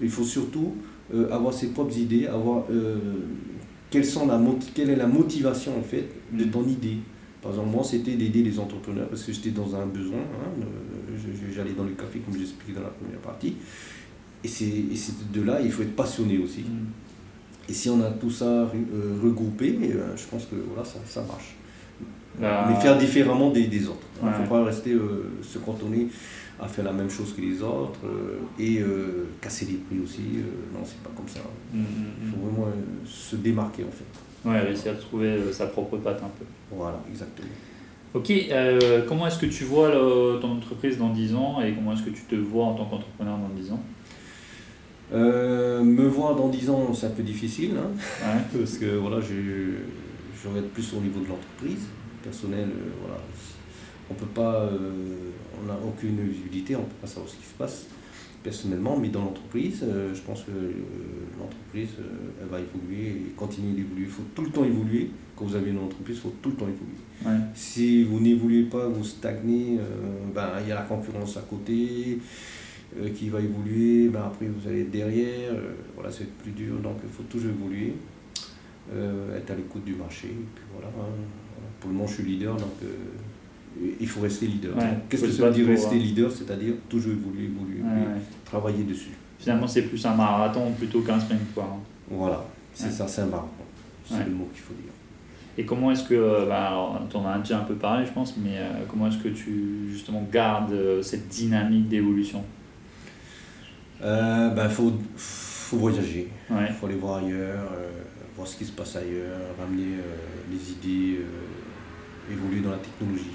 Il 0.01 0.09
faut 0.09 0.25
surtout 0.25 0.75
euh, 1.15 1.31
avoir 1.31 1.53
ses 1.53 1.69
propres 1.69 1.97
idées, 1.99 2.27
avoir 2.27 2.65
euh, 2.71 2.97
quelles 3.91 4.07
sont 4.07 4.27
la 4.27 4.41
quelle 4.75 4.89
est 4.89 4.97
la 4.97 5.07
motivation 5.07 5.73
en 5.79 5.83
fait 5.83 6.07
de 6.33 6.45
ton 6.45 6.65
idée. 6.67 6.97
Par 7.43 7.51
exemple, 7.51 7.71
moi, 7.71 7.83
c'était 7.85 8.15
d'aider 8.15 8.43
les 8.45 8.59
entrepreneurs 8.59 9.09
parce 9.09 9.25
que 9.25 9.33
j'étais 9.33 9.51
dans 9.51 9.75
un 9.75 9.87
besoin. 9.87 10.19
hein, 10.19 10.63
euh, 10.63 11.53
J'allais 11.55 11.73
dans 11.73 11.85
le 11.85 11.91
café, 11.91 12.21
comme 12.21 12.39
j'expliquais 12.39 12.73
dans 12.79 12.83
la 12.87 12.89
première 12.91 13.19
partie. 13.19 13.57
Et 14.45 14.49
c'est 14.49 15.33
de 15.33 15.43
là, 15.43 15.61
il 15.61 15.71
faut 15.71 15.83
être 15.83 15.97
passionné 15.97 16.39
aussi. 16.39 16.61
Mm. 16.61 16.87
Et 17.69 17.73
si 17.75 17.91
on 17.91 18.01
a 18.03 18.11
tout 18.11 18.31
ça 18.31 18.45
euh, 18.45 18.69
regroupé, 19.23 19.79
euh, 19.83 20.17
je 20.17 20.25
pense 20.27 20.47
que 20.47 20.57
voilà, 20.69 20.85
ça, 20.85 20.99
ça 21.07 21.23
marche. 21.23 21.55
Bah, 22.41 22.67
Mais 22.69 22.81
faire 22.81 22.97
différemment 22.99 23.51
des, 23.51 23.67
des 23.67 23.87
autres. 23.89 24.07
Il 24.23 24.29
ne 24.29 24.33
faut 24.33 24.45
pas 24.49 24.65
rester 24.65 24.93
euh, 24.93 25.31
se 25.43 25.59
cantonner 25.59 26.09
à 26.61 26.67
faire 26.69 26.85
la 26.85 26.93
même 26.93 27.11
chose 27.11 27.35
que 27.35 27.41
les 27.41 27.61
autres 27.61 28.01
euh, 28.07 28.39
et 28.59 28.81
euh, 28.81 29.27
casser 29.41 29.67
les 29.67 29.75
prix 29.79 29.99
aussi. 30.03 30.23
non, 30.73 30.81
c'est 30.85 30.99
pas 31.03 31.11
comme 31.17 31.29
ça. 31.29 31.41
mm, 31.75 31.79
mm, 31.81 31.85
Il 32.25 32.31
faut 32.31 32.37
mm. 32.37 32.41
vraiment 32.41 32.69
se 33.05 33.37
démarquer 33.37 33.83
en 33.85 33.91
fait. 33.91 34.05
Ouais, 34.45 34.61
réussir 34.61 34.93
à 34.93 34.95
trouver 34.97 35.29
euh, 35.29 35.53
sa 35.53 35.67
propre 35.67 35.97
patte 35.99 36.19
un 36.23 36.31
peu. 36.39 36.45
Voilà, 36.71 37.01
exactement. 37.11 37.49
Ok, 38.15 38.31
euh, 38.31 39.03
comment 39.09 39.27
est-ce 39.27 39.39
que 39.39 39.47
tu 39.47 39.65
vois 39.65 39.89
le- 39.91 40.39
ton 40.41 40.53
entreprise 40.57 40.99
dans 40.99 41.11
10 41.11 41.35
ans 41.35 41.63
et 41.63 41.73
comment 41.73 41.93
est-ce 41.95 42.03
que 42.03 42.11
tu 42.11 42.23
te 42.25 42.35
vois 42.35 42.65
en 42.67 42.75
tant 42.75 42.85
qu'entrepreneur 42.87 43.39
dans 43.39 43.49
10 43.61 43.73
ans? 43.73 43.81
Euh, 45.13 45.83
me 45.83 46.07
voir 46.07 46.35
dans 46.37 46.49
10 46.49 46.71
ans, 46.71 46.93
c'est 46.95 47.07
un 47.07 47.11
peu 47.11 47.23
difficile. 47.23 47.73
hein. 47.77 47.91
Ouais. 48.27 48.43
parce 48.61 48.79
que 48.79 48.97
voilà, 48.97 49.21
je, 49.21 49.35
je 50.43 50.49
regarde 50.49 50.67
plus 50.69 50.93
au 50.95 51.01
niveau 51.01 51.21
de 51.21 51.29
l'entreprise. 51.29 51.87
Personnel, 52.23 52.69
euh, 52.69 52.91
voilà. 53.01 53.21
On 54.11 54.15
peut 54.15 54.27
pas, 54.27 54.63
euh, 54.65 54.71
on 55.63 55.67
n'a 55.67 55.79
aucune 55.87 56.21
visibilité, 56.21 56.77
on 56.77 56.81
ne 56.81 56.85
peut 56.85 56.93
pas 57.01 57.07
savoir 57.07 57.29
ce 57.31 57.37
qui 57.37 57.45
se 57.47 57.55
passe 57.57 57.87
personnellement, 58.43 58.99
mais 58.99 59.09
dans 59.09 59.23
l'entreprise, 59.23 59.81
euh, 59.83 60.15
je 60.15 60.21
pense 60.21 60.43
que 60.43 60.51
euh, 60.51 60.73
l'entreprise, 61.39 61.91
euh, 62.01 62.31
elle 62.41 62.49
va 62.49 62.59
évoluer 62.59 63.09
et 63.09 63.33
continuer 63.37 63.73
d'évoluer. 63.73 64.05
Il 64.05 64.11
faut 64.11 64.25
tout 64.35 64.43
le 64.43 64.51
temps 64.51 64.65
évoluer. 64.65 65.11
Quand 65.37 65.45
vous 65.45 65.55
avez 65.55 65.71
une 65.71 65.79
entreprise, 65.79 66.17
il 66.17 66.21
faut 66.21 66.35
tout 66.43 66.51
le 66.51 66.57
temps 66.57 66.69
évoluer. 66.69 66.99
Ouais. 67.25 67.45
Si 67.55 68.05
vous 68.05 68.21
n'évoluez 68.21 68.65
pas, 68.65 68.89
vous 68.89 69.05
stagnez, 69.05 69.79
ben, 70.35 70.51
il 70.61 70.69
y 70.69 70.73
a 70.73 70.77
la 70.77 70.83
concurrence 70.83 71.37
à 71.37 71.43
côté 71.43 72.19
qui 73.15 73.31
va 73.31 73.41
évoluer, 73.41 74.09
ben, 74.09 74.23
après 74.27 74.47
vous 74.47 74.69
allez 74.69 74.83
être 74.83 74.91
derrière, 74.91 75.55
voilà, 75.95 76.11
c'est 76.11 76.31
plus 76.37 76.51
dur, 76.51 76.79
donc 76.81 76.99
il 77.03 77.09
faut 77.09 77.23
toujours 77.23 77.51
évoluer, 77.51 77.95
euh, 78.93 79.39
être 79.39 79.53
à 79.53 79.55
l'écoute 79.55 79.85
du 79.85 79.95
marché, 79.95 80.27
et 80.27 80.47
puis 80.55 80.65
voilà, 80.73 80.89
hein, 80.89 80.93
voilà. 80.99 81.69
Pour 81.81 81.91
le 81.91 81.97
moment, 81.97 82.07
je 82.07 82.15
suis 82.15 82.25
leader, 82.25 82.57
donc 82.57 82.75
euh, 82.83 82.87
il 84.01 84.07
faut 84.09 84.21
rester 84.21 84.47
leader. 84.47 84.77
Ouais, 84.77 84.83
Qu'est-ce 85.09 85.23
que 85.25 85.31
ça 85.31 85.47
veut 85.47 85.53
dire 85.53 85.67
rester 85.67 85.97
euh, 85.97 85.99
leader? 85.99 86.31
C'est-à-dire 86.31 86.75
toujours 86.89 87.13
évoluer, 87.13 87.45
évoluer, 87.45 87.81
Ouais, 87.83 87.89
évoluer, 87.91 88.15
ouais. 88.15 88.21
travailler 88.45 88.85
dessus. 88.85 89.11
Finalement, 89.39 89.67
c'est 89.67 89.83
plus 89.83 90.05
un 90.07 90.15
marathon 90.15 90.71
plutôt 90.79 91.01
qu'un 91.01 91.19
sprint. 91.19 91.41
Quoi. 91.55 91.65
hein. 91.65 91.79
Voilà, 92.11 92.45
c'est 92.75 92.91
ça, 92.91 93.09
c'est 93.09 93.23
un 93.23 93.27
marathon. 93.27 93.49
C'est 94.05 94.25
le 94.25 94.31
mot 94.33 94.49
qu'il 94.53 94.63
faut 94.63 94.75
dire. 94.75 94.93
Et 95.59 95.65
comment 95.67 95.91
est-ce 95.91 96.05
que, 96.05 96.15
euh, 96.15 96.47
bah, 96.47 96.73
tu 97.11 97.17
en 97.17 97.27
as 97.27 97.39
déjà 97.39 97.59
un 97.59 97.65
peu 97.65 97.75
parlé, 97.75 98.07
je 98.07 98.13
pense, 98.13 98.37
mais 98.39 98.57
euh, 98.57 98.71
comment 98.89 99.07
est-ce 99.09 99.19
que 99.19 99.29
tu 99.29 99.89
justement 99.91 100.27
gardes 100.33 100.73
euh, 100.73 101.03
cette 101.03 101.29
dynamique 101.29 101.89
d'évolution? 101.89 102.43
Euh, 104.03 104.49
ben, 104.51 104.69
faut, 104.69 104.93
faut 105.17 105.77
voyager. 105.77 106.29
Il 106.51 106.75
faut 106.75 106.87
aller 106.87 106.95
voir 106.97 107.19
ailleurs, 107.19 107.69
voir 108.37 108.47
ce 108.49 108.57
qui 108.57 108.65
se 108.65 108.73
passe 108.73 108.97
ailleurs, 108.97 109.39
ramener 109.59 109.97
les 110.51 110.73
idées, 110.73 111.21
évoluer 112.31 112.61
dans 112.61 112.71
la 112.71 112.79
technologie. 112.79 113.31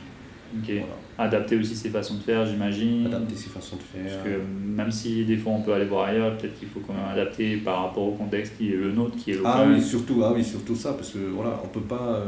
Ok. 0.55 0.65
Voilà. 0.69 0.86
Adapter 1.19 1.57
aussi 1.57 1.75
ses 1.75 1.89
façons 1.89 2.15
de 2.15 2.19
faire, 2.21 2.45
j'imagine. 2.45 3.07
Adapter 3.07 3.36
ses 3.36 3.49
façons 3.49 3.75
de 3.77 3.81
faire. 3.81 4.12
Parce 4.12 4.23
que 4.27 4.39
même 4.75 4.91
si 4.91 5.25
des 5.25 5.38
fois 5.38 5.53
on 5.53 5.62
peut 5.62 5.73
aller 5.73 5.86
voir 5.86 6.05
ailleurs, 6.10 6.38
peut-être 6.38 6.57
qu'il 6.60 6.67
faut 6.67 6.79
quand 6.86 6.93
même 6.93 7.07
adapter 7.12 7.57
par 7.57 7.83
rapport 7.83 8.03
au 8.03 8.12
contexte 8.12 8.57
qui 8.57 8.71
est 8.71 8.75
le 8.77 8.91
nôtre, 8.91 9.15
qui 9.17 9.31
est 9.31 9.39
Ah 9.43 9.60
local. 9.63 9.73
oui, 9.75 9.81
surtout, 9.81 10.21
ah 10.23 10.31
oui, 10.36 10.43
surtout 10.43 10.75
ça, 10.75 10.93
parce 10.93 11.10
que 11.12 11.17
voilà, 11.33 11.60
on 11.63 11.67
peut 11.67 11.81
pas, 11.81 12.17
euh, 12.17 12.25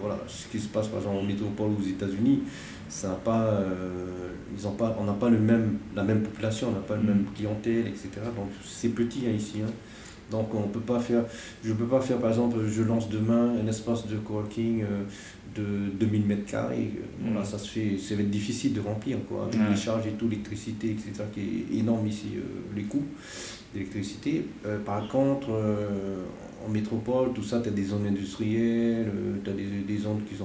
voilà, 0.00 0.18
ce 0.26 0.48
qui 0.48 0.58
se 0.58 0.68
passe 0.68 0.88
par 0.88 1.00
exemple 1.00 1.18
en 1.18 1.22
métropole 1.24 1.70
ou 1.70 1.82
aux 1.82 1.86
États-Unis, 1.86 2.40
ça 2.94 3.08
n'a 3.08 3.14
pas, 3.14 3.44
euh, 3.46 4.28
ils 4.56 4.66
ont 4.66 4.72
pas, 4.72 4.94
on 5.00 5.04
n'a 5.04 5.14
pas 5.14 5.30
le 5.30 5.38
même, 5.38 5.78
la 5.96 6.04
même 6.04 6.20
population, 6.22 6.68
on 6.68 6.72
n'a 6.72 6.80
pas 6.80 6.96
le 6.96 7.02
Mm. 7.02 7.06
même 7.06 7.24
clientèle, 7.34 7.86
etc. 7.88 8.08
Donc 8.36 8.50
c'est 8.64 8.90
petit 8.90 9.22
hein, 9.26 9.32
ici. 9.34 9.60
hein. 9.66 9.70
Donc 10.30 10.54
on 10.54 10.62
peut 10.68 10.80
pas 10.80 10.98
faire, 10.98 11.24
je 11.64 11.72
peux 11.72 11.86
pas 11.86 12.00
faire 12.00 12.18
par 12.18 12.30
exemple, 12.30 12.56
je 12.68 12.82
lance 12.82 13.08
demain 13.08 13.54
un 13.62 13.66
espace 13.66 14.06
de 14.06 14.16
coworking 14.16 14.82
euh, 14.82 15.04
de 15.56 15.90
2000 16.00 16.26
mètres 16.26 16.44
carrés. 16.46 16.90
Voilà, 17.22 17.40
Mm. 17.40 17.44
ça 17.44 17.58
se 17.58 17.68
fait, 17.70 17.96
ça 17.98 18.14
va 18.14 18.20
être 18.22 18.30
difficile 18.30 18.74
de 18.74 18.80
remplir 18.80 19.16
quoi, 19.28 19.44
avec 19.44 19.58
les 19.70 19.76
charges 19.76 20.06
et 20.06 20.12
tout, 20.12 20.28
l'électricité, 20.28 20.90
etc. 20.90 21.24
qui 21.32 21.40
est 21.40 21.78
énorme 21.78 22.06
ici, 22.06 22.28
euh, 22.36 22.40
les 22.76 22.82
coûts 22.82 23.04
d'électricité. 23.72 24.46
Euh, 24.66 24.78
par 24.84 25.08
contre, 25.08 25.48
en 26.66 26.68
métropole, 26.70 27.32
tout 27.34 27.42
ça, 27.42 27.60
tu 27.60 27.68
as 27.70 27.72
des 27.72 27.84
zones 27.84 28.06
industrielles, 28.06 29.10
tu 29.42 29.50
as 29.50 29.54
des, 29.54 29.64
des 29.88 29.98
zones 29.98 30.20
qui 30.28 30.34
sont, 30.36 30.44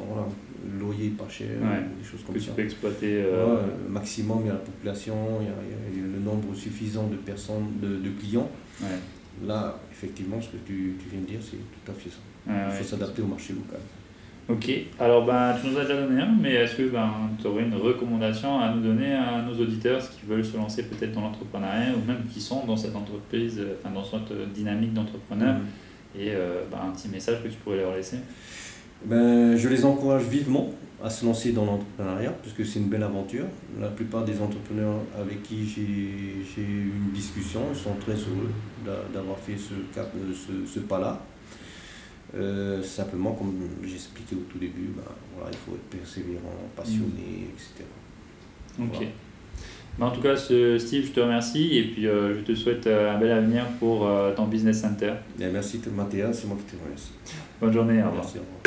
loyer 0.80 1.10
pas 1.10 1.28
cher, 1.30 1.48
Ouais. 1.62 1.84
des 2.00 2.08
choses 2.08 2.24
comme 2.26 2.36
que 2.36 2.42
ça. 2.42 2.48
tu 2.48 2.52
peux 2.56 2.62
exploiter. 2.64 3.24
euh, 3.24 3.46
Ouais, 3.46 3.62
euh, 3.62 3.90
maximum, 3.90 4.40
il 4.44 4.48
y 4.48 4.50
a 4.50 4.54
la 4.54 4.60
population, 4.60 5.16
il 5.42 5.46
y 5.48 5.50
a, 5.50 5.54
il 5.94 6.00
y 6.00 6.04
a 6.04 6.08
le 6.08 6.20
nombre 6.24 6.54
suffisant 6.56 7.08
de 7.08 7.16
personnes, 7.16 7.68
de, 7.82 7.98
de 7.98 8.10
clients. 8.20 8.50
ouais. 8.82 8.88
Là, 9.48 9.78
effectivement, 9.92 10.42
ce 10.42 10.48
que 10.48 10.58
tu, 10.66 10.96
tu 11.00 11.10
viens 11.12 11.22
de 11.22 11.26
dire, 11.28 11.40
c'est 11.42 11.58
tout 11.58 11.92
à 11.92 11.94
fait 11.94 12.10
ça. 12.10 12.18
Il 12.48 12.74
faut 12.78 12.84
s'adapter 12.84 13.22
au 13.22 13.28
marché 13.28 13.54
local. 13.54 13.80
Ok, 14.50 14.72
alors 14.98 15.26
ben, 15.26 15.54
tu 15.62 15.68
nous 15.70 15.78
as 15.78 15.82
déjà 15.84 16.02
donné 16.02 16.22
un, 16.22 16.34
mais 16.42 16.54
est-ce 16.54 16.76
que 16.78 16.84
ben, 16.90 17.12
tu 17.40 17.48
aurais 17.48 17.64
une 17.64 17.76
recommandation 17.76 18.60
à 18.62 18.74
nous 18.74 18.82
donner 18.82 19.14
à 19.14 19.42
nos 19.42 19.54
auditeurs 19.62 20.00
qui 20.10 20.26
veulent 20.26 20.46
se 20.46 20.56
lancer 20.56 20.84
peut-être 20.88 21.12
dans 21.12 21.20
l'entrepreneuriat 21.22 21.92
ou 22.02 22.08
même 22.08 22.24
qui 22.34 22.40
sont 22.40 22.66
dans 22.66 22.78
cette 22.78 22.96
entreprise, 22.96 23.60
euh, 23.60 23.76
enfin 23.84 23.94
dans 23.94 24.06
cette 24.06 24.32
dynamique 24.54 24.94
d'entrepreneur 24.94 25.56
mm. 25.56 26.20
et 26.22 26.30
euh, 26.32 26.64
ben, 26.72 26.78
un 26.88 26.92
petit 26.94 27.10
message 27.10 27.44
que 27.44 27.50
tu 27.50 27.58
pourrais 27.58 27.76
leur 27.78 27.94
laisser? 27.94 28.18
Ben, 29.06 29.56
Je 29.56 29.70
les 29.70 29.86
encourage 29.86 30.24
vivement 30.24 30.72
à 31.04 31.10
se 31.10 31.26
lancer 31.26 31.52
dans 31.52 31.66
l'entrepreneuriat 31.66 32.34
puisque 32.42 32.66
c'est 32.66 32.80
une 32.80 32.90
belle 32.90 33.04
aventure. 33.04 33.46
La 33.80 33.90
plupart 33.90 34.26
des 34.26 34.42
entrepreneurs 34.42 35.00
avec 35.20 35.44
qui 35.44 35.68
j'ai 35.68 36.62
eu 36.62 36.92
une 36.96 37.12
discussion 37.14 37.62
sont 37.74 37.94
très 38.00 38.14
heureux 38.14 38.52
d'avoir 39.14 39.38
fait 39.38 39.58
ce, 39.58 39.74
ce, 39.94 40.74
ce 40.74 40.80
pas-là. 40.80 41.22
Euh, 42.36 42.84
simplement, 42.84 43.32
comme 43.32 43.56
j'expliquais 43.84 44.36
au 44.36 44.46
tout 44.52 44.58
début, 44.58 44.90
ben, 44.96 45.04
voilà, 45.36 45.52
il 45.52 45.58
faut 45.58 45.76
être 45.76 46.00
persévérant, 46.00 46.42
passionné, 46.76 47.50
etc. 47.54 47.86
Ok. 48.80 49.08
Ben, 49.98 50.06
en 50.06 50.12
tout 50.12 50.22
cas, 50.22 50.36
Steve, 50.36 51.06
je 51.06 51.12
te 51.12 51.20
remercie 51.20 51.78
et 51.78 51.84
puis 51.84 52.06
euh, 52.06 52.38
je 52.38 52.42
te 52.42 52.54
souhaite 52.54 52.86
euh, 52.86 53.16
un 53.16 53.18
bel 53.18 53.32
avenir 53.32 53.66
pour 53.80 54.08
ton 54.36 54.46
business 54.46 54.82
center. 54.82 55.14
Bien, 55.38 55.50
merci 55.52 55.80
Mathéa, 55.96 56.34
c'est 56.34 56.48
moi 56.48 56.58
qui 56.58 56.76
te 56.76 56.84
remercie. 56.84 57.14
Bonne 57.62 57.74
journée, 57.74 58.04
au 58.04 58.10
revoir. 58.10 58.26
Merci, 58.26 58.38
Et 58.38 58.67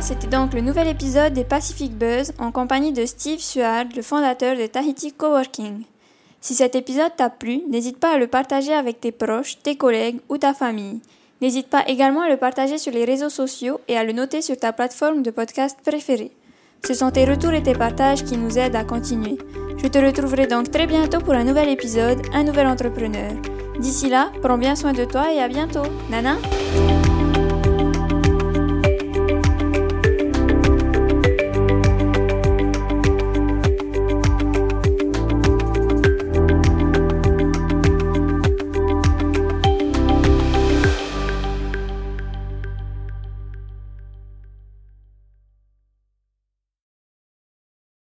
c'était 0.00 0.26
donc 0.26 0.54
le 0.54 0.60
nouvel 0.60 0.88
épisode 0.88 1.32
des 1.32 1.44
Pacific 1.44 1.92
Buzz 1.96 2.32
en 2.38 2.50
compagnie 2.50 2.92
de 2.92 3.06
Steve 3.06 3.38
Suard, 3.38 3.86
le 3.94 4.02
fondateur 4.02 4.56
de 4.56 4.66
Tahiti 4.66 5.12
Coworking. 5.12 5.82
Si 6.40 6.54
cet 6.54 6.74
épisode 6.74 7.14
t'a 7.16 7.30
plu, 7.30 7.62
n'hésite 7.68 7.98
pas 7.98 8.14
à 8.14 8.18
le 8.18 8.26
partager 8.26 8.72
avec 8.72 9.00
tes 9.00 9.12
proches, 9.12 9.58
tes 9.62 9.76
collègues 9.76 10.20
ou 10.28 10.38
ta 10.38 10.52
famille. 10.52 11.00
N'hésite 11.40 11.68
pas 11.68 11.84
également 11.86 12.22
à 12.22 12.28
le 12.28 12.36
partager 12.36 12.78
sur 12.78 12.92
les 12.92 13.04
réseaux 13.04 13.28
sociaux 13.28 13.80
et 13.88 13.96
à 13.96 14.04
le 14.04 14.12
noter 14.12 14.42
sur 14.42 14.56
ta 14.56 14.72
plateforme 14.72 15.22
de 15.22 15.30
podcast 15.30 15.78
préférée. 15.84 16.32
Ce 16.86 16.94
sont 16.94 17.10
tes 17.10 17.24
retours 17.24 17.52
et 17.52 17.62
tes 17.62 17.74
partages 17.74 18.24
qui 18.24 18.36
nous 18.36 18.58
aident 18.58 18.76
à 18.76 18.84
continuer. 18.84 19.38
Je 19.78 19.88
te 19.88 19.98
retrouverai 19.98 20.46
donc 20.46 20.70
très 20.70 20.86
bientôt 20.86 21.18
pour 21.18 21.34
un 21.34 21.44
nouvel 21.44 21.68
épisode, 21.68 22.20
un 22.32 22.44
nouvel 22.44 22.66
entrepreneur. 22.66 23.32
D'ici 23.78 24.08
là, 24.08 24.30
prends 24.42 24.58
bien 24.58 24.76
soin 24.76 24.92
de 24.92 25.04
toi 25.04 25.32
et 25.32 25.40
à 25.40 25.48
bientôt. 25.48 25.84
Nana? 26.10 26.36